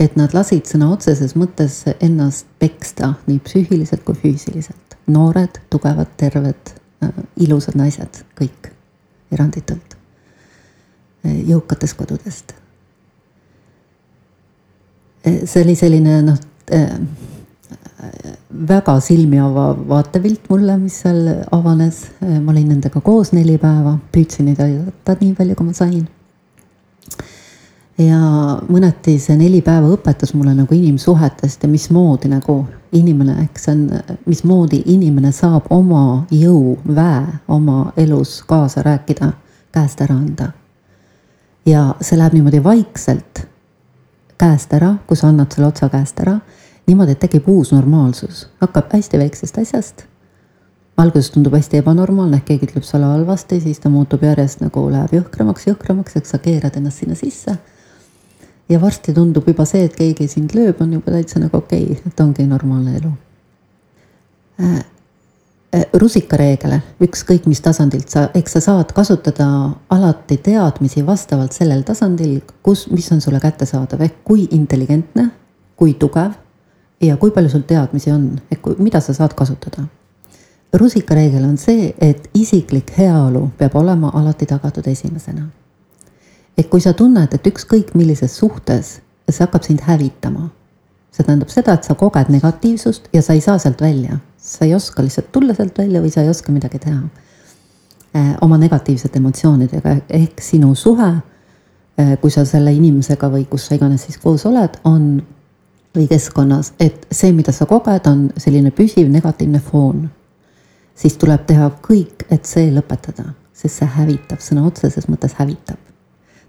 et 0.00 0.16
nad 0.16 0.34
lasid 0.34 0.68
sõna 0.68 0.90
otseses 0.92 1.34
mõttes 1.38 1.82
ennast 2.00 2.46
peksta 2.58 3.14
nii 3.26 3.40
psüühiliselt 3.42 4.04
kui 4.04 4.18
füüsiliselt. 4.18 4.78
noored, 5.06 5.58
tugevad, 5.70 6.12
terved, 6.16 6.76
äh, 7.02 7.10
ilusad 7.36 7.74
naised, 7.74 8.22
kõik 8.38 8.70
eranditult, 9.32 9.96
äh, 11.26 11.40
jõukatest 11.48 11.96
kodudest. 11.96 12.54
see 15.22 15.62
oli 15.62 15.74
selline 15.78 16.16
noh, 16.26 16.38
väga 18.66 19.00
silmi 19.00 19.38
avav 19.38 19.78
vaatepilt 19.88 20.48
mulle, 20.50 20.76
mis 20.78 21.00
seal 21.02 21.28
avanes. 21.50 22.04
Äh, 22.22 22.40
ma 22.40 22.52
olin 22.52 22.68
nendega 22.74 23.00
koos 23.00 23.32
neli 23.32 23.58
päeva, 23.58 23.96
püüdsin 24.12 24.50
neid 24.50 24.60
aidata 24.62 25.16
nii 25.20 25.36
palju, 25.38 25.56
kui 25.58 25.66
ma 25.66 25.76
sain. 25.76 26.02
ja 27.98 28.18
mõneti 28.72 29.18
see 29.20 29.36
neli 29.36 29.60
päeva 29.62 29.90
õpetas 29.92 30.32
mulle 30.34 30.54
nagu 30.56 30.74
inimsuhetest 30.74 31.62
ja 31.62 31.68
mismoodi 31.68 32.30
nagu 32.32 32.56
inimene, 32.96 33.36
eks 33.44 33.68
see 33.68 33.74
on, 33.76 34.16
mismoodi 34.26 34.80
inimene 34.94 35.30
saab 35.32 35.68
oma 35.70 36.24
jõu, 36.32 36.78
väe 36.88 37.38
oma 37.52 37.92
elus 38.00 38.40
kaasa 38.48 38.82
rääkida, 38.82 39.32
käest 39.72 40.00
ära 40.00 40.16
anda. 40.16 40.50
ja 41.66 41.92
see 42.00 42.18
läheb 42.18 42.34
niimoodi 42.34 42.64
vaikselt 42.64 43.44
käest 44.42 44.72
ära, 44.74 44.96
kui 45.06 45.18
sa 45.18 45.30
annad 45.30 45.54
selle 45.54 45.68
otsa 45.70 45.88
käest 45.92 46.18
ära, 46.24 46.38
niimoodi, 46.88 47.14
et 47.14 47.20
tekib 47.22 47.46
uus 47.52 47.70
normaalsus, 47.74 48.46
hakkab 48.62 48.90
hästi 48.96 49.20
väiksest 49.20 49.60
asjast. 49.62 50.08
alguses 50.96 51.30
tundub 51.34 51.54
hästi 51.56 51.78
ebanormaalne, 51.80 52.36
ehk 52.36 52.44
keegi 52.50 52.66
ütleb 52.68 52.84
sulle 52.86 53.08
halvasti, 53.08 53.60
siis 53.60 53.78
ta 53.80 53.90
muutub 53.90 54.22
järjest 54.22 54.60
nagu 54.60 54.82
läheb 54.92 55.14
jõhkramaks, 55.16 55.66
jõhkramaks, 55.70 56.18
eks 56.20 56.34
sa 56.34 56.38
keerad 56.38 56.76
ennast 56.76 57.02
sinna 57.02 57.14
sisse. 57.18 57.56
ja 58.68 58.80
varsti 58.80 59.14
tundub 59.14 59.48
juba 59.48 59.64
see, 59.64 59.84
et 59.84 59.96
keegi 59.96 60.28
sind 60.28 60.54
lööb, 60.54 60.80
on 60.80 60.92
juba 60.92 61.14
täitsa 61.14 61.40
nagu 61.40 61.56
okei 61.56 61.84
okay,, 61.84 62.02
et 62.06 62.20
ongi 62.20 62.46
normaalne 62.46 62.96
elu 62.96 63.12
äh, 64.62 64.84
rusikareegel, 65.72 66.74
ükskõik 67.00 67.46
mis 67.48 67.60
tasandilt 67.64 68.12
sa, 68.12 68.26
eks 68.36 68.58
sa 68.58 68.60
saad 68.60 68.92
kasutada 68.92 69.46
alati 69.92 70.36
teadmisi 70.44 71.04
vastavalt 71.06 71.56
sellel 71.56 71.80
tasandil, 71.88 72.40
kus, 72.62 72.86
mis 72.92 73.08
on 73.14 73.22
sulle 73.24 73.40
kättesaadav, 73.40 74.02
ehk 74.04 74.18
kui 74.24 74.44
intelligentne, 74.52 75.30
kui 75.76 75.94
tugev 75.94 76.34
ja 77.00 77.16
kui 77.16 77.32
palju 77.32 77.54
sul 77.54 77.64
teadmisi 77.68 78.12
on, 78.12 78.26
ehk 78.52 78.60
kui, 78.62 78.76
mida 78.78 79.00
sa 79.00 79.16
saad 79.16 79.34
kasutada. 79.38 79.86
rusikareegel 80.72 81.44
on 81.44 81.56
see, 81.58 81.94
et 82.00 82.28
isiklik 82.34 82.92
heaolu 82.98 83.50
peab 83.58 83.74
olema 83.76 84.10
alati 84.14 84.46
tagatud 84.46 84.86
esimesena. 84.86 85.46
et 86.58 86.68
kui 86.68 86.80
sa 86.80 86.92
tunned, 86.92 87.32
et 87.32 87.46
ükskõik 87.46 87.94
millises 87.94 88.36
suhtes 88.36 89.00
see 89.30 89.40
hakkab 89.40 89.62
sind 89.64 89.80
hävitama, 89.80 90.50
see 91.10 91.24
tähendab 91.24 91.48
seda, 91.48 91.72
et 91.72 91.84
sa 91.84 91.94
koged 91.94 92.28
negatiivsust 92.28 93.08
ja 93.12 93.22
sa 93.22 93.32
ei 93.32 93.40
saa 93.40 93.58
sealt 93.58 93.80
välja 93.80 94.18
sa 94.52 94.64
ei 94.64 94.74
oska 94.74 95.02
lihtsalt 95.02 95.32
tulla 95.32 95.54
sealt 95.54 95.78
välja 95.78 96.00
või 96.02 96.10
sa 96.12 96.22
ei 96.22 96.28
oska 96.28 96.52
midagi 96.52 96.78
teha 96.78 97.00
eh, 98.14 98.32
oma 98.44 98.58
negatiivsete 98.60 99.18
emotsioonidega, 99.18 99.94
ehk 100.08 100.40
sinu 100.44 100.74
suhe, 100.76 101.12
eh, 101.98 102.16
kui 102.20 102.30
sa 102.30 102.44
selle 102.44 102.72
inimesega 102.76 103.30
või 103.32 103.46
kus 103.48 103.70
sa 103.70 103.78
iganes 103.78 104.04
siis 104.04 104.18
koos 104.20 104.44
oled, 104.46 104.76
on 104.84 105.06
või 105.96 106.08
keskkonnas, 106.08 106.72
et 106.80 107.06
see, 107.10 107.32
mida 107.36 107.52
sa 107.52 107.66
koged, 107.68 108.08
on 108.08 108.26
selline 108.40 108.72
püsiv 108.76 109.08
negatiivne 109.12 109.60
foon. 109.60 110.10
siis 110.94 111.16
tuleb 111.16 111.46
teha 111.48 111.70
kõik, 111.82 112.26
et 112.30 112.44
see 112.46 112.68
lõpetada, 112.70 113.32
sest 113.56 113.80
see 113.80 113.88
hävitab, 113.88 114.40
sõna 114.44 114.66
otseses 114.68 115.08
mõttes 115.08 115.32
hävitab. 115.38 115.78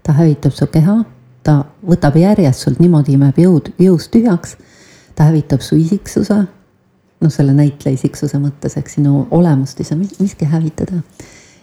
ta 0.02 0.12
hävitab 0.12 0.52
su 0.52 0.66
keha, 0.66 1.04
ta 1.42 1.64
võtab 1.86 2.16
järjest 2.16 2.60
sult 2.60 2.80
niimoodi, 2.80 3.16
imeb 3.16 3.38
jõud, 3.38 3.72
jõust 3.78 4.10
tühjaks. 4.12 4.56
ta 5.14 5.24
hävitab 5.24 5.60
su 5.60 5.76
isiksuse 5.76 6.44
noh, 7.20 7.32
selle 7.32 7.54
näitleja 7.56 7.98
isiksuse 7.98 8.38
mõttes, 8.42 8.76
ehk 8.78 8.90
sinu 8.90 9.24
olemust 9.34 9.80
ei 9.80 9.88
saa 9.88 9.98
miski 9.98 10.48
hävitada. 10.48 11.02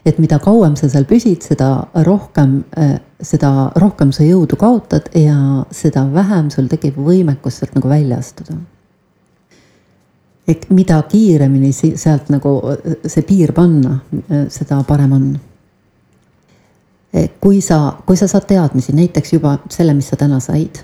et 0.05 0.17
mida 0.17 0.39
kauem 0.41 0.73
sa 0.75 0.89
seal 0.89 1.05
püsid, 1.05 1.43
seda 1.45 1.87
rohkem, 2.05 2.63
äh, 2.77 2.95
seda 3.21 3.71
rohkem 3.75 4.11
sa 4.11 4.23
jõudu 4.23 4.57
kaotad 4.57 5.11
ja 5.15 5.65
seda 5.71 6.07
vähem 6.13 6.49
sul 6.49 6.67
tekib 6.67 6.97
võimekus 6.97 7.59
sealt 7.59 7.75
nagu 7.75 7.89
välja 7.89 8.17
astuda. 8.17 8.57
ehk 10.47 10.69
mida 10.69 11.01
kiiremini 11.03 11.71
sealt 11.73 12.29
nagu 12.29 12.57
äh, 12.71 12.97
see 13.05 13.21
piir 13.21 13.53
panna, 13.53 13.99
äh, 14.29 14.47
seda 14.49 14.83
parem 14.83 15.13
on 15.13 15.31
kui 17.41 17.61
sa, 17.61 17.97
kui 18.05 18.15
sa 18.15 18.27
saad 18.27 18.45
teadmisi, 18.47 18.93
näiteks 18.95 19.33
juba 19.33 19.57
selle, 19.69 19.93
mis 19.93 20.07
sa 20.07 20.15
täna 20.15 20.39
said, 20.39 20.79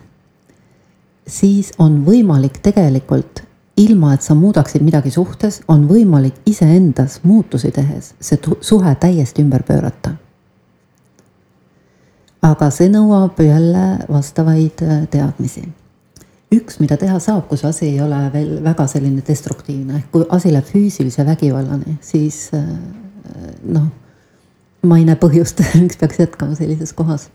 siis 1.27 1.71
on 1.79 2.01
võimalik 2.05 2.59
tegelikult 2.63 3.46
ilma 3.77 4.13
et 4.13 4.25
sa 4.25 4.35
muudaksid 4.35 4.81
midagi 4.81 5.11
suhtes, 5.13 5.61
on 5.67 5.85
võimalik 5.89 6.39
iseendas 6.49 7.19
muutusi 7.23 7.71
tehes 7.71 8.13
see 8.19 8.39
suhe 8.61 8.95
täiesti 8.95 9.43
ümber 9.45 9.63
pöörata. 9.63 10.15
aga 12.41 12.69
see 12.71 12.87
nõuab 12.89 13.39
jälle 13.43 13.85
vastavaid 14.09 14.81
äh, 14.81 15.07
teadmisi. 15.11 15.67
üks, 16.53 16.79
mida 16.79 16.97
teha 16.97 17.19
saab, 17.19 17.47
kui 17.47 17.57
see 17.57 17.69
asi 17.69 17.85
ei 17.91 18.01
ole 18.01 18.19
veel 18.33 18.63
väga 18.63 18.87
selline 18.87 19.23
destruktiivne, 19.27 19.97
ehk 19.97 20.11
kui 20.11 20.25
asi 20.29 20.53
läheb 20.53 20.65
füüsilise 20.65 21.25
vägivallani, 21.25 21.97
siis 22.01 22.49
äh, 22.53 22.65
noh, 23.63 23.89
ma 24.83 24.97
ei 24.97 25.05
näe 25.05 25.19
põhjust, 25.21 25.61
miks 25.81 25.97
peaks 26.01 26.19
jätkama 26.23 26.55
sellises 26.55 26.93
kohas 26.93 27.29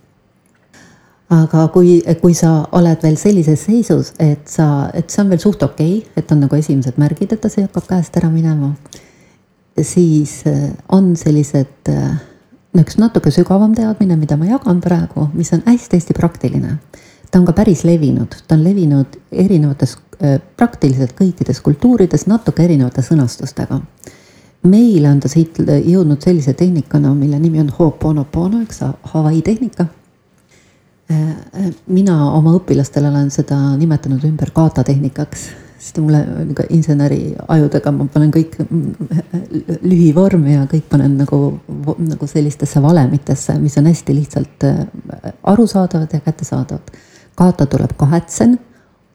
aga 1.32 1.68
kui, 1.72 2.00
kui 2.20 2.34
sa 2.36 2.66
oled 2.76 3.04
veel 3.04 3.16
sellises 3.16 3.64
seisus, 3.68 4.12
et 4.20 4.44
sa, 4.50 4.90
et 4.94 5.08
see 5.10 5.22
on 5.22 5.30
veel 5.32 5.40
suht 5.40 5.62
okei 5.64 6.02
okay,, 6.02 6.18
et 6.20 6.34
on 6.34 6.42
nagu 6.44 6.58
esimesed 6.58 6.98
märgid, 7.00 7.32
et 7.32 7.48
asi 7.48 7.64
hakkab 7.64 7.88
käest 7.88 8.18
ära 8.20 8.28
minema, 8.32 8.72
siis 9.80 10.42
äh, 10.46 10.68
on 10.92 11.14
sellised 11.16 11.88
äh, 11.88 12.10
üks 12.76 12.98
natuke 13.00 13.32
sügavam 13.32 13.72
teadmine, 13.76 14.18
mida 14.20 14.36
ma 14.36 14.50
jagan 14.50 14.82
praegu, 14.84 15.30
mis 15.36 15.52
on 15.56 15.64
hästi-hästi 15.66 16.16
praktiline. 16.18 16.76
ta 17.30 17.40
on 17.40 17.46
ka 17.48 17.54
päris 17.56 17.84
levinud, 17.88 18.34
ta 18.44 18.58
on 18.58 18.64
levinud 18.64 19.16
erinevates, 19.32 19.96
äh, 20.20 20.36
praktiliselt 20.56 21.16
kõikides 21.16 21.62
kultuurides 21.64 22.26
natuke 22.26 22.64
erinevate 22.64 23.00
sõnastustega. 23.00 23.80
meile 24.62 25.08
on 25.08 25.20
ta 25.20 25.28
siit 25.28 25.58
jõudnud 25.64 26.20
sellise 26.22 26.52
tehnikana, 26.52 27.14
mille 27.14 27.38
nimi 27.38 27.60
on 27.60 27.72
Ho'oponopono, 27.78 28.60
üks 28.62 28.84
Hawaii 29.14 29.42
tehnika. 29.42 29.86
Mina 31.86 32.16
oma 32.32 32.54
õpilastele 32.58 33.10
olen 33.10 33.30
seda 33.34 33.58
nimetanud 33.76 34.24
ümber 34.28 34.50
kata 34.54 34.84
tehnikaks 34.86 35.50
sest 35.82 35.98
mulle 35.98 36.20
nagu 36.22 36.64
inseneri 36.70 37.32
ajudega 37.50 37.90
ma 37.94 38.06
panen 38.12 38.30
kõik 38.34 38.54
lühivormi 39.82 40.54
ja 40.54 40.66
kõik 40.70 40.84
panen 40.90 41.16
nagu, 41.18 41.38
nagu 41.98 42.28
sellistesse 42.30 42.82
valemitesse, 42.82 43.56
mis 43.58 43.74
on 43.80 43.88
hästi 43.90 44.14
lihtsalt 44.14 44.66
äh, 44.68 44.84
arusaadavad 45.42 46.14
ja 46.14 46.20
kättesaadavad. 46.22 46.94
kaata 47.34 47.66
tuleb 47.66 47.96
kahetsen 47.96 48.58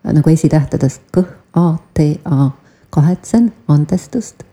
nagu 0.03 0.29
esitähtedest 0.29 1.01
k, 1.11 1.23
a, 1.53 1.77
t, 1.93 2.19
a, 2.25 2.49
kahetsen 2.89 3.53
andestust, 3.67 4.43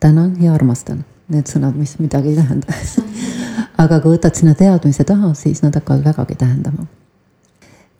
tänan 0.00 0.36
ja 0.42 0.54
armastan. 0.54 1.04
Need 1.30 1.46
sõnad, 1.46 1.76
mis 1.78 1.94
midagi 2.02 2.32
ei 2.32 2.40
tähenda 2.40 2.74
aga 3.80 4.00
kui 4.00 4.16
võtad 4.16 4.36
sinna 4.36 4.54
teadmise 4.58 5.04
taha, 5.08 5.32
siis 5.38 5.62
nad 5.64 5.76
hakkavad 5.76 6.04
vägagi 6.04 6.36
tähendama. 6.40 6.86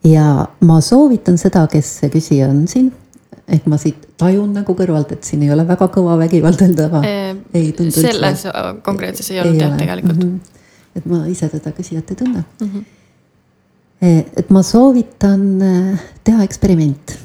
ja 0.05 0.47
ma 0.65 0.81
soovitan 0.81 1.39
seda, 1.39 1.67
kes 1.69 1.99
see 2.01 2.11
küsija 2.13 2.49
on 2.49 2.67
siin 2.69 2.93
ehk 3.51 3.67
ma 3.71 3.79
siit 3.81 4.07
tajun 4.21 4.53
nagu 4.55 4.75
kõrvalt, 4.77 5.13
et 5.17 5.27
siin 5.27 5.43
ei 5.45 5.51
ole 5.53 5.67
väga 5.69 5.89
kõva 5.93 6.17
vägivaldav 6.21 6.75
tava 6.79 7.03
e,. 7.07 7.35
selles 7.91 8.45
üldse. 8.47 8.53
konkreetses 8.87 9.31
ei 9.33 9.41
olnud 9.43 9.61
jah, 9.61 9.75
tegelikult 9.79 10.23
mm. 10.23 10.31
-hmm. 10.37 10.97
et 10.97 11.07
ma 11.11 11.25
ise 11.31 11.49
teda 11.53 11.73
küsijat 11.77 12.11
ei 12.11 12.21
tunne 12.23 12.45
mm. 12.45 12.69
-hmm. 12.69 12.85
et 14.43 14.51
ma 14.51 14.63
soovitan 14.63 15.43
e, 15.63 15.99
teha 16.25 16.45
eksperiment. 16.45 17.19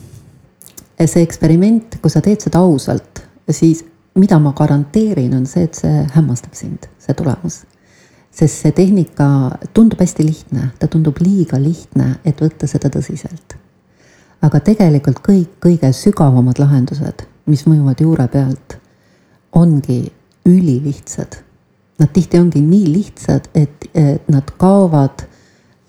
see 1.06 1.22
eksperiment, 1.22 2.00
kui 2.02 2.10
sa 2.10 2.22
teed 2.22 2.42
seda 2.42 2.60
ausalt, 2.60 3.22
siis 3.50 3.86
mida 4.16 4.40
ma 4.40 4.54
garanteerin, 4.56 5.34
on 5.36 5.46
see, 5.46 5.64
et 5.64 5.74
see 5.76 6.06
hämmastab 6.16 6.54
sind, 6.56 6.88
see 7.00 7.14
tulemus 7.14 7.66
sest 8.36 8.66
see 8.66 8.72
tehnika 8.76 9.28
tundub 9.74 10.02
hästi 10.04 10.26
lihtne, 10.28 10.72
ta 10.80 10.88
tundub 10.92 11.22
liiga 11.24 11.60
lihtne, 11.62 12.18
et 12.26 12.42
võtta 12.44 12.68
seda 12.68 12.92
tõsiselt 12.92 13.56
aga 14.46 14.62
tegelikult 14.64 15.22
kõik 15.26 15.58
kõige 15.64 15.92
sügavamad 15.96 16.60
lahendused, 16.62 17.26
mis 17.50 17.66
mõjuvad 17.70 18.02
juure 18.04 18.28
pealt, 18.32 18.78
ongi 19.56 20.02
ülilihtsad. 20.46 21.40
Nad 22.00 22.12
tihti 22.14 22.40
ongi 22.42 22.62
nii 22.62 22.90
lihtsad, 22.92 23.48
et, 23.56 23.88
nad 24.28 24.52
kaovad 24.60 25.24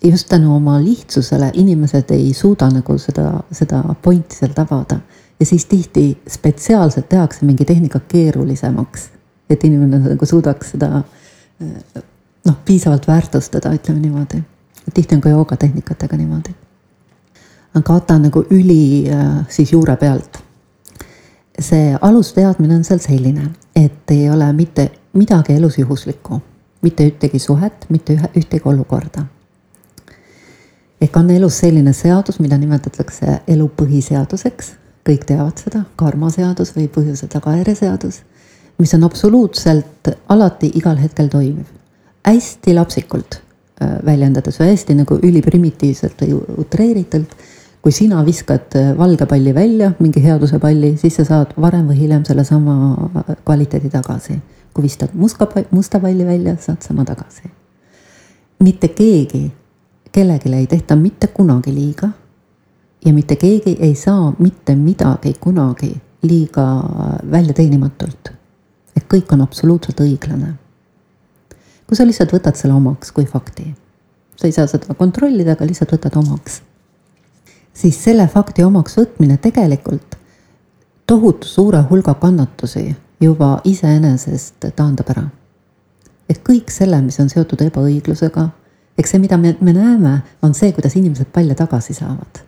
just 0.04 0.28
tänu 0.30 0.54
oma 0.54 0.76
lihtsusele, 0.80 1.50
inimesed 1.58 2.12
ei 2.14 2.30
suuda 2.36 2.68
nagu 2.70 2.98
seda, 3.02 3.40
seda 3.50 3.82
pointi 4.02 4.38
seal 4.38 4.54
tabada. 4.54 5.00
ja 5.40 5.46
siis 5.46 5.66
tihti 5.66 6.18
spetsiaalselt 6.28 7.08
tehakse 7.08 7.44
mingi 7.44 7.64
tehnika 7.64 8.00
keerulisemaks, 8.08 9.10
et 9.50 9.64
inimene 9.64 9.98
nagu 9.98 10.26
suudaks 10.26 10.70
seda 10.70 11.02
noh, 12.46 12.56
piisavalt 12.64 13.08
väärtustada, 13.08 13.72
ütleme 13.74 14.00
niimoodi. 14.00 14.42
tihti 14.94 15.14
on 15.14 15.20
ka 15.20 15.28
joogatehnikatega 15.28 16.16
niimoodi 16.16 16.54
kata 17.82 18.18
nagu 18.18 18.44
üli 18.50 19.08
äh, 19.10 19.46
siis 19.48 19.72
juure 19.72 19.96
pealt. 19.96 20.42
see 21.60 21.96
alusteadmine 22.00 22.74
on 22.74 22.82
seal 22.84 22.98
selline, 23.00 23.46
et 23.76 24.10
ei 24.12 24.30
ole 24.30 24.50
mitte 24.52 24.90
midagi 25.16 25.54
elus 25.56 25.78
juhuslikku, 25.78 26.42
mitte 26.82 27.06
ühtegi 27.08 27.38
suhet, 27.40 27.86
mitte 27.88 28.12
ühe, 28.12 28.28
ühtegi 28.36 28.68
olukorda. 28.68 29.24
ehk 31.00 31.16
on 31.16 31.30
elus 31.30 31.58
selline 31.58 31.92
seadus, 31.92 32.40
mida 32.40 32.58
nimetatakse 32.58 33.40
elu 33.48 33.70
põhiseaduseks, 33.80 34.72
kõik 35.08 35.24
teavad 35.24 35.64
seda, 35.64 35.84
karmaseadus 35.96 36.74
või 36.76 36.88
põhjuse 36.92 37.28
tagajärje 37.32 37.74
seadus, 37.74 38.20
mis 38.78 38.94
on 38.94 39.04
absoluutselt 39.04 40.12
alati 40.28 40.70
igal 40.74 40.96
hetkel 40.96 41.28
toimiv. 41.28 41.75
Hästi 42.26 42.74
lapsikult 42.74 43.40
äh, 43.82 43.98
väljendades 44.04 44.60
või 44.60 44.72
hästi 44.72 44.98
nagu 45.02 45.20
üliprimitiivselt 45.22 46.22
või 46.22 46.40
utreeritult 46.64 47.36
kui 47.86 47.92
sina 47.94 48.18
viskad 48.26 48.74
äh, 48.74 48.88
valge 48.98 49.28
palli 49.30 49.52
välja, 49.54 49.92
mingi 50.02 50.18
headuse 50.24 50.58
palli, 50.58 50.96
siis 50.98 51.14
sa 51.20 51.24
saad 51.24 51.52
varem 51.62 51.84
või 51.86 52.00
hiljem 52.00 52.24
sellesama 52.26 52.72
äh, 52.90 53.36
kvaliteedi 53.44 53.90
tagasi. 53.92 54.40
kui 54.74 54.82
viskad 54.84 55.14
musta, 55.14 55.46
musta 55.70 56.00
palli 56.02 56.26
välja, 56.26 56.56
saad 56.60 56.82
sama 56.82 57.04
tagasi. 57.04 57.46
mitte 58.58 58.88
keegi, 58.88 59.52
kellelegi 60.12 60.54
ei 60.54 60.66
tehta 60.66 60.96
mitte 60.96 61.26
kunagi 61.26 61.74
liiga. 61.74 62.08
ja 63.04 63.12
mitte 63.12 63.36
keegi 63.36 63.76
ei 63.80 63.94
saa 63.94 64.34
mitte 64.38 64.74
midagi 64.74 65.36
kunagi 65.40 65.94
liiga 66.22 66.66
väljateenimatult. 67.30 68.32
et 68.96 69.04
kõik 69.14 69.32
on 69.32 69.40
absoluutselt 69.40 70.00
õiglane. 70.00 70.54
Kui 71.86 71.96
sa 71.96 72.06
lihtsalt 72.06 72.32
võtad 72.34 72.58
selle 72.58 72.74
omaks 72.74 73.12
kui 73.12 73.26
fakti, 73.26 73.68
sa 74.36 74.48
ei 74.48 74.52
saa 74.52 74.66
seda 74.70 74.94
kontrollida, 74.94 75.54
aga 75.54 75.68
lihtsalt 75.68 75.94
võtad 75.96 76.18
omaks 76.18 76.62
siis 77.76 78.04
selle 78.04 78.26
fakti 78.32 78.64
omaks 78.64 78.96
võtmine 78.96 79.36
tegelikult 79.42 80.16
tohutu 81.06 81.48
suure 81.48 81.82
hulga 81.90 82.14
kannatusi 82.20 82.88
juba 83.20 83.56
iseenesest 83.64 84.70
taandab 84.76 85.10
ära. 85.14 85.26
et 86.28 86.40
kõik 86.48 86.72
selle, 86.74 86.98
mis 87.02 87.20
on 87.22 87.28
seotud 87.30 87.60
ebaõiglusega, 87.68 88.48
eks 88.98 89.12
see, 89.14 89.20
mida 89.22 89.36
me, 89.38 89.54
me 89.60 89.72
näeme, 89.72 90.14
on 90.42 90.54
see, 90.54 90.72
kuidas 90.74 90.96
inimesed 90.96 91.30
palle 91.32 91.54
tagasi 91.54 91.94
saavad. 91.94 92.42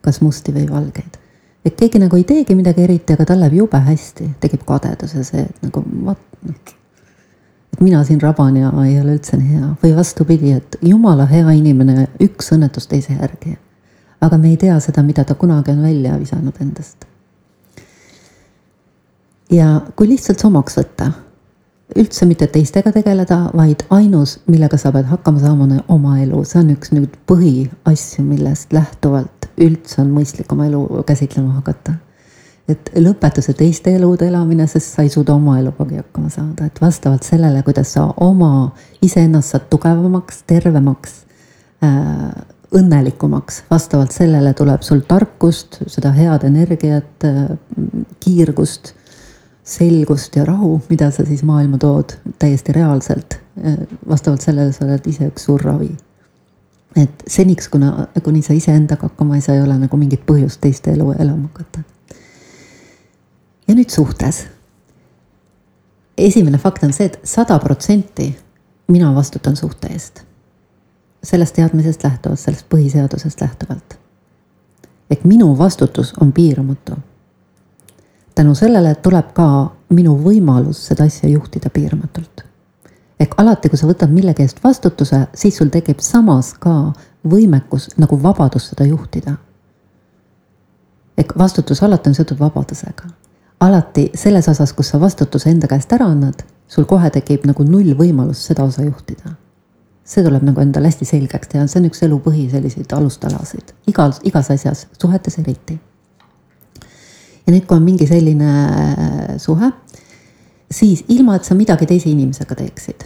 kas 0.00 0.20
musti 0.20 0.52
või 0.52 0.66
valgeid. 0.70 1.18
et 1.64 1.76
keegi 1.76 1.98
nagu 1.98 2.16
ei 2.16 2.24
teegi 2.24 2.54
midagi 2.54 2.82
eriti, 2.82 3.12
aga 3.12 3.24
tal 3.24 3.40
läheb 3.40 3.60
jube 3.62 3.78
hästi, 3.78 4.34
tekib 4.40 4.64
kadedus 4.66 5.14
ja 5.14 5.24
see, 5.24 5.44
et 5.44 5.62
nagu 5.62 5.84
vot 6.04 6.28
noh. 6.42 6.79
Mina 7.80 8.04
siin 8.04 8.20
raban 8.20 8.56
ja 8.56 8.72
ei 8.84 9.00
ole 9.00 9.14
üldse 9.16 9.36
nii 9.36 9.54
hea. 9.54 9.68
või 9.82 9.96
vastupidi, 9.96 10.52
et 10.52 10.76
jumala 10.82 11.26
hea 11.26 11.50
inimene, 11.56 12.08
üks 12.20 12.52
õnnetus 12.56 12.88
teise 12.88 13.14
järgi. 13.14 13.56
Aga 14.20 14.38
me 14.38 14.50
ei 14.50 14.56
tea 14.60 14.76
seda, 14.80 15.02
mida 15.02 15.24
ta 15.24 15.34
kunagi 15.34 15.70
on 15.70 15.82
välja 15.82 16.18
visanud 16.18 16.60
endast. 16.60 17.06
ja 19.50 19.80
kui 19.96 20.08
lihtsalt 20.08 20.44
omaks 20.44 20.76
võtta, 20.78 21.12
üldse 21.96 22.26
mitte 22.26 22.46
teistega 22.46 22.92
tegeleda, 22.92 23.50
vaid 23.56 23.82
ainus, 23.90 24.38
millega 24.46 24.76
sa 24.78 24.92
pead 24.92 25.08
hakkama 25.10 25.40
saama, 25.40 25.64
on 25.64 25.82
oma 25.88 26.18
elu, 26.20 26.44
see 26.44 26.60
on 26.60 26.70
üks 26.76 26.92
nüüd 26.94 27.16
põhiasju, 27.26 28.24
millest 28.24 28.72
lähtuvalt 28.72 29.50
üldse 29.58 30.02
on 30.02 30.12
mõistlik 30.14 30.52
oma 30.52 30.68
elu 30.68 31.02
käsitlema 31.06 31.56
hakata 31.58 31.96
et 32.72 32.92
lõpeta 32.96 33.42
see 33.44 33.56
teiste 33.58 33.92
elude 33.96 34.28
elamine, 34.28 34.66
sest 34.70 34.94
sa 34.94 35.02
ei 35.06 35.10
suuda 35.12 35.34
oma 35.34 35.58
elugagi 35.60 36.00
hakkama 36.00 36.30
saada, 36.30 36.68
et 36.70 36.80
vastavalt 36.80 37.26
sellele, 37.26 37.62
kuidas 37.66 37.94
sa 37.96 38.06
oma 38.16 38.70
iseennast 39.02 39.54
saad 39.54 39.68
tugevamaks, 39.72 40.42
tervemaks 40.50 41.20
äh,, 41.84 42.30
õnnelikumaks, 42.76 43.64
vastavalt 43.70 44.14
sellele 44.14 44.52
tuleb 44.54 44.82
sul 44.86 45.02
tarkust, 45.08 45.80
seda 45.90 46.12
head 46.14 46.44
energiat, 46.46 47.26
kiirgust, 48.22 48.92
selgust 49.66 50.36
ja 50.38 50.44
rahu, 50.46 50.76
mida 50.90 51.10
sa 51.14 51.26
siis 51.26 51.42
maailma 51.46 51.78
tood 51.78 52.16
täiesti 52.38 52.74
reaalselt. 52.76 53.38
vastavalt 54.08 54.40
sellele 54.40 54.72
sa 54.72 54.86
oled 54.86 55.06
ise 55.06 55.26
üks 55.28 55.44
suur 55.44 55.60
ravi. 55.60 55.90
et 56.96 57.22
seniks, 57.26 57.68
kuna, 57.68 58.06
kuni 58.22 58.42
sa 58.42 58.52
iseendaga 58.52 59.08
hakkama 59.08 59.36
ei 59.36 59.40
saa, 59.40 59.54
ei 59.54 59.62
ole 59.62 59.76
nagu 59.78 59.96
mingit 59.96 60.22
põhjust 60.26 60.60
teiste 60.60 60.90
elu 60.92 61.12
elama 61.12 61.48
hakata. 61.52 61.82
Ja 63.70 63.76
nüüd 63.78 63.94
suhtes. 63.94 64.46
esimene 66.18 66.58
fakt 66.58 66.82
on 66.82 66.92
see 66.92 67.06
et, 67.06 67.20
et 67.22 67.36
sada 67.38 67.58
protsenti 67.62 68.32
mina 68.90 69.14
vastutan 69.14 69.56
suhte 69.56 69.92
eest 69.94 70.24
sellest 71.22 71.54
teadmisest 71.54 72.04
lähtuvalt, 72.04 72.40
sellest 72.40 72.66
põhiseadusest 72.74 73.40
lähtuvalt. 73.40 73.98
ehk 75.10 75.24
minu 75.24 75.58
vastutus 75.58 76.14
on 76.20 76.32
piiramatu. 76.32 76.92
tänu 78.34 78.54
sellele 78.54 78.94
tuleb 78.94 79.32
ka 79.32 79.76
minu 79.88 80.18
võimalus 80.24 80.86
seda 80.86 81.04
asja 81.04 81.28
juhtida 81.28 81.70
piiramatult. 81.70 82.44
ehk 83.20 83.34
alati, 83.36 83.68
kui 83.68 83.78
sa 83.78 83.86
võtad 83.86 84.10
millegi 84.10 84.42
eest 84.42 84.64
vastutuse, 84.64 85.26
siis 85.34 85.56
sul 85.56 85.68
tekib 85.68 85.98
samas 85.98 86.54
ka 86.54 86.92
võimekus 87.28 87.88
nagu 87.96 88.22
vabadus 88.22 88.68
seda 88.68 88.84
juhtida. 88.84 89.34
ehk 91.18 91.38
vastutus 91.38 91.82
alati 91.82 92.08
on 92.08 92.14
seotud 92.14 92.38
vabadusega. 92.38 93.04
Alati 93.60 94.10
selles 94.14 94.48
osas, 94.48 94.72
kus 94.72 94.88
sa 94.92 95.00
vastutuse 95.00 95.50
enda 95.50 95.68
käest 95.68 95.92
ära 95.92 96.08
annad, 96.08 96.42
sul 96.68 96.86
kohe 96.88 97.10
tekib 97.12 97.44
nagu 97.48 97.64
null 97.66 97.92
võimalust 97.98 98.48
seda 98.48 98.64
osa 98.64 98.84
juhtida. 98.86 99.34
See 100.04 100.24
tuleb 100.24 100.42
nagu 100.42 100.62
endale 100.62 100.88
hästi 100.90 101.06
selgeks 101.06 101.52
teha, 101.52 101.66
see 101.68 101.78
on 101.82 101.86
üks 101.90 102.02
elu 102.06 102.18
põhi 102.24 102.48
selliseid 102.50 102.90
alustalasid, 102.96 103.74
igal, 103.90 104.14
igas 104.26 104.50
asjas, 104.50 104.86
suhetes 104.98 105.38
eriti. 105.38 105.78
ja 107.46 107.52
nüüd, 107.52 107.66
kui 107.66 107.76
on 107.76 107.84
mingi 107.84 108.06
selline 108.06 108.50
äh, 108.50 109.38
suhe, 109.38 109.70
siis 110.70 111.04
ilma, 111.08 111.36
et 111.36 111.44
sa 111.44 111.54
midagi 111.54 111.86
teise 111.86 112.10
inimesega 112.10 112.56
teeksid, 112.58 113.04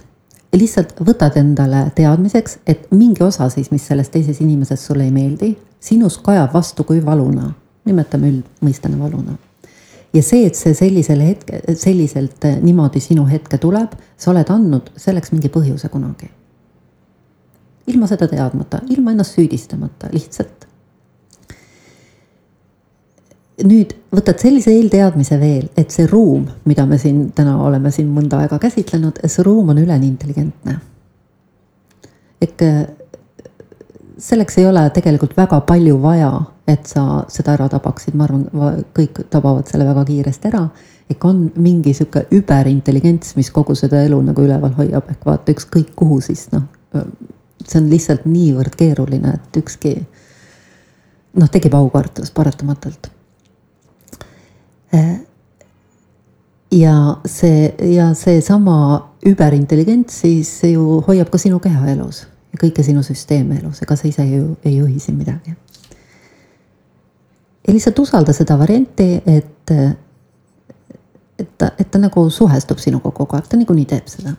lihtsalt 0.55 1.01
võtad 1.01 1.37
endale 1.41 1.89
teadmiseks, 1.97 2.59
et 2.67 2.87
mingi 2.93 3.25
osa 3.25 3.49
siis, 3.51 3.71
mis 3.73 3.87
sellest 3.87 4.13
teises 4.13 4.41
inimeses 4.41 4.87
sulle 4.87 5.05
ei 5.09 5.13
meeldi, 5.13 5.55
sinus 5.81 6.19
kajab 6.23 6.55
vastu 6.55 6.85
kui 6.85 7.05
valuna, 7.05 7.51
nimetame 7.85 8.31
üldmõistena 8.31 9.01
valuna. 9.01 9.37
Ja 10.15 10.23
see, 10.23 10.47
et 10.47 10.59
see 10.59 10.75
sellisel 10.77 11.23
hetke, 11.25 11.61
selliselt 11.79 12.45
äh, 12.47 12.59
niimoodi 12.63 13.03
sinu 13.03 13.27
hetke 13.31 13.59
tuleb, 13.63 13.97
sa 14.17 14.31
oled 14.33 14.51
andnud 14.55 14.93
selleks 15.01 15.35
mingi 15.35 15.51
põhjuse 15.53 15.91
kunagi. 15.93 16.31
ilma 17.87 18.07
seda 18.09 18.25
teadmata, 18.31 18.79
ilma 18.95 19.13
ennast 19.13 19.37
süüdistamata, 19.37 20.09
lihtsalt. 20.13 20.69
nüüd 23.65 23.93
võtad 24.11 24.41
sellise 24.43 24.73
eelteadmise 24.75 25.37
veel, 25.41 25.69
et 25.77 25.91
see 25.95 26.07
ruum, 26.11 26.49
mida 26.65 26.87
me 26.87 26.99
siin 26.99 27.29
täna 27.35 27.55
oleme 27.63 27.91
siin 27.95 28.09
mõnda 28.11 28.41
aega 28.43 28.59
käsitlenud, 28.59 29.21
see 29.27 29.45
ruum 29.47 29.69
on 29.75 29.79
üleni 29.79 30.09
intelligentne. 30.11 30.79
ehk 32.41 32.63
selleks 34.19 34.59
ei 34.59 34.67
ole 34.67 34.91
tegelikult 34.95 35.37
väga 35.37 35.61
palju 35.67 36.03
vaja 36.03 36.33
et 36.69 36.89
sa 36.89 37.25
seda 37.29 37.55
ära 37.59 37.69
tabaksid, 37.73 38.17
ma 38.17 38.27
arvan, 38.27 38.45
kõik 38.97 39.25
tabavad 39.33 39.69
selle 39.69 39.87
väga 39.89 40.05
kiiresti 40.09 40.49
ära. 40.49 40.65
ikka 41.11 41.29
on 41.29 41.41
mingi 41.61 41.93
sihuke 41.93 42.23
überintelligents, 42.33 43.35
mis 43.37 43.51
kogu 43.53 43.75
seda 43.77 44.01
elu 44.07 44.17
nagu 44.25 44.41
üleval 44.41 44.73
hoiab, 44.79 45.11
ehk 45.13 45.27
vaata 45.27 45.53
ükskõik 45.53 45.93
kuhu 45.97 46.21
siis 46.25 46.47
noh. 46.53 46.65
see 47.67 47.81
on 47.81 47.91
lihtsalt 47.91 48.25
niivõrd 48.25 48.77
keeruline, 48.77 49.35
et 49.35 49.61
ükski 49.61 49.95
noh, 51.35 51.51
tekib 51.51 51.75
aukartus 51.75 52.31
paratamatult. 52.31 53.11
ja 56.71 57.17
see 57.27 57.75
ja 57.95 58.15
seesama 58.15 59.11
überintelligents 59.27 60.21
siis 60.21 60.63
ju 60.65 61.03
hoiab 61.07 61.29
ka 61.31 61.39
sinu 61.39 61.59
keha 61.61 61.91
elus 61.93 62.25
kõike 62.61 62.83
sinu 62.87 63.03
süsteemi 63.03 63.59
elus, 63.59 63.83
ega 63.83 63.97
sa 63.97 64.09
ise 64.09 64.27
ju 64.29 64.57
ei 64.65 64.77
juhi 64.77 64.99
siin 65.03 65.17
midagi 65.19 65.57
ja 67.67 67.73
lihtsalt 67.73 67.99
usalda 67.99 68.33
seda 68.33 68.59
varianti, 68.59 69.23
et, 69.27 69.71
et 71.39 71.53
ta, 71.59 71.71
et 71.79 71.91
ta 71.91 72.01
nagu 72.01 72.27
suhestub 72.31 72.81
sinuga 72.83 73.13
kogu 73.15 73.39
aeg, 73.39 73.49
ta 73.49 73.61
niikuinii 73.61 73.87
teeb 73.89 74.11
seda. 74.11 74.35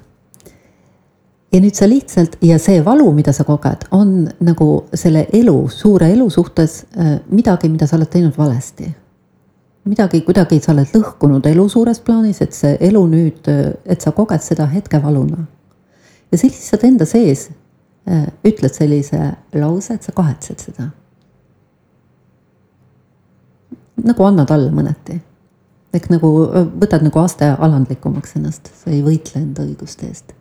ja 1.55 1.61
nüüd 1.63 1.77
sa 1.77 1.87
lihtsalt 1.87 2.35
ja 2.43 2.57
see 2.59 2.81
valu, 2.85 3.07
mida 3.15 3.31
sa 3.33 3.45
koged, 3.47 3.87
on 3.95 4.27
nagu 4.43 4.69
selle 4.93 5.25
elu, 5.33 5.55
suure 5.71 6.11
elu 6.11 6.29
suhtes 6.29 6.83
äh, 6.99 7.17
midagi, 7.31 7.69
mida 7.71 7.87
sa 7.87 7.97
oled 7.97 8.11
teinud 8.11 8.37
valesti. 8.37 8.91
midagi 9.85 10.21
kuidagi 10.21 10.59
sa 10.61 10.73
oled 10.73 10.93
lõhkunud 10.93 11.45
elu 11.49 11.67
suures 11.69 11.99
plaanis, 11.99 12.41
et 12.41 12.53
see 12.53 12.77
elu 12.89 13.05
nüüd, 13.07 13.51
et 13.85 14.01
sa 14.01 14.11
koged 14.11 14.43
seda 14.43 14.69
hetkevaluna. 14.69 15.45
ja 16.31 16.37
siis 16.37 16.59
lihtsalt 16.59 16.83
enda 16.83 17.05
sees 17.09 17.49
äh, 17.49 17.64
ütled 18.45 18.73
sellise 18.73 19.31
lause, 19.53 19.93
et 19.93 20.03
sa 20.03 20.13
kahetsed 20.13 20.61
seda 20.61 20.91
nagu 24.05 24.23
annad 24.27 24.51
alla 24.51 24.71
mõneti. 24.71 25.19
ehk 25.95 26.09
nagu 26.11 26.29
võtad 26.81 27.05
nagu 27.05 27.19
aste 27.21 27.47
alandlikumaks 27.47 28.35
ennast, 28.35 28.67
sa 28.75 28.91
ei 28.91 28.99
võitle 29.03 29.39
enda 29.41 29.63
õiguste 29.63 30.09
eest. 30.09 30.33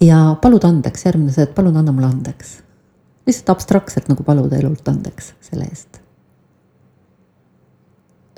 ja 0.00 0.36
palud 0.42 0.64
andeks, 0.64 1.04
järgmine 1.04 1.32
see, 1.32 1.42
et 1.42 1.54
palun 1.54 1.76
anna 1.76 1.92
mulle 1.92 2.06
andeks. 2.06 2.58
lihtsalt 3.26 3.56
abstraktselt 3.56 4.08
nagu 4.08 4.22
paluda 4.22 4.56
elult 4.56 4.88
andeks 4.88 5.34
selle 5.40 5.64
eest. 5.64 6.00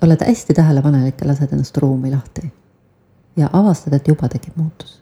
oled 0.02 0.26
hästi 0.26 0.54
tähelepanelik 0.54 1.20
ja 1.20 1.26
lased 1.26 1.52
ennast 1.52 1.76
ruumi 1.76 2.10
lahti. 2.10 2.52
ja 3.36 3.50
avastad, 3.52 3.92
et 3.92 4.08
juba 4.08 4.28
tekib 4.28 4.56
muutus. 4.56 4.99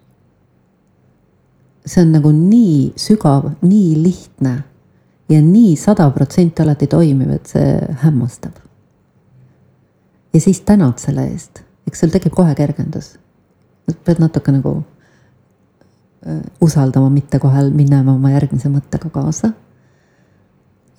See 1.89 2.05
on 2.05 2.13
nagu 2.13 2.33
nii 2.35 2.93
sügav, 3.01 3.51
nii 3.65 3.93
lihtne 4.03 4.55
ja 5.29 5.43
nii 5.43 5.77
sada 5.77 6.11
protsenti 6.13 6.63
alati 6.63 6.87
toimiv, 6.87 7.31
et 7.39 7.53
see 7.57 7.77
hämmastab 8.05 8.69
ja 10.35 10.41
siis 10.41 10.61
tänad 10.61 10.99
selle 10.99 11.27
eest, 11.33 11.63
eks 11.89 12.01
sul 12.01 12.13
tekib 12.13 12.35
kohe 12.37 12.55
kergendus. 12.55 13.17
pead 14.05 14.21
natuke 14.21 14.53
nagu 14.53 14.75
äh, 16.27 16.43
usaldama, 16.61 17.09
mitte 17.11 17.39
kohe 17.39 17.65
minema 17.71 18.13
oma 18.15 18.31
järgmise 18.31 18.69
mõttega 18.69 19.11
kaasa. 19.11 19.53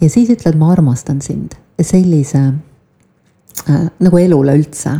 ja 0.02 0.10
siis 0.10 0.30
ütled, 0.30 0.58
ma 0.58 0.72
armastan 0.72 1.22
sind 1.22 1.56
sellise 1.82 2.42
äh, 3.70 3.86
nagu 4.00 4.18
elule 4.18 4.58
üldse. 4.58 5.00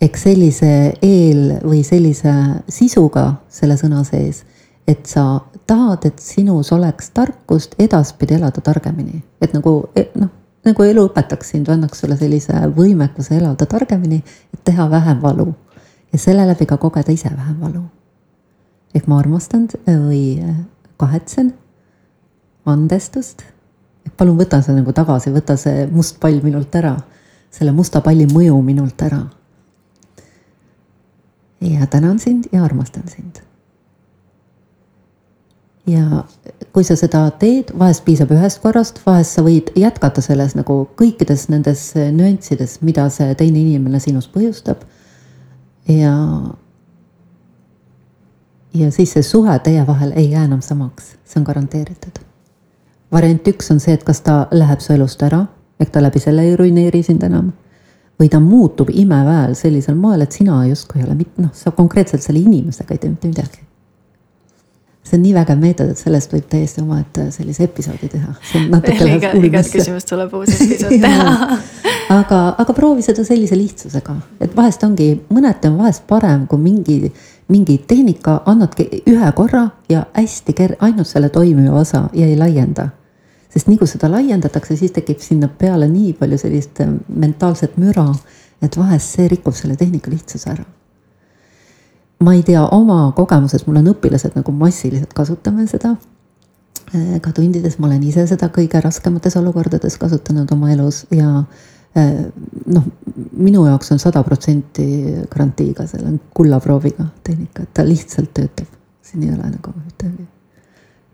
eks 0.00 0.22
sellise 0.22 0.72
eel 1.02 1.60
või 1.62 1.84
sellise 1.86 2.34
sisuga 2.68 3.36
selle 3.48 3.76
sõna 3.78 4.04
sees, 4.04 4.44
et 4.86 5.06
sa 5.06 5.40
tahad, 5.66 6.06
et 6.06 6.18
sinus 6.18 6.72
oleks 6.72 7.10
tarkust 7.10 7.74
edaspidi 7.78 8.34
elada 8.34 8.60
targemini, 8.60 9.22
et 9.40 9.52
nagu 9.54 9.84
e, 9.96 10.08
noh 10.18 10.38
nagu 10.62 10.84
elu 10.86 11.06
õpetaks 11.08 11.52
sind 11.54 11.66
või 11.66 11.78
annaks 11.78 12.02
sulle 12.02 12.16
sellise 12.18 12.54
võimekuse 12.76 13.34
elada 13.38 13.66
targemini, 13.66 14.20
et 14.54 14.60
teha 14.64 14.86
vähem 14.90 15.18
valu 15.22 15.48
ja 16.12 16.20
selle 16.22 16.46
läbi 16.46 16.68
ka 16.70 16.78
kogeda 16.78 17.12
ise 17.12 17.30
vähem 17.36 17.58
valu. 17.60 17.82
ehk 18.94 19.06
ma 19.08 19.18
armastan 19.18 19.68
või 19.86 20.38
kahetsen 20.96 21.54
andestust. 22.66 23.42
palun 24.16 24.38
võta 24.38 24.62
see 24.62 24.74
nagu 24.74 24.92
tagasi, 24.92 25.30
võta 25.30 25.56
see 25.56 25.86
must 25.90 26.20
pall 26.20 26.42
minult 26.42 26.74
ära, 26.74 26.96
selle 27.50 27.72
musta 27.72 28.00
palli 28.00 28.26
mõju 28.26 28.62
minult 28.62 29.02
ära. 29.02 29.26
ja 31.60 31.86
tänan 31.86 32.18
sind 32.18 32.46
ja 32.52 32.64
armastan 32.64 33.08
sind 33.08 33.51
ja 35.86 36.24
kui 36.72 36.84
sa 36.86 36.96
seda 36.96 37.24
teed, 37.40 37.72
vahest 37.78 38.04
piisab 38.06 38.30
ühest 38.34 38.62
korrast, 38.62 39.00
vahest 39.06 39.36
sa 39.36 39.44
võid 39.44 39.72
jätkata 39.78 40.22
selles 40.24 40.54
nagu 40.56 40.84
kõikides 40.98 41.48
nendes 41.52 41.90
nüanssides, 41.96 42.78
mida 42.86 43.08
see 43.12 43.34
teine 43.38 43.60
inimene 43.60 44.00
sinus 44.00 44.28
põhjustab. 44.32 44.84
ja, 45.88 46.14
ja 48.74 48.90
siis 48.90 49.12
see 49.12 49.22
suhe 49.26 49.58
teie 49.64 49.86
vahel 49.86 50.12
ei 50.16 50.30
jää 50.30 50.44
enam 50.44 50.62
samaks, 50.62 51.16
see 51.24 51.40
on 51.40 51.46
garanteeritud. 51.46 52.22
variant 53.12 53.48
üks 53.48 53.72
on 53.74 53.80
see, 53.80 53.94
et 53.94 54.04
kas 54.04 54.20
ta 54.20 54.46
läheb 54.52 54.80
su 54.80 54.92
elust 54.92 55.22
ära, 55.22 55.46
ehk 55.80 55.90
ta 55.90 56.02
läbi 56.02 56.22
selle 56.22 56.46
ei 56.46 56.56
ruineeri 56.56 57.02
sind 57.02 57.22
enam. 57.22 57.52
või 58.20 58.28
ta 58.30 58.38
muutub 58.40 58.90
imeväel 58.92 59.56
sellisel 59.58 59.96
moel, 59.98 60.22
et 60.22 60.32
sina 60.32 60.62
justkui 60.66 61.00
ei 61.00 61.06
ole 61.08 61.14
mitte, 61.18 61.42
noh, 61.42 61.50
sa 61.52 61.70
konkreetselt 61.74 62.22
selle 62.22 62.38
inimesega 62.38 62.94
ei 62.94 62.98
tee 62.98 63.10
mitte 63.10 63.28
midagi 63.28 63.71
see 65.12 65.18
on 65.18 65.26
nii 65.26 65.34
vägev 65.36 65.60
meetod, 65.60 65.92
et 65.92 66.00
sellest 66.00 66.32
võib 66.32 66.46
täiesti 66.48 66.80
omaette 66.80 67.28
sellise 67.34 67.66
episoodi 67.68 68.08
teha. 68.08 68.34
iga, 69.18 69.32
igat 69.36 69.68
küsimust 69.74 70.08
tuleb 70.08 70.32
uus 70.38 70.54
episood 70.56 70.96
teha 71.04 71.58
aga, 72.12 72.40
aga 72.58 72.74
proovi 72.76 73.04
seda 73.04 73.24
sellise 73.26 73.56
lihtsusega, 73.58 74.16
et 74.42 74.56
vahest 74.56 74.84
ongi, 74.86 75.12
mõneti 75.32 75.70
on 75.70 75.78
vahest 75.80 76.04
parem, 76.08 76.46
kui 76.50 76.60
mingi, 76.60 77.12
mingi 77.52 77.78
tehnika 77.88 78.40
annadki 78.50 78.88
ühe 79.10 79.32
korra 79.36 79.68
ja 79.92 80.06
hästi 80.16 80.56
ker-, 80.56 80.76
ainult 80.80 81.10
selle 81.10 81.32
toimiva 81.34 81.80
osa 81.80 82.06
ja 82.12 82.26
ei 82.26 82.36
laienda. 82.38 82.90
sest 83.52 83.68
nii 83.68 83.76
kui 83.76 83.88
seda 83.88 84.08
laiendatakse, 84.08 84.76
siis 84.80 84.94
tekib 84.96 85.20
sinna 85.20 85.48
peale 85.48 85.88
nii 85.88 86.14
palju 86.16 86.38
sellist 86.40 86.80
mentaalset 87.08 87.76
müra, 87.76 88.08
et 88.62 88.78
vahest 88.78 89.18
see 89.18 89.28
rikub 89.28 89.56
selle 89.56 89.76
tehnika 89.76 90.10
lihtsuse 90.10 90.50
ära 90.50 90.64
ma 92.22 92.34
ei 92.34 92.42
tea 92.42 92.62
oma 92.70 93.12
kogemusest, 93.16 93.66
mul 93.66 93.80
on 93.80 93.92
õpilased 93.92 94.36
nagu 94.38 94.54
massiliselt 94.56 95.12
kasutame 95.16 95.66
seda. 95.70 95.94
Äh, 96.94 97.18
ka 97.24 97.32
tundides 97.34 97.78
ma 97.80 97.88
olen 97.88 98.02
ise 98.06 98.24
seda 98.30 98.48
kõige 98.52 98.80
raskemates 98.84 99.36
olukordades 99.40 99.98
kasutanud 100.00 100.50
oma 100.54 100.72
elus 100.74 101.02
ja 101.14 101.44
äh, 101.96 102.12
noh, 102.66 102.86
minu 103.32 103.66
jaoks 103.66 103.94
on 103.94 104.02
sada 104.02 104.22
protsenti 104.26 104.86
garantiiga, 105.30 105.86
selle 105.90 106.12
on 106.12 106.20
kullaprooviga 106.36 107.08
tehnika, 107.24 107.66
et 107.66 107.74
ta 107.74 107.86
lihtsalt 107.86 108.32
töötab, 108.36 108.70
siin 109.02 109.26
ei 109.26 109.34
ole 109.34 109.50
nagu 109.54 109.74
midagi. 109.76 110.26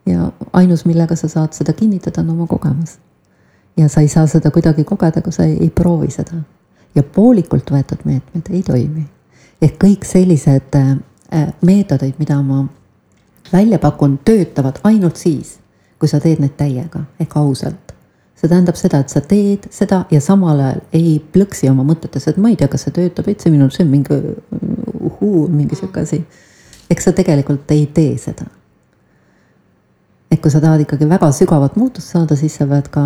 ja 0.09 0.31
ainus, 0.53 0.87
millega 0.89 1.17
sa 1.17 1.29
saad 1.29 1.53
seda 1.53 1.73
kinnitada, 1.77 2.25
on 2.25 2.35
oma 2.37 2.47
kogemus. 2.47 2.99
ja 3.77 3.89
sa 3.89 4.01
ei 4.01 4.09
saa 4.09 4.27
seda 4.27 4.51
kuidagi 4.51 4.85
kogeda, 4.85 5.23
kui 5.23 5.33
sa 5.33 5.45
ei, 5.45 5.59
ei 5.61 5.71
proovi 5.71 6.11
seda. 6.11 6.43
ja 6.95 7.03
poolikult 7.03 7.71
võetud 7.71 8.03
meetmed 8.05 8.51
ei 8.51 8.63
toimi 8.63 9.07
ehk 9.63 9.79
kõik 9.83 10.07
sellised 10.07 10.77
äh, 10.79 10.97
meetodid, 11.65 12.19
mida 12.19 12.39
ma 12.43 12.65
välja 13.53 13.79
pakun, 13.79 14.19
töötavad 14.25 14.81
ainult 14.85 15.17
siis, 15.17 15.57
kui 15.99 16.09
sa 16.11 16.21
teed 16.23 16.43
neid 16.43 16.57
täiega 16.59 17.05
ehk 17.21 17.37
ausalt. 17.37 17.95
see 18.39 18.47
tähendab 18.47 18.77
seda, 18.79 19.01
et 19.03 19.11
sa 19.11 19.19
teed 19.21 19.65
seda 19.75 20.05
ja 20.15 20.21
samal 20.23 20.61
ajal 20.63 20.83
ei 20.95 21.17
plõksi 21.19 21.67
oma 21.73 21.83
mõtetes, 21.83 22.29
et 22.31 22.37
ma 22.39 22.53
ei 22.53 22.57
tea, 22.57 22.69
kas 22.71 22.85
see 22.87 22.95
töötab, 22.95 23.27
et 23.27 23.43
see 23.43 23.51
minu, 23.51 23.67
see 23.75 23.83
on 23.83 23.91
mingi 23.91 24.19
uhuu, 25.11 25.49
mingi 25.51 25.75
sihuke 25.75 26.07
asi. 26.07 26.23
eks 26.91 27.11
sa 27.11 27.13
tegelikult 27.13 27.71
ei 27.75 27.89
tee 27.95 28.15
seda. 28.19 28.47
et 30.31 30.41
kui 30.41 30.55
sa 30.55 30.61
tahad 30.63 30.87
ikkagi 30.87 31.09
väga 31.09 31.33
sügavat 31.33 31.77
muutust 31.77 32.15
saada, 32.15 32.37
siis 32.37 32.55
sa 32.55 32.67
pead 32.67 32.93
ka 32.95 33.05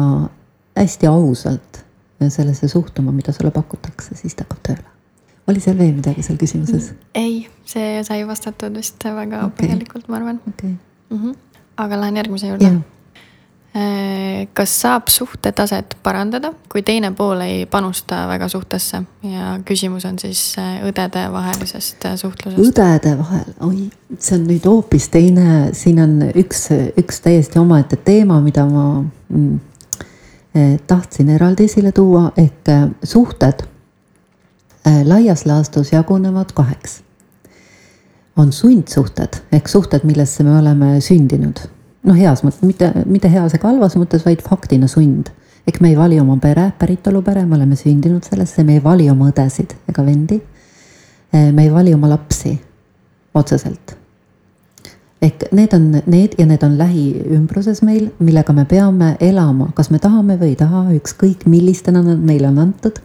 hästi 0.76 1.06
ausalt 1.06 1.84
sellesse 2.28 2.68
suhtuma, 2.68 3.12
mida 3.12 3.32
sulle 3.32 3.50
pakutakse, 3.50 4.14
siis 4.14 4.34
ta 4.34 4.44
hakkab 4.44 4.60
tööle 4.68 4.91
oli 5.48 5.60
seal 5.60 5.78
veel 5.78 5.92
midagi 5.96 6.22
seal 6.22 6.38
küsimuses? 6.40 6.92
ei, 7.18 7.46
see 7.68 8.00
sai 8.06 8.22
vastatud 8.28 8.76
vist 8.78 9.04
väga 9.04 9.46
okay. 9.48 9.66
põhjalikult, 9.66 10.08
ma 10.08 10.20
arvan 10.20 10.40
okay.. 10.48 10.74
Mm 11.10 11.22
-hmm. 11.22 11.36
aga 11.76 12.00
lähen 12.00 12.16
järgmise 12.16 12.46
juurde. 12.46 12.72
Äh, 13.72 14.48
kas 14.52 14.80
saab 14.80 15.08
suhtetaset 15.08 15.94
parandada, 16.02 16.50
kui 16.68 16.82
teine 16.82 17.10
pool 17.16 17.40
ei 17.40 17.66
panusta 17.66 18.28
väga 18.28 18.48
suhtesse 18.48 19.02
ja 19.22 19.60
küsimus 19.64 20.04
on 20.04 20.18
siis 20.18 20.58
äh, 20.58 20.82
õdedevahelisest 20.84 22.04
äh, 22.04 22.16
suhtlusest? 22.16 22.60
õdede 22.60 23.14
vahel, 23.18 23.54
oi, 23.60 23.88
see 24.18 24.36
on 24.36 24.44
nüüd 24.44 24.68
hoopis 24.68 25.08
teine, 25.08 25.70
siin 25.72 26.02
on 26.04 26.18
üks, 26.34 26.66
üks 27.00 27.24
täiesti 27.24 27.58
omaette 27.58 27.96
teema, 27.96 28.40
mida 28.44 28.66
ma 28.68 29.04
mm, 29.28 29.60
tahtsin 30.86 31.32
eraldi 31.32 31.64
esile 31.64 31.92
tuua, 31.96 32.26
ehk 32.36 32.68
suhted 33.08 33.64
laias 34.84 35.46
laastus 35.46 35.92
jagunevad 35.92 36.52
kaheks. 36.54 37.02
on 38.36 38.52
sundsuhted 38.52 39.42
ehk 39.52 39.68
suhted, 39.68 40.04
millesse 40.04 40.44
me 40.44 40.58
oleme 40.58 41.00
sündinud 41.00 41.60
noh, 42.06 42.18
heas 42.18 42.42
mõttes, 42.44 42.64
mitte, 42.66 42.90
mitte 43.06 43.30
heas 43.32 43.54
ega 43.56 43.70
halvas 43.70 43.96
mõttes, 43.98 44.26
vaid 44.26 44.42
faktina 44.44 44.88
sund. 44.90 45.30
ehk 45.66 45.78
me 45.80 45.92
ei 45.92 45.96
vali 45.96 46.18
oma 46.20 46.36
pere, 46.42 46.72
päritolupere, 46.78 47.44
me 47.46 47.56
oleme 47.56 47.76
sündinud 47.78 48.26
sellesse, 48.26 48.64
me 48.66 48.78
ei 48.78 48.82
vali 48.82 49.08
oma 49.10 49.28
õdesid 49.30 49.76
ega 49.88 50.04
vendi. 50.04 50.40
Eh, 51.32 51.52
me 51.52 51.62
ei 51.62 51.72
vali 51.72 51.94
oma 51.94 52.08
lapsi 52.10 52.56
otseselt. 53.34 53.96
ehk 55.22 55.52
need 55.52 55.74
on 55.74 56.02
need 56.06 56.34
ja 56.38 56.46
need 56.46 56.62
on 56.66 56.78
lähiümbruses 56.78 57.82
meil, 57.86 58.10
millega 58.18 58.52
me 58.52 58.64
peame 58.64 59.16
elama, 59.20 59.70
kas 59.74 59.90
me 59.90 59.98
tahame 60.02 60.36
või 60.36 60.52
ei 60.52 60.56
taha, 60.56 60.88
ükskõik 60.96 61.46
millistena 61.46 62.02
nad 62.02 62.18
meile 62.18 62.48
on 62.48 62.58
antud. 62.58 62.98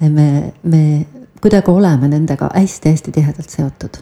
Me, 0.00 0.52
me 0.62 1.06
kuidagi 1.40 1.70
oleme 1.70 2.08
nendega 2.08 2.50
hästi-hästi 2.54 3.12
tihedalt 3.12 3.50
seotud. 3.50 4.00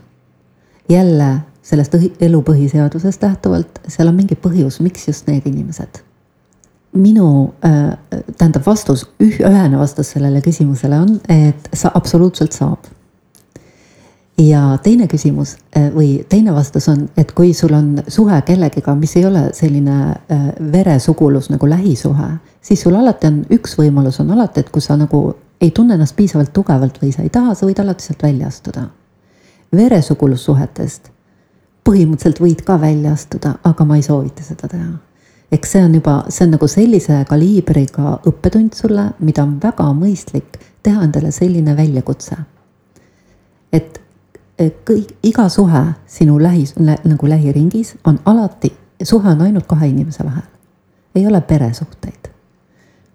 jälle 0.89 1.41
sellest 1.63 1.95
elu 2.21 2.41
põhiseadusest 2.47 3.23
lähtuvalt, 3.23 3.83
seal 3.89 4.11
on 4.11 4.17
mingi 4.19 4.37
põhjus, 4.39 4.81
miks 4.83 5.07
just 5.09 5.29
need 5.31 5.47
inimesed. 5.47 6.03
minu 6.93 7.55
äh,, 7.65 7.95
tähendab 8.39 8.67
vastus, 8.67 9.07
ühene 9.21 9.79
vastus 9.79 10.11
sellele 10.13 10.43
küsimusele 10.45 10.99
on, 11.01 11.15
et 11.29 11.71
sa 11.73 11.91
absoluutselt 11.95 12.53
saab. 12.53 12.91
ja 14.39 14.79
teine 14.83 15.07
küsimus 15.07 15.57
äh, 15.77 15.89
või 15.95 16.25
teine 16.29 16.55
vastus 16.55 16.89
on, 16.89 17.09
et 17.17 17.33
kui 17.33 17.55
sul 17.55 17.73
on 17.75 18.03
suhe 18.09 18.43
kellegiga, 18.43 18.95
mis 18.95 19.17
ei 19.17 19.27
ole 19.27 19.49
selline 19.55 20.01
äh, 20.11 20.49
veresugulus 20.73 21.51
nagu 21.51 21.69
lähisuhe, 21.69 22.29
siis 22.61 22.83
sul 22.83 22.95
alati 22.99 23.27
on 23.27 23.45
üks 23.51 23.79
võimalus 23.79 24.21
on 24.21 24.31
alati, 24.31 24.61
et 24.61 24.71
kui 24.71 24.83
sa 24.83 24.97
nagu 24.97 25.31
ei 25.63 25.71
tunne 25.71 25.95
ennast 25.95 26.17
piisavalt 26.17 26.53
tugevalt 26.53 26.99
või 27.03 27.13
sa 27.15 27.23
ei 27.23 27.31
taha, 27.31 27.55
sa 27.55 27.67
võid 27.67 27.81
alati 27.81 28.05
sealt 28.05 28.23
välja 28.23 28.51
astuda 28.51 28.89
veresugulussuhetest 29.77 31.11
põhimõtteliselt 31.85 32.41
võid 32.43 32.61
ka 32.67 32.77
välja 32.81 33.15
astuda, 33.17 33.57
aga 33.65 33.85
ma 33.87 33.97
ei 33.99 34.05
soovita 34.07 34.45
seda 34.47 34.69
teha. 34.69 34.93
eks 35.53 35.73
see 35.73 35.85
on 35.85 35.95
juba, 35.95 36.15
see 36.29 36.47
on 36.47 36.55
nagu 36.55 36.69
sellise 36.69 37.25
kaliibriga 37.29 38.19
õppetund 38.29 38.77
sulle, 38.77 39.11
mida 39.19 39.43
on 39.43 39.59
väga 39.63 39.89
mõistlik 39.97 40.61
teha 40.83 41.03
endale 41.05 41.33
selline 41.33 41.77
väljakutse. 41.77 42.37
et 43.73 44.01
kõik, 44.59 45.15
iga 45.23 45.49
suhe 45.49 45.85
sinu 46.07 46.39
lähi, 46.39 46.65
nagu 47.05 47.29
lähiringis 47.29 47.97
on 48.05 48.21
alati, 48.25 48.73
suhe 49.03 49.29
on 49.29 49.41
ainult 49.41 49.67
kahe 49.67 49.89
inimese 49.89 50.25
vahel. 50.25 50.47
ei 51.15 51.27
ole 51.27 51.41
peresuhteid. 51.41 52.31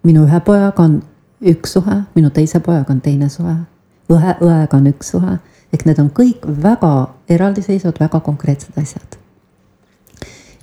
minu 0.02 0.26
ühe 0.26 0.40
pojaga 0.40 0.82
on 0.82 1.02
üks 1.42 1.72
suhe, 1.72 2.02
minu 2.14 2.30
teise 2.30 2.60
pojaga 2.60 2.92
on 2.92 3.00
teine 3.00 3.28
suhe, 3.28 3.54
õe, 4.10 4.34
õega 4.40 4.76
on 4.76 4.90
üks 4.90 5.14
suhe 5.14 5.38
ehk 5.72 5.84
need 5.84 5.98
on 6.00 6.10
kõik 6.14 6.46
väga 6.62 6.92
eraldiseisvad, 7.28 7.98
väga 8.00 8.20
konkreetsed 8.24 8.78
asjad. 8.80 9.18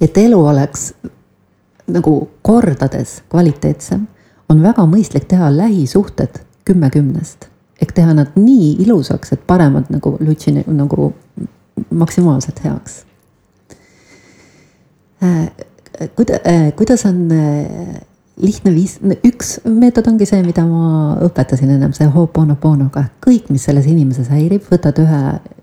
et 0.02 0.18
elu 0.18 0.40
oleks 0.46 0.94
nagu 1.88 2.30
kordades 2.42 3.22
kvaliteetsem, 3.30 4.08
on 4.50 4.62
väga 4.62 4.86
mõistlik 4.90 5.28
teha 5.30 5.50
lähisuhted 5.58 6.42
kümme 6.66 6.90
kümnest 6.90 7.50
ehk 7.82 7.92
teha 7.94 8.14
nad 8.14 8.34
nii 8.36 8.76
ilusaks, 8.86 9.32
et 9.32 9.48
paremad 9.48 9.90
nagu 9.90 10.18
lutsi 10.20 10.52
nagu 10.52 11.14
maksimaalselt 11.90 12.64
heaks 12.64 13.06
äh,. 15.24 15.50
kuida- 16.16 16.42
äh,, 16.48 16.74
kuidas 16.76 17.06
on 17.06 17.32
äh, 17.32 18.02
lihtne 18.42 18.74
viis, 18.76 18.98
üks 19.24 19.60
meetod 19.64 20.08
ongi 20.10 20.28
see, 20.28 20.42
mida 20.44 20.66
ma 20.68 21.16
õpetasin 21.24 21.72
ennem, 21.78 21.94
see 21.96 22.08
Ho'oponoponoga, 22.12 23.08
kõik, 23.24 23.48
mis 23.54 23.64
selles 23.68 23.88
inimeses 23.88 24.28
häirib, 24.34 24.66
võtad 24.72 25.00
ühe 25.04 25.22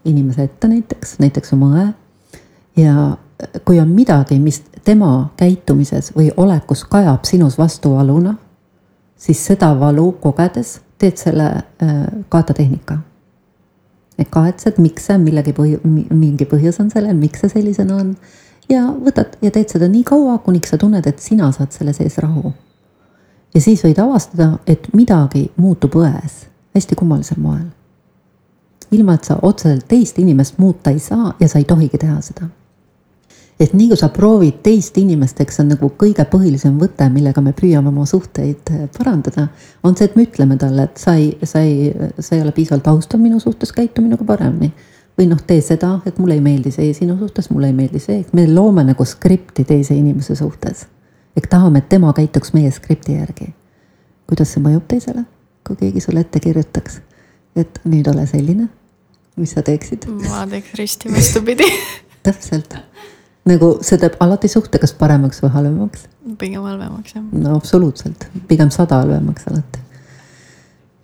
inimese 0.09 0.47
ette 0.49 0.71
näiteks, 0.71 1.19
näiteks 1.23 1.53
oma 1.57 1.73
õe. 1.77 1.87
ja 2.81 2.95
kui 3.67 3.81
on 3.81 3.91
midagi, 3.93 4.39
mis 4.41 4.63
tema 4.85 5.33
käitumises 5.37 6.13
või 6.17 6.31
olekus 6.37 6.85
kajab 6.89 7.27
sinus 7.29 7.59
vastuvaluna, 7.59 8.37
siis 9.17 9.43
seda 9.47 9.73
valu 9.79 10.13
kogedes 10.23 10.79
teed 10.99 11.19
selle 11.19 11.49
äh, 11.53 11.97
kaatatehnika. 12.29 12.99
et 14.19 14.29
kahetsed, 14.31 14.79
miks 14.79 15.09
see 15.09 15.19
millegi 15.19 15.53
põhi, 15.57 15.79
mingi 15.85 16.47
põhjus 16.47 16.79
on 16.81 16.91
sellel, 16.93 17.17
miks 17.19 17.43
see 17.43 17.53
sellisena 17.53 17.97
on 17.99 18.17
ja 18.71 18.87
võtad 19.05 19.37
ja 19.43 19.51
teed 19.51 19.73
seda 19.73 19.89
nii 19.91 20.05
kaua, 20.07 20.39
kuniks 20.45 20.73
sa 20.73 20.79
tunned, 20.79 21.07
et 21.07 21.21
sina 21.21 21.51
saad 21.53 21.73
selle 21.75 21.93
sees 21.97 22.19
rahu. 22.23 22.53
ja 23.55 23.61
siis 23.61 23.85
võid 23.85 23.99
avastada, 24.01 24.59
et 24.67 24.89
midagi 24.95 25.51
muutub 25.57 25.99
ões 26.01 26.47
hästi 26.75 26.95
kummalisel 26.97 27.41
moel. 27.41 27.67
ilma, 28.93 29.15
et 29.15 29.25
sa 29.25 29.39
otseselt 29.43 29.87
teist 29.89 30.19
inimest 30.19 30.59
muuta 30.59 30.91
ei 30.91 30.99
saa 30.99 31.35
ja 31.41 31.49
sa 31.49 31.59
ei 31.59 31.65
tohigi 31.65 31.99
teha 31.99 32.21
seda. 32.21 32.49
et 33.61 33.75
nii 33.75 33.89
kui 33.89 33.97
sa 33.97 34.09
proovid 34.09 34.63
teist 34.63 34.97
inimest, 34.99 35.41
eks 35.41 35.57
see 35.57 35.65
on 35.65 35.75
nagu 35.75 35.93
kõige 35.99 36.25
põhilisem 36.25 36.79
võte, 36.81 37.09
millega 37.13 37.41
me 37.41 37.53
püüame 37.53 37.89
oma 37.89 38.07
suhteid 38.07 38.71
eh, 38.71 38.89
parandada, 38.99 39.49
on 39.83 39.97
see, 39.97 40.09
et 40.09 40.17
me 40.17 40.25
ütleme 40.27 40.57
talle, 40.59 40.89
et 40.89 40.99
sa 40.99 41.15
ei, 41.15 41.37
sa 41.43 41.61
ei, 41.61 41.93
sa 42.19 42.37
ei 42.37 42.43
ole 42.43 42.53
piisavalt 42.53 42.89
austav 42.89 43.21
minu 43.21 43.41
suhtes, 43.41 43.73
käitu 43.73 44.03
minuga 44.03 44.25
paremini 44.25 44.73
või 45.19 45.29
noh, 45.31 45.41
tee 45.47 45.61
seda, 45.65 45.97
et 46.07 46.19
mulle 46.19 46.37
ei 46.39 46.45
meeldi 46.45 46.73
see 46.75 46.93
sinu 46.97 47.17
suhtes, 47.21 47.51
mulle 47.53 47.71
ei 47.71 47.77
meeldi 47.77 48.01
see, 48.03 48.21
me 48.37 48.47
loome 48.49 48.85
nagu 48.89 49.05
skripti 49.05 49.65
teise 49.69 49.95
inimese 49.95 50.37
suhtes. 50.39 50.87
ehk 51.37 51.49
tahame, 51.49 51.79
et 51.79 51.89
tema 51.89 52.13
käituks 52.13 52.53
meie 52.53 52.71
skripti 52.71 53.17
järgi. 53.19 53.55
kuidas 54.27 54.53
see 54.53 54.63
mõjub 54.63 54.87
teisele, 54.89 55.25
kui 55.67 55.77
keegi 55.77 56.01
sulle 56.01 56.21
ette 56.21 56.41
kirjutaks, 56.41 57.01
et 57.57 57.81
nüüd 57.85 58.09
ole 58.09 58.27
selline, 58.27 58.69
mis 59.37 59.53
sa 59.53 59.63
teeksid? 59.63 60.09
ma 60.29 60.47
teeks 60.47 60.75
risti 60.81 61.13
vastupidi 61.13 61.69
täpselt, 62.27 62.77
nagu 63.45 63.77
see 63.83 63.99
teeb 63.99 64.17
alati 64.21 64.49
suhte 64.49 64.79
kas 64.79 64.97
paremaks 64.97 65.43
või 65.45 65.55
halvemaks? 65.59 66.09
pigem 66.39 66.63
halvemaks 66.63 67.17
jah. 67.17 67.25
no 67.33 67.57
absoluutselt, 67.57 68.29
pigem 68.49 68.71
sada 68.71 69.03
halvemaks 69.05 69.49
alati 69.53 69.83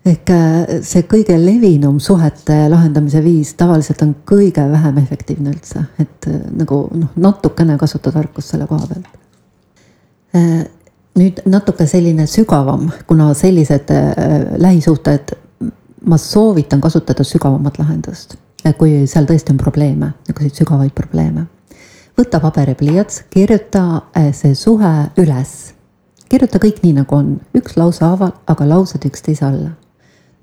ehk 0.08 0.30
äh, 0.32 0.80
see 0.86 1.04
kõige 1.08 1.36
levinum 1.40 1.98
suhete 2.02 2.56
lahendamise 2.70 3.20
viis 3.24 3.52
tavaliselt 3.58 4.02
on 4.04 4.14
kõige 4.28 4.64
vähem 4.70 5.00
efektiivne 5.02 5.52
üldse, 5.52 5.84
et 6.00 6.28
äh, 6.30 6.40
nagu 6.56 6.84
noh, 6.94 7.12
natukene 7.16 7.78
kasuta 7.80 8.12
tarkust 8.14 8.54
selle 8.54 8.68
koha 8.70 8.88
pealt. 8.90 9.08
Äh, 10.36 10.66
nüüd 11.18 11.42
natuke 11.50 11.86
selline 11.90 12.28
sügavam, 12.30 12.90
kuna 13.08 13.32
sellised 13.34 13.90
lähisuhted, 14.62 15.32
ma 16.06 16.18
soovitan 16.22 16.80
kasutada 16.80 17.24
sügavamat 17.26 17.80
lahendust, 17.80 18.36
kui 18.78 19.00
seal 19.10 19.26
tõesti 19.26 19.50
on 19.50 19.58
probleeme, 19.58 20.12
niisuguseid 20.28 20.60
sügavaid 20.62 20.94
probleeme. 20.94 21.48
võta 22.18 22.38
paber 22.42 22.70
ja 22.70 22.78
pliiats, 22.78 23.24
kirjuta 23.30 23.82
see 24.34 24.54
suhe 24.54 24.92
üles 25.18 25.56
kirjuta 26.30 26.58
kõik 26.62 26.84
nii, 26.84 26.94
nagu 27.00 27.18
on, 27.18 27.34
üks 27.56 27.74
lause 27.80 28.04
haaval, 28.04 28.36
aga 28.46 28.66
laused 28.68 29.02
üksteise 29.10 29.46
alla 29.48 29.74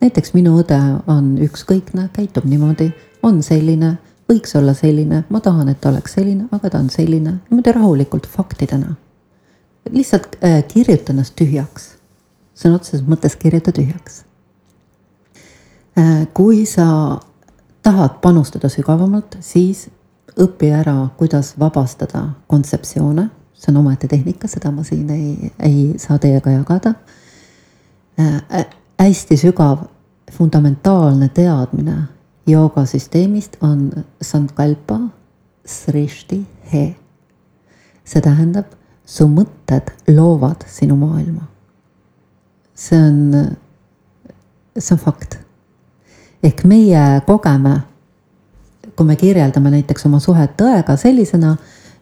näiteks 0.06 0.36
minu 0.36 0.60
õde 0.62 0.78
on 1.10 1.34
ükskõikne, 1.41 2.10
käitub 2.14 2.45
niimoodi, 2.49 2.91
on 3.26 3.41
selline, 3.43 3.95
võiks 4.30 4.53
olla 4.58 4.76
selline, 4.78 5.24
ma 5.34 5.41
tahan, 5.41 5.72
et 5.72 5.82
ta 5.82 5.89
oleks 5.89 6.18
selline, 6.20 6.45
aga 6.53 6.70
ta 6.70 6.82
on 6.84 6.91
selline, 6.93 7.39
niimoodi 7.49 7.74
rahulikult 7.74 8.28
faktidena. 8.30 8.95
lihtsalt 9.89 10.38
äh, 10.43 10.64
kirjuta 10.68 11.14
ennast 11.14 11.36
tühjaks, 11.38 11.95
sõna 12.58 12.80
otseses 12.80 13.06
mõttes 13.06 13.36
kirjuta 13.38 13.72
tühjaks 13.72 14.24
äh,. 15.97 16.28
kui 16.34 16.66
sa 16.66 17.20
tahad 17.84 18.22
panustada 18.22 18.70
sügavamalt, 18.70 19.38
siis 19.41 19.88
õpi 20.41 20.72
ära, 20.74 21.10
kuidas 21.18 21.53
vabastada 21.60 22.28
kontseptsioone, 22.47 23.30
see 23.53 23.72
on 23.72 23.82
omaette 23.82 24.08
tehnika, 24.08 24.47
seda 24.47 24.72
ma 24.72 24.84
siin 24.84 25.10
ei, 25.10 25.51
ei 25.60 25.93
saa 25.97 26.18
teiega 26.20 26.60
jagada 26.60 26.93
äh 28.20 28.66
hästi 28.99 29.38
sügav 29.38 29.86
fundamentaalne 30.38 31.30
teadmine 31.30 31.98
joogasüsteemist 32.48 33.58
on 33.62 33.92
sankalpa 34.22 35.00
srishti 35.66 36.48
he. 36.74 36.96
see 38.06 38.22
tähendab, 38.22 38.66
su 39.06 39.26
mõtted 39.26 39.90
loovad 40.14 40.66
sinu 40.70 40.96
maailma. 40.96 41.48
see 42.76 43.00
on, 43.00 43.56
see 44.78 44.94
on 44.94 45.00
fakt. 45.00 45.40
ehk 46.44 46.64
meie 46.64 47.22
kogeme, 47.26 47.80
kui 48.96 49.06
me 49.06 49.16
kirjeldame 49.16 49.72
näiteks 49.74 50.06
oma 50.06 50.20
suhet 50.20 50.54
tõega 50.60 50.98
sellisena, 50.98 51.56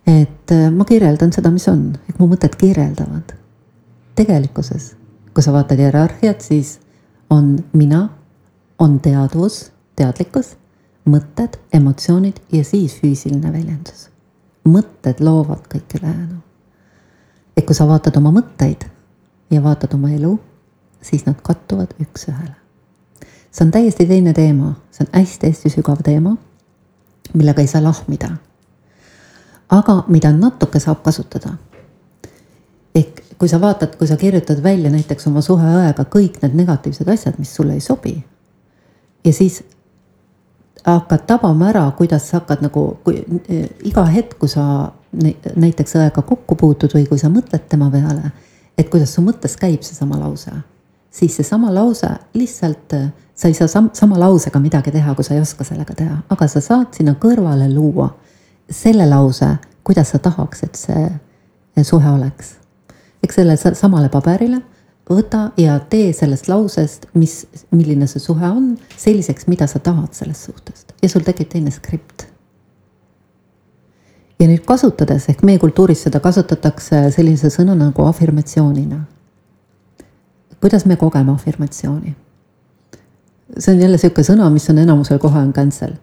et 0.07 0.51
äh, 0.51 0.67
ma 0.71 0.85
kirjeldan 0.85 1.31
seda, 1.31 1.51
mis 1.51 1.67
on, 1.71 1.93
et 2.09 2.19
mu 2.19 2.27
mõtted 2.27 2.57
kirjeldavad. 2.59 3.35
tegelikkuses, 4.15 4.95
kui 5.33 5.43
sa 5.43 5.53
vaatad 5.55 5.79
hierarhiat, 5.79 6.41
siis 6.41 6.79
on 7.29 7.55
mina, 7.73 8.09
on 8.83 8.99
teadvus, 8.99 9.71
teadlikkus, 9.95 10.53
mõtted, 11.07 11.55
emotsioonid 11.73 12.41
ja 12.51 12.63
siis 12.67 12.99
füüsiline 12.99 13.51
väljendus. 13.53 14.09
mõtted 14.67 15.19
loovad 15.19 15.67
kõik 15.71 15.97
ülejäänu. 15.99 16.37
et 17.57 17.65
kui 17.65 17.75
sa 17.75 17.87
vaatad 17.87 18.17
oma 18.17 18.31
mõtteid 18.31 18.87
ja 19.51 19.63
vaatad 19.63 19.93
oma 19.93 20.11
elu, 20.11 20.39
siis 21.01 21.25
nad 21.25 21.41
kattuvad 21.41 21.93
üks-ühele. 21.99 22.55
see 23.51 23.65
on 23.65 23.71
täiesti 23.71 24.05
teine 24.05 24.33
teema, 24.33 24.73
see 24.91 25.05
on 25.07 25.19
hästi-hästi 25.19 25.69
sügav 25.69 26.03
teema, 26.03 26.37
millega 27.33 27.61
ei 27.61 27.67
saa 27.67 27.83
lahmida 27.83 28.37
aga 29.73 30.03
mida 30.07 30.31
natuke 30.31 30.79
saab 30.79 31.03
kasutada. 31.03 31.57
ehk 32.95 33.23
kui 33.37 33.49
sa 33.49 33.57
vaatad, 33.61 33.95
kui 33.97 34.07
sa 34.07 34.17
kirjutad 34.17 34.61
välja 34.63 34.89
näiteks 34.93 35.27
oma 35.27 35.41
suhe 35.41 35.65
õega 35.65 36.05
kõik 36.05 36.37
need 36.41 36.53
negatiivsed 36.55 37.07
asjad, 37.09 37.39
mis 37.39 37.55
sulle 37.55 37.73
ei 37.73 37.81
sobi. 37.81 38.23
Ja 39.23 39.33
siis 39.33 39.63
hakkad 40.85 41.25
tabama 41.27 41.69
ära, 41.69 41.91
kuidas 41.97 42.29
sa 42.29 42.39
hakkad 42.41 42.63
nagu, 42.65 42.85
kui 43.03 43.23
eh, 43.49 43.69
iga 43.87 44.03
hetk, 44.05 44.37
kui 44.39 44.51
sa 44.51 44.91
näiteks 45.55 45.95
õega 45.99 46.23
kokku 46.25 46.57
puutud 46.59 46.93
või 46.95 47.05
kui 47.07 47.21
sa 47.21 47.29
mõtled 47.31 47.67
tema 47.69 47.89
peale, 47.93 48.33
et 48.77 48.89
kuidas 48.91 49.13
su 49.15 49.23
mõttes 49.23 49.55
käib 49.59 49.83
seesama 49.85 50.19
lause, 50.19 50.51
siis 51.13 51.35
seesama 51.39 51.71
lause 51.73 52.09
lihtsalt, 52.33 52.97
eh, 52.97 53.11
sa 53.35 53.47
ei 53.47 53.57
saa 53.57 53.67
sam 53.67 53.89
sama 53.93 54.19
lausega 54.19 54.59
midagi 54.59 54.91
teha, 54.91 55.15
kui 55.15 55.23
sa 55.23 55.37
ei 55.37 55.41
oska 55.41 55.63
sellega 55.63 55.95
teha, 55.95 56.17
aga 56.29 56.47
sa 56.47 56.61
saad 56.61 56.91
sinna 56.97 57.15
kõrvale 57.21 57.69
luua 57.73 58.09
selle 58.69 59.07
lause, 59.09 59.47
kuidas 59.83 60.11
sa 60.13 60.19
tahaks, 60.19 60.63
et 60.63 60.75
see 60.75 61.83
suhe 61.83 62.09
oleks. 62.09 62.57
eks 63.23 63.35
selle 63.35 63.55
samale 63.57 64.09
paberile 64.09 64.59
võta 65.09 65.49
ja 65.57 65.79
tee 65.79 66.13
sellest 66.13 66.47
lausest, 66.47 67.07
mis, 67.13 67.43
milline 67.71 68.07
see 68.07 68.21
suhe 68.23 68.47
on, 68.47 68.73
selliseks, 68.97 69.47
mida 69.51 69.67
sa 69.67 69.79
tahad 69.83 70.13
sellest 70.15 70.49
suhtest 70.49 70.93
ja 71.01 71.09
sul 71.09 71.25
tekib 71.25 71.49
teine 71.51 71.71
skript. 71.71 72.27
ja 74.39 74.47
nüüd 74.47 74.63
kasutades, 74.65 75.29
ehk 75.29 75.43
meie 75.43 75.59
kultuuris 75.59 76.05
seda 76.07 76.19
kasutatakse 76.19 77.09
sellise 77.15 77.51
sõna 77.51 77.75
nagu 77.75 78.05
afirmatsioonina. 78.05 79.03
kuidas 80.61 80.85
me 80.85 80.95
kogeme 80.95 81.31
afirmatsiooni? 81.31 82.15
see 83.57 83.75
on 83.75 83.81
jälle 83.81 83.97
sihuke 83.97 84.23
sõna, 84.23 84.49
mis 84.49 84.69
on 84.69 84.77
enamusel 84.77 85.19
kohe 85.19 85.39
on 85.39 85.53
cancel 85.53 85.93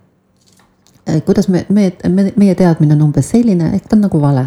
kuidas 1.24 1.48
me, 1.48 1.66
me, 1.68 1.92
me, 2.08 2.32
meie 2.36 2.54
teadmine 2.54 2.94
on 2.94 3.08
umbes 3.08 3.30
selline, 3.32 3.72
ehk 3.74 3.88
ta 3.88 3.96
on 3.96 4.04
nagu 4.06 4.20
vale. 4.22 4.44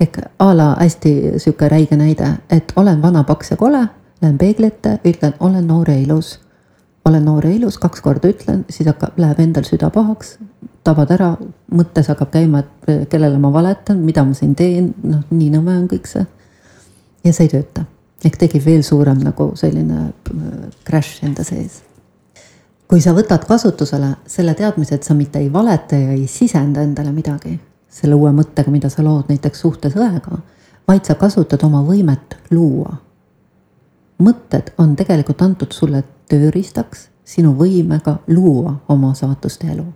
Ehk 0.00 0.18
a 0.38 0.56
la 0.56 0.74
hästi 0.80 1.32
sihuke 1.36 1.68
räige 1.68 1.96
näide, 1.96 2.28
et 2.50 2.72
olen 2.76 3.02
vana, 3.02 3.24
paks 3.24 3.50
ja 3.50 3.56
kole, 3.56 3.82
lähen 4.22 4.38
peegli 4.38 4.66
ette, 4.66 4.98
ütlen, 5.04 5.34
olen 5.40 5.66
noor 5.66 5.90
ja 5.90 5.98
ilus. 5.98 6.40
olen 7.04 7.24
noor 7.24 7.46
ja 7.46 7.50
ilus, 7.50 7.78
kaks 7.78 8.00
korda 8.00 8.28
ütlen, 8.28 8.64
siis 8.68 8.86
hakkab, 8.86 9.16
läheb 9.16 9.38
endal 9.40 9.64
süda 9.64 9.88
pahaks, 9.90 10.34
tabad 10.84 11.10
ära, 11.10 11.30
mõttes 11.72 12.10
hakkab 12.12 12.28
käima, 12.30 12.60
et 12.60 12.90
eh, 12.92 13.06
kellele 13.08 13.38
ma 13.40 13.52
valetan, 13.52 14.02
mida 14.04 14.24
ma 14.24 14.36
siin 14.36 14.52
teen, 14.54 14.92
noh, 15.02 15.22
nii 15.30 15.48
nõme 15.54 15.78
on 15.80 15.86
kõik 15.88 16.10
see. 16.10 16.26
ja 17.24 17.32
see 17.32 17.48
ei 17.48 17.54
tööta, 17.54 17.86
ehk 18.24 18.36
tekib 18.36 18.64
veel 18.64 18.84
suurem 18.84 19.24
nagu 19.24 19.52
selline 19.56 20.10
eh, 20.10 20.68
crash 20.84 21.24
enda 21.24 21.44
sees 21.44 21.82
kui 22.90 23.00
sa 23.00 23.12
võtad 23.14 23.44
kasutusele 23.46 24.16
selle 24.26 24.54
teadmise, 24.58 24.96
et 24.98 25.06
sa 25.06 25.14
mitte 25.14 25.38
ei 25.38 25.52
valeta 25.52 25.96
ja 25.96 26.10
ei 26.10 26.26
sisenda 26.26 26.82
endale 26.82 27.12
midagi 27.14 27.54
selle 27.90 28.14
uue 28.14 28.32
mõttega, 28.34 28.70
mida 28.70 28.88
sa 28.90 29.02
lood 29.04 29.30
näiteks 29.30 29.60
suhtes 29.60 29.96
õega, 29.98 30.40
vaid 30.88 31.06
sa 31.06 31.16
kasutad 31.18 31.62
oma 31.66 31.82
võimet 31.86 32.38
luua. 32.50 32.96
mõtted 34.20 34.74
on 34.78 34.96
tegelikult 34.96 35.42
antud 35.42 35.72
sulle 35.72 36.02
tööriistaks 36.28 37.08
sinu 37.24 37.54
võimega 37.56 38.18
luua 38.28 38.74
oma 38.88 39.14
saatust 39.14 39.64
ja 39.64 39.72
elu. 39.72 39.86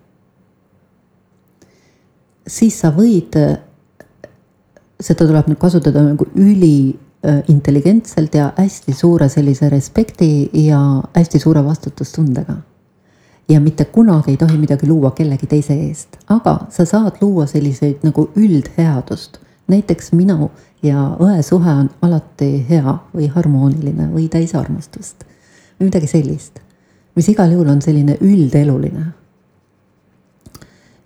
siis 2.46 2.80
sa 2.80 2.90
võid, 2.90 3.38
seda 5.00 5.26
tuleb 5.26 5.48
nüüd 5.48 5.58
kasutada 5.58 6.02
nagu 6.02 6.26
üli 6.34 6.98
intelligentselt 7.48 8.34
ja 8.34 8.52
hästi 8.56 8.92
suure 8.92 9.28
sellise 9.28 9.68
respekti 9.68 10.50
ja 10.66 10.80
hästi 11.14 11.38
suure 11.38 11.64
vastutustundega 11.64 12.58
ja 13.48 13.60
mitte 13.60 13.84
kunagi 13.84 14.30
ei 14.30 14.36
tohi 14.36 14.58
midagi 14.58 14.88
luua 14.88 15.10
kellegi 15.10 15.46
teise 15.46 15.74
eest, 15.74 16.16
aga 16.28 16.58
sa 16.68 16.84
saad 16.84 17.20
luua 17.20 17.46
selliseid 17.46 18.02
nagu 18.02 18.30
üldheadust. 18.36 19.38
näiteks 19.68 20.12
minu 20.12 20.50
ja 20.82 21.16
õe 21.20 21.42
suhe 21.42 21.70
on 21.72 21.90
alati 22.02 22.66
hea 22.68 22.98
või 23.14 23.28
harmooniline 23.32 24.10
või 24.12 24.28
täis 24.28 24.54
armastust 24.54 25.24
või 25.80 25.88
midagi 25.88 26.06
sellist, 26.06 26.60
mis 27.16 27.28
igal 27.28 27.52
juhul 27.52 27.68
on 27.68 27.82
selline 27.82 28.18
üldeluline. 28.20 29.06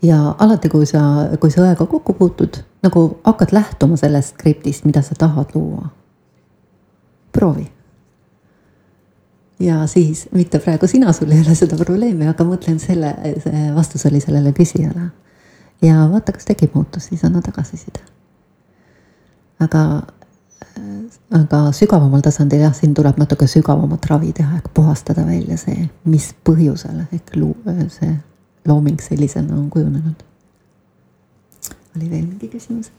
ja 0.02 0.34
alati, 0.38 0.68
kui 0.68 0.86
sa, 0.86 1.28
kui 1.40 1.50
sa 1.50 1.62
õega 1.62 1.86
kokku 1.86 2.12
puutud, 2.12 2.62
nagu 2.82 3.18
hakkad 3.24 3.52
lähtuma 3.52 3.96
sellest 3.96 4.34
skriptist, 4.34 4.84
mida 4.84 5.02
sa 5.02 5.14
tahad 5.14 5.54
luua. 5.54 5.88
proovi 7.32 7.77
ja 9.60 9.86
siis 9.86 10.28
mitte 10.32 10.58
praegu 10.58 10.86
sina, 10.86 11.12
sul 11.12 11.30
ei 11.30 11.40
ole 11.40 11.54
seda 11.54 11.76
probleemi, 11.76 12.28
aga 12.30 12.44
mõtlen 12.46 12.78
selle, 12.82 13.14
see 13.42 13.64
vastus 13.74 14.06
oli 14.06 14.20
sellele 14.22 14.52
küsijale. 14.56 15.10
ja 15.82 16.06
vaata, 16.10 16.32
kas 16.32 16.46
tekib 16.46 16.74
muutus, 16.74 17.08
siis 17.10 17.24
anna 17.24 17.42
tagasiside. 17.42 18.00
aga, 19.60 19.82
aga 21.40 21.62
sügavamal 21.72 22.22
tasandil 22.22 22.62
jah, 22.66 22.74
siin 22.74 22.94
tuleb 22.94 23.18
natuke 23.18 23.46
sügavamat 23.46 24.06
ravi 24.10 24.32
teha, 24.32 24.60
ehk 24.62 24.70
puhastada 24.74 25.26
välja 25.26 25.58
see, 25.58 25.88
mis 26.04 26.32
põhjusel 26.44 27.04
ehk 27.12 27.34
see 27.98 28.14
looming 28.66 29.00
sellisena 29.00 29.56
on 29.56 29.70
kujunenud. 29.70 30.24
oli 31.96 32.10
veel 32.10 32.26
mingi 32.26 32.48
küsimus? 32.48 32.92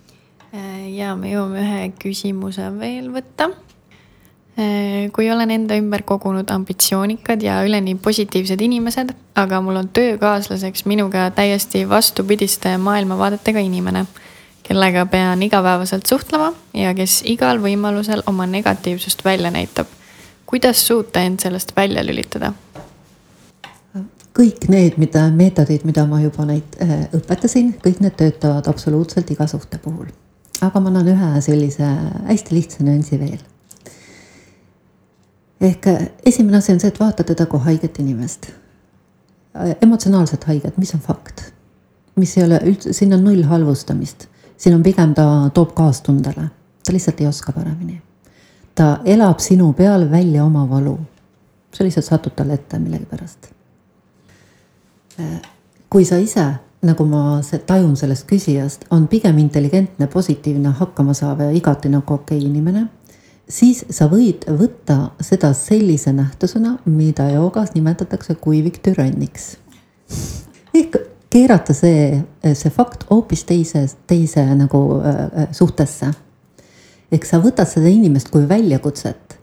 ja 0.91 1.15
me 1.15 1.31
jõuame 1.31 1.63
ühe 1.63 1.89
küsimuse 2.01 2.67
veel 2.79 3.11
võtta 3.13 3.51
Äh, 3.51 3.68
kui 5.15 5.29
olen 5.31 5.51
enda 5.51 5.77
ümber 5.79 6.01
kogunud 6.03 6.49
ambitsioonikad 6.51 7.41
ja 7.41 7.61
üleni 7.63 7.95
positiivsed 7.95 8.61
inimesed, 8.61 9.13
aga 9.35 9.61
mul 9.63 9.77
on 9.79 9.89
töökaaslaseks 9.93 10.85
minuga 10.85 11.29
täiesti 11.31 11.85
vastupidiste 11.89 12.73
maailmavaadetega 12.77 13.59
inimene, 13.63 14.05
kellega 14.63 15.05
pean 15.05 15.43
igapäevaselt 15.43 16.05
suhtlema 16.05 16.51
ja 16.73 16.91
kes 16.97 17.21
igal 17.25 17.61
võimalusel 17.63 18.23
oma 18.27 18.47
negatiivsust 18.47 19.23
välja 19.25 19.51
näitab. 19.51 19.87
kuidas 20.45 20.87
suuta 20.87 21.21
end 21.21 21.39
sellest 21.39 21.75
välja 21.75 22.03
lülitada? 22.05 22.53
kõik 24.39 24.67
need, 24.69 24.97
mida 24.97 25.27
meetodid, 25.35 25.83
mida 25.83 26.05
ma 26.07 26.21
juba 26.21 26.45
neid 26.47 26.75
äh, 26.83 27.07
õpetasin, 27.15 27.73
kõik 27.83 27.99
need 27.99 28.15
töötavad 28.15 28.67
absoluutselt 28.67 29.31
iga 29.31 29.47
suhte 29.47 29.77
puhul. 29.77 30.11
aga 30.61 30.79
ma 30.79 30.91
annan 30.91 31.07
ühe 31.07 31.41
sellise 31.41 31.87
hästi 32.27 32.55
lihtsa 32.55 32.83
nüansi 32.83 33.19
veel 33.19 33.39
ehk 35.61 35.87
äh, 35.87 36.09
esimene 36.25 36.57
asi 36.57 36.71
on 36.73 36.79
see, 36.79 36.87
et 36.87 36.99
vaata 36.99 37.23
teda 37.23 37.45
kui 37.45 37.59
haiget 37.59 37.99
inimest. 37.99 38.49
Äh, 39.55 39.75
emotsionaalselt 39.81 40.43
haiget, 40.47 40.77
mis 40.77 40.93
on 40.95 40.99
fakt. 40.99 41.51
mis 42.19 42.37
ei 42.37 42.43
ole 42.43 42.57
üldse, 42.67 42.91
siin 42.93 43.13
on 43.15 43.21
null 43.23 43.45
halvustamist, 43.47 44.25
siin 44.59 44.73
on 44.75 44.81
pigem 44.83 45.13
ta 45.15 45.23
toob 45.55 45.69
kaastundele, 45.71 46.49
ta 46.83 46.91
lihtsalt 46.91 47.21
ei 47.21 47.27
oska 47.27 47.53
paremini. 47.55 48.01
ta 48.75 48.99
elab 49.05 49.39
sinu 49.39 49.73
peal 49.73 50.11
välja 50.11 50.43
oma 50.45 50.69
valu. 50.69 50.99
sa 51.73 51.83
lihtsalt 51.83 52.05
satud 52.05 52.35
talle 52.35 52.53
ette 52.53 52.79
millegipärast. 52.79 53.51
Äh, 55.19 55.41
kui 55.89 56.05
sa 56.05 56.17
ise 56.17 56.45
nagu 56.81 57.05
ma 57.05 57.41
tajun 57.67 57.95
sellest 57.97 58.27
küsijast, 58.27 58.85
on 58.91 59.07
pigem 59.07 59.37
intelligentne, 59.37 60.07
positiivne, 60.07 60.69
hakkama 60.69 61.13
saav 61.13 61.39
ja 61.39 61.51
igati 61.51 61.89
nagu 61.89 62.13
okei 62.13 62.37
okay 62.37 62.47
inimene 62.47 62.87
siis 63.49 63.83
sa 63.89 64.07
võid 64.11 64.45
võtta 64.47 65.11
seda 65.23 65.51
sellise 65.57 66.13
nähtusena, 66.15 66.77
mida 66.85 67.29
joogas 67.33 67.73
nimetatakse 67.75 68.35
kuiviktüranniks. 68.41 69.57
ehk 70.73 70.97
keerata 71.29 71.73
see, 71.73 72.21
see 72.53 72.71
fakt 72.73 73.05
hoopis 73.09 73.43
teise, 73.49 73.85
teise 74.07 74.45
nagu 74.55 75.01
äh, 75.01 75.47
suhtesse. 75.51 76.11
ehk 77.11 77.25
sa 77.25 77.41
võtad 77.41 77.69
seda 77.69 77.89
inimest 77.89 78.29
kui 78.29 78.47
väljakutset, 78.49 79.37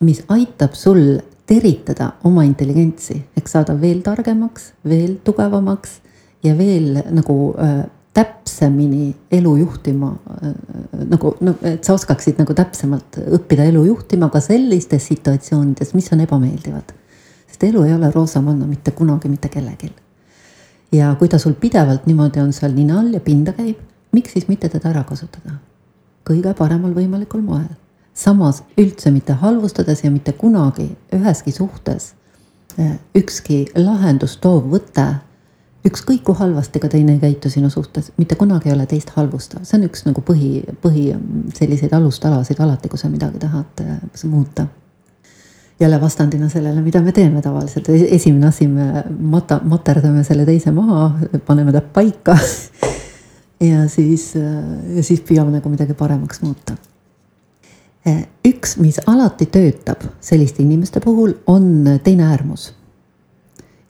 mis 0.00 0.22
aitab 0.28 0.74
sul 0.74 1.20
teritada 1.46 2.12
oma 2.24 2.44
intelligentsi 2.46 3.18
ehk 3.36 3.48
saada 3.48 3.74
veel 3.80 4.02
targemaks, 4.02 4.72
veel 4.84 5.18
tugevamaks 5.24 6.00
ja 6.42 6.54
veel 6.58 7.02
nagu 7.10 7.54
äh, 7.58 7.82
täpsemini 8.14 9.14
elu 9.32 9.56
juhtima 9.56 10.12
äh, 10.44 10.54
nagu, 11.08 11.34
no 11.40 11.54
et 11.62 11.84
sa 11.84 11.96
oskaksid 11.96 12.40
nagu 12.42 12.54
täpsemalt 12.54 13.16
õppida 13.38 13.64
elu 13.70 13.84
juhtima 13.88 14.28
ka 14.32 14.40
sellistes 14.44 15.06
situatsioonides, 15.08 15.94
mis 15.96 16.12
on 16.12 16.20
ebameeldivad. 16.26 16.92
sest 17.46 17.64
elu 17.64 17.82
ei 17.82 17.94
ole 17.94 18.10
roosamanna 18.10 18.66
mitte 18.66 18.90
kunagi 18.90 19.28
mitte 19.28 19.48
kellelgi. 19.48 19.92
ja 20.92 21.14
kui 21.18 21.28
ta 21.28 21.38
sul 21.38 21.54
pidevalt 21.54 22.06
niimoodi 22.06 22.40
on 22.40 22.52
seal 22.52 22.72
nina 22.72 23.00
all 23.00 23.14
ja 23.14 23.20
pinda 23.20 23.52
käib, 23.52 23.76
miks 24.12 24.32
siis 24.32 24.48
mitte 24.48 24.68
teda 24.68 24.90
ära 24.90 25.04
kasutada? 25.04 25.56
kõige 26.28 26.54
paremal 26.54 26.92
võimalikul 26.94 27.40
moel. 27.40 27.70
samas 28.14 28.62
üldse 28.76 29.10
mitte 29.10 29.32
halvustades 29.32 30.04
ja 30.04 30.10
mitte 30.10 30.32
kunagi 30.32 30.90
üheski 31.12 31.52
suhtes 31.52 32.14
eh, 32.78 32.98
ükski 33.16 33.66
lahendust 33.74 34.40
toov 34.40 34.68
võte 34.68 35.06
ükskõik 35.86 36.22
kui 36.26 36.36
halvasti 36.38 36.80
ka 36.82 36.88
teine 36.90 37.16
ei 37.16 37.22
käitu 37.22 37.50
sinu 37.50 37.70
suhtes, 37.70 38.12
mitte 38.16 38.36
kunagi 38.38 38.70
ei 38.70 38.76
ole 38.76 38.86
teist 38.90 39.10
halvustav, 39.16 39.64
see 39.66 39.80
on 39.80 39.88
üks 39.88 40.04
nagu 40.06 40.22
põhi, 40.26 40.52
põhi 40.82 41.08
selliseid 41.56 41.94
alustalasid 41.96 42.60
alati, 42.62 42.90
kui 42.90 43.00
sa 43.00 43.10
midagi 43.10 43.42
tahad 43.42 43.82
äh, 43.82 43.98
muuta. 44.30 44.66
jälle 45.80 46.00
vastandina 46.00 46.48
sellele, 46.48 46.80
mida 46.80 47.00
me 47.02 47.12
teeme 47.12 47.42
tavaliselt, 47.42 47.88
esimene 47.88 48.46
asi, 48.46 48.68
me 48.68 49.02
mata-, 49.18 49.60
materdame 49.64 50.22
selle 50.24 50.44
teise 50.46 50.70
maha, 50.70 51.10
paneme 51.46 51.72
ta 51.72 51.80
paika 51.80 52.36
ja 53.70 53.88
siis, 53.88 54.36
äh, 54.36 54.96
ja 54.96 55.02
siis 55.02 55.20
püüame 55.20 55.50
nagu 55.50 55.68
midagi 55.68 55.94
paremaks 55.94 56.42
muuta. 56.42 56.76
Äh, 58.06 58.28
üks, 58.46 58.76
mis 58.78 59.00
alati 59.06 59.46
töötab 59.46 60.06
selliste 60.20 60.62
inimeste 60.62 61.00
puhul, 61.00 61.34
on 61.46 61.98
teine 62.04 62.30
äärmus 62.30 62.70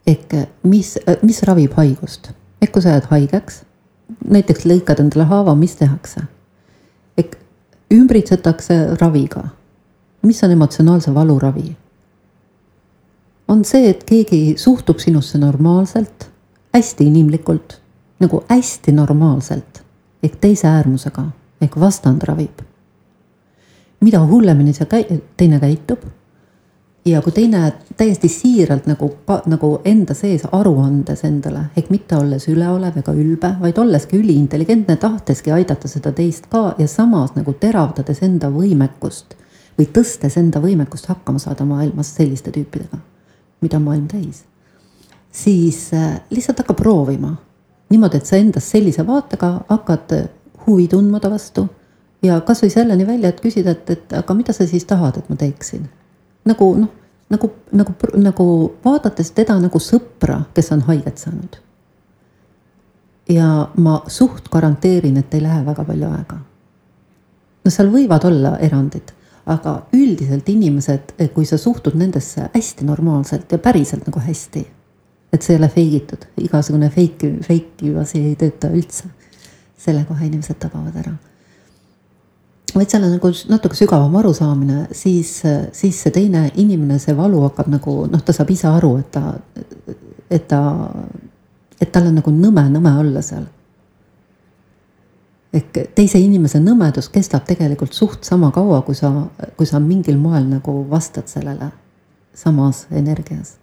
ehk 0.07 0.35
mis, 0.63 0.97
mis 1.21 1.43
ravib 1.47 1.75
haigust, 1.77 2.31
ehk 2.61 2.73
kui 2.75 2.83
sa 2.83 2.95
jääd 2.95 3.07
haigeks, 3.11 3.61
näiteks 4.29 4.65
lõikad 4.69 5.01
endale 5.03 5.27
haava, 5.29 5.55
mis 5.55 5.75
tehakse? 5.79 6.25
ehk 7.17 7.37
ümbritsetakse 7.93 8.97
raviga. 9.01 9.43
mis 10.23 10.43
on 10.43 10.51
emotsionaalse 10.51 11.13
valu 11.13 11.39
ravi? 11.39 11.75
on 13.47 13.65
see, 13.65 13.89
et 13.89 14.03
keegi 14.03 14.55
suhtub 14.57 14.99
sinusse 14.99 15.37
normaalselt, 15.37 16.29
hästi 16.73 17.05
inimlikult, 17.05 17.79
nagu 18.19 18.43
hästi 18.49 18.91
normaalselt 18.91 19.83
ehk 20.23 20.35
teise 20.41 20.67
äärmusega 20.67 21.25
ehk 21.61 21.79
vastand 21.79 22.23
ravib. 22.23 22.61
mida 24.01 24.19
hullemini 24.19 24.73
see 24.73 24.85
käi-, 24.85 25.21
teine 25.37 25.59
käitub 25.59 26.03
ja 27.05 27.21
kui 27.21 27.31
teine 27.31 27.73
täiesti 27.97 28.27
siiralt 28.27 28.85
nagu, 28.87 29.09
nagu 29.45 29.69
enda 29.85 30.13
sees 30.13 30.45
aru 30.51 30.77
andes 30.81 31.23
endale, 31.27 31.65
ehk 31.77 31.89
mitte 31.91 32.15
olles 32.15 32.47
üleolev 32.47 32.97
ega 33.01 33.13
ülbe, 33.13 33.53
vaid 33.61 33.77
olleski 33.77 34.17
üliintelligentne, 34.17 34.95
tahteski 35.01 35.51
aidata 35.51 35.87
seda 35.91 36.13
teist 36.15 36.47
ka 36.51 36.73
ja 36.79 36.87
samas 36.87 37.35
nagu 37.35 37.53
teravdades 37.59 38.23
enda 38.23 38.49
võimekust 38.53 39.35
või 39.77 39.89
tõstes 39.91 40.37
enda 40.39 40.61
võimekust 40.63 41.09
hakkama 41.11 41.41
saada 41.41 41.65
maailmas 41.67 42.13
selliste 42.15 42.53
tüüpidega, 42.55 42.99
mida 43.61 43.77
on 43.77 43.87
maailm 43.89 44.07
täis. 44.07 44.43
siis 45.31 45.89
äh, 45.93 46.21
lihtsalt 46.29 46.59
hakka 46.59 46.73
proovima 46.73 47.35
niimoodi, 47.89 48.17
et 48.17 48.25
sa 48.25 48.37
endas 48.37 48.69
sellise 48.71 49.07
vaatega 49.07 49.65
hakkad 49.69 50.13
huvi 50.67 50.87
tundma 50.87 51.19
ta 51.19 51.29
vastu 51.29 51.67
ja 52.23 52.39
kasvõi 52.41 52.69
selleni 52.69 53.07
välja, 53.07 53.29
et 53.29 53.41
küsida, 53.41 53.71
et, 53.71 53.89
et 53.89 54.13
aga 54.13 54.33
mida 54.33 54.53
sa 54.53 54.67
siis 54.67 54.85
tahad, 54.85 55.17
et 55.17 55.29
ma 55.29 55.35
teeksin 55.35 55.89
nagu 56.45 56.75
noh, 56.77 56.91
nagu, 57.29 57.51
nagu, 57.71 57.93
nagu 58.15 58.47
vaadates 58.85 59.31
teda 59.31 59.55
nagu 59.61 59.79
sõpra, 59.81 60.43
kes 60.53 60.71
on 60.75 60.83
haiget 60.89 61.21
saanud. 61.21 61.59
ja 63.29 63.69
ma 63.79 64.01
suht 64.07 64.49
garanteerin, 64.51 65.17
et 65.17 65.33
ei 65.33 65.41
lähe 65.41 65.65
väga 65.65 65.83
palju 65.87 66.09
aega. 66.11 66.37
no 67.65 67.71
seal 67.71 67.91
võivad 67.91 68.27
olla 68.27 68.57
erandid, 68.59 69.13
aga 69.45 69.81
üldiselt 69.93 70.49
inimesed, 70.49 71.15
kui 71.33 71.45
sa 71.45 71.57
suhtud 71.57 71.95
nendesse 71.95 72.49
hästi 72.53 72.85
normaalselt 72.85 73.51
ja 73.51 73.57
päriselt 73.57 74.07
nagu 74.07 74.19
hästi, 74.19 74.67
et 75.33 75.41
see 75.41 75.55
ei 75.55 75.61
ole 75.61 75.69
fake 75.69 75.99
itud, 76.03 76.25
igasugune 76.37 76.89
fake, 76.89 77.37
fake 77.47 77.99
asi 77.99 78.25
ei 78.29 78.35
tööta 78.35 78.71
üldse. 78.71 79.09
selle 79.83 80.05
kohe 80.07 80.25
inimesed 80.25 80.55
tabavad 80.59 80.95
ära 80.95 81.11
vaid 82.75 82.89
seal 82.89 83.03
on 83.05 83.13
nagu 83.15 83.29
natuke 83.49 83.77
sügavam 83.77 84.15
arusaamine, 84.19 84.87
siis, 84.95 85.35
siis 85.75 85.99
see 86.03 86.13
teine 86.13 86.45
inimene, 86.59 86.97
see 87.01 87.15
valu 87.17 87.43
hakkab 87.47 87.69
nagu 87.73 87.97
noh, 88.09 88.23
ta 88.25 88.33
saab 88.35 88.49
ise 88.53 88.67
aru, 88.69 88.95
et 89.01 89.11
ta, 89.13 89.33
et 90.29 90.47
ta, 90.49 90.61
et 91.81 91.91
tal 91.93 92.09
on 92.09 92.17
nagu 92.21 92.33
nõme-nõme 92.33 92.95
olla 93.03 93.21
seal. 93.25 93.45
ehk 95.53 95.93
teise 95.93 96.17
inimese 96.17 96.57
nõmedus 96.57 97.11
kestab 97.13 97.43
tegelikult 97.45 97.93
suht 97.93 98.25
sama 98.25 98.49
kaua, 98.51 98.81
kui 98.81 98.95
sa, 98.97 99.11
kui 99.57 99.69
sa 99.69 99.79
mingil 99.79 100.17
moel 100.17 100.47
nagu 100.49 100.79
vastad 100.89 101.29
sellele 101.29 101.69
samas 102.33 102.87
energias. 102.91 103.57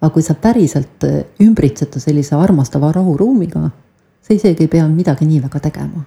aga 0.00 0.12
kui 0.12 0.22
sa 0.22 0.34
päriselt 0.34 1.04
ümbritsed 1.40 1.90
ta 1.90 2.00
sellise 2.00 2.36
armastava 2.36 2.92
rahuruumiga, 2.92 3.70
sa 4.22 4.34
isegi 4.34 4.64
ei 4.64 4.68
pea 4.68 4.88
midagi 4.88 5.26
nii 5.28 5.42
väga 5.42 5.60
tegema 5.60 6.04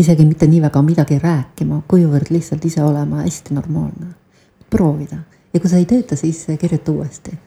isegi 0.00 0.24
mitte 0.24 0.46
nii 0.48 0.62
väga 0.62 0.82
midagi 0.82 1.18
rääkima, 1.20 1.82
kuivõrd 1.88 2.30
lihtsalt 2.32 2.64
ise 2.64 2.82
olema 2.84 3.24
hästi 3.24 3.54
normaalne. 3.54 4.14
proovida 4.70 5.16
ja 5.54 5.60
kui 5.60 5.70
see 5.70 5.78
ei 5.82 5.86
tööta, 5.86 6.16
siis 6.16 6.46
kirjuta 6.58 6.92
uuesti. 6.92 7.38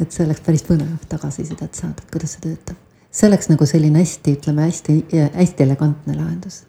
et 0.00 0.12
see 0.12 0.26
oleks 0.26 0.40
päris 0.40 0.62
põnev 0.62 1.06
tagasisidet 1.08 1.74
saada, 1.74 2.02
et 2.02 2.10
kuidas 2.10 2.32
see 2.36 2.40
töötab. 2.40 2.76
see 3.10 3.28
oleks 3.28 3.48
nagu 3.48 3.66
selline 3.66 3.98
hästi, 3.98 4.36
ütleme 4.38 4.62
hästi, 4.62 5.04
hästi 5.34 5.62
elegantne 5.62 6.16
lahendus, 6.16 6.62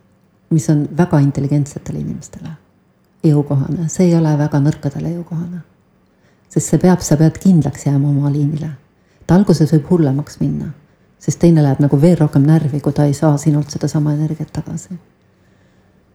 mis 0.49 0.69
on 0.69 0.87
väga 0.97 1.19
intelligentsetele 1.19 1.99
inimestele 1.99 2.49
jõukohane, 3.23 3.87
see 3.89 4.07
ei 4.07 4.15
ole 4.15 4.37
väga 4.37 4.59
nõrkadele 4.59 5.13
jõukohane. 5.13 5.61
sest 6.49 6.69
see 6.69 6.79
peab, 6.79 6.99
sa 7.01 7.17
pead 7.17 7.37
kindlaks 7.37 7.85
jääma 7.85 8.09
oma 8.09 8.31
liinile. 8.31 8.69
ta 9.27 9.35
alguses 9.35 9.73
võib 9.73 9.89
hullemaks 9.89 10.39
minna 10.39 10.73
sest 11.19 11.39
teine 11.41 11.63
läheb 11.63 11.81
nagu 11.81 11.99
veel 12.01 12.17
rohkem 12.19 12.45
närvi, 12.45 12.79
kui 12.83 12.93
ta 12.93 13.05
ei 13.07 13.13
saa 13.17 13.37
sinult 13.41 13.71
sedasama 13.73 14.13
energiat 14.13 14.51
tagasi. 14.53 14.97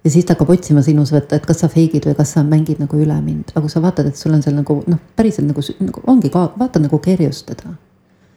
ja 0.04 0.10
siis 0.10 0.24
ta 0.24 0.34
hakkab 0.34 0.50
otsima 0.50 0.82
sinus, 0.82 1.12
et, 1.12 1.32
et 1.32 1.46
kas 1.46 1.60
sa 1.62 1.68
fake'id 1.70 2.06
või 2.08 2.16
kas 2.18 2.32
sa 2.34 2.42
mängid 2.46 2.80
nagu 2.82 2.98
üle 2.98 3.18
mind, 3.22 3.52
aga 3.52 3.62
kui 3.62 3.70
sa 3.70 3.82
vaatad, 3.82 4.08
et 4.10 4.16
sul 4.16 4.34
on 4.34 4.42
seal 4.42 4.56
nagu 4.56 4.80
noh, 4.86 4.98
päriselt 5.16 5.46
nagu, 5.46 5.62
nagu 5.80 6.02
ongi 6.10 6.30
ka, 6.30 6.48
vaata 6.58 6.82
nagu 6.82 6.98
kerjust 6.98 7.46
teda. 7.46 7.74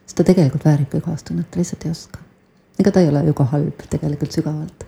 sest 0.05 0.17
ta 0.17 0.23
tegelikult 0.23 0.65
vääribki 0.65 1.01
kaastunnet, 1.01 1.49
ta 1.51 1.59
lihtsalt 1.61 1.85
ei 1.85 1.91
oska. 1.91 2.19
ega 2.79 2.91
ta 2.91 3.01
ei 3.01 3.09
ole 3.09 3.25
ju 3.25 3.33
ka 3.33 3.49
halb 3.55 3.87
tegelikult 3.89 4.31
sügavalt. 4.31 4.85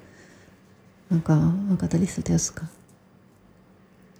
aga, 1.17 1.41
aga 1.73 1.88
ta 1.88 1.97
lihtsalt 1.97 2.30
ei 2.30 2.36
oska. 2.36 2.69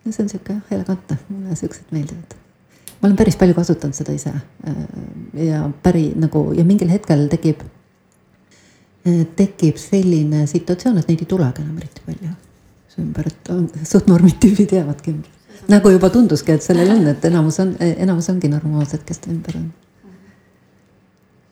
ja 0.06 0.12
see 0.12 0.24
on 0.24 0.30
sihuke 0.30 0.62
elegantne, 0.72 1.20
mulle 1.30 1.56
siuksed 1.56 1.92
meeldivad 1.92 2.47
ma 3.02 3.08
olen 3.08 3.18
päris 3.20 3.38
palju 3.40 3.56
kasutanud 3.58 3.98
seda 3.98 4.16
ise 4.16 4.34
äh, 4.34 4.78
ja 5.48 5.64
päri 5.84 6.12
nagu 6.18 6.50
ja 6.58 6.66
mingil 6.68 6.92
hetkel 6.92 7.28
tekib, 7.32 7.64
äh, 9.08 9.24
tekib 9.40 9.80
selline 9.82 10.46
situatsioon, 10.50 11.02
et 11.02 11.10
neid 11.12 11.26
ei 11.26 11.32
tulegi 11.34 11.66
enam 11.66 11.82
eriti 11.82 12.06
palju 12.06 12.36
su 12.94 13.02
ümber, 13.04 13.28
et 13.32 13.52
suht 13.88 14.08
normid 14.10 14.40
tüübid 14.44 14.74
jäävadki 14.80 15.14
ümber. 15.16 15.34
nagu 15.68 15.92
juba 15.92 16.10
tunduski, 16.14 16.56
et 16.56 16.64
sellel 16.64 16.96
on, 16.96 17.06
et 17.12 17.26
enamus 17.32 17.60
on, 17.64 17.76
enamus 17.80 18.30
ongi 18.34 18.50
normaalsed, 18.52 19.06
kes 19.06 19.22
ta 19.26 19.32
ümber 19.34 19.62
on. 19.62 19.70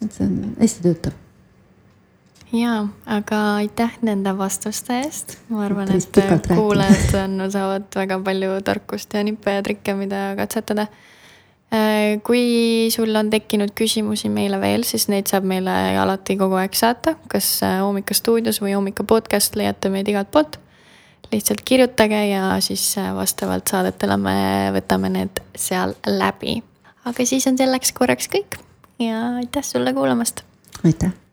et 0.06 0.12
see 0.12 0.26
on 0.26 0.58
hästi 0.60 0.90
töötav 0.90 1.22
jaa, 2.56 2.88
aga 3.06 3.40
aitäh 3.62 3.98
nende 4.06 4.38
vastuste 4.38 5.00
eest. 5.04 5.38
ma 5.50 5.66
arvan, 5.66 5.92
et 5.92 6.48
kuulajad 6.48 7.18
on, 7.24 7.42
saavad 7.52 7.90
väga 7.96 8.20
palju 8.24 8.62
tarkust 8.66 9.14
ja 9.14 9.24
nippe 9.24 9.58
ja 9.58 9.64
trikke, 9.66 9.96
mida 9.98 10.32
katsetada 10.38 10.88
kui 12.24 12.90
sul 12.94 13.16
on 13.16 13.30
tekkinud 13.34 13.74
küsimusi 13.78 14.30
meile 14.34 14.60
veel, 14.62 14.86
siis 14.88 15.08
neid 15.12 15.30
saab 15.32 15.48
meile 15.50 15.74
alati 16.02 16.38
kogu 16.40 16.60
aeg 16.60 16.78
saata, 16.78 17.16
kas 17.32 17.50
äh, 17.66 17.80
Hommika 17.84 18.18
stuudios 18.18 18.62
või 18.64 18.76
Hommika 18.76 19.06
podcast 19.08 19.58
leiate 19.60 19.92
meid 19.94 20.10
igalt 20.12 20.32
poolt. 20.32 20.60
lihtsalt 21.32 21.62
kirjutage 21.66 22.22
ja 22.30 22.54
siis 22.62 22.84
äh, 23.02 23.12
vastavalt 23.16 23.68
saadetele 23.68 24.18
me 24.18 24.38
võtame 24.78 25.10
need 25.10 25.44
seal 25.56 25.96
läbi. 26.08 26.62
aga 27.06 27.26
siis 27.26 27.48
on 27.48 27.58
selleks 27.58 27.92
korraks 27.92 28.30
kõik 28.30 28.60
ja 29.00 29.36
aitäh 29.42 29.64
sulle 29.64 29.94
kuulamast. 29.94 30.44
aitäh 30.84 31.25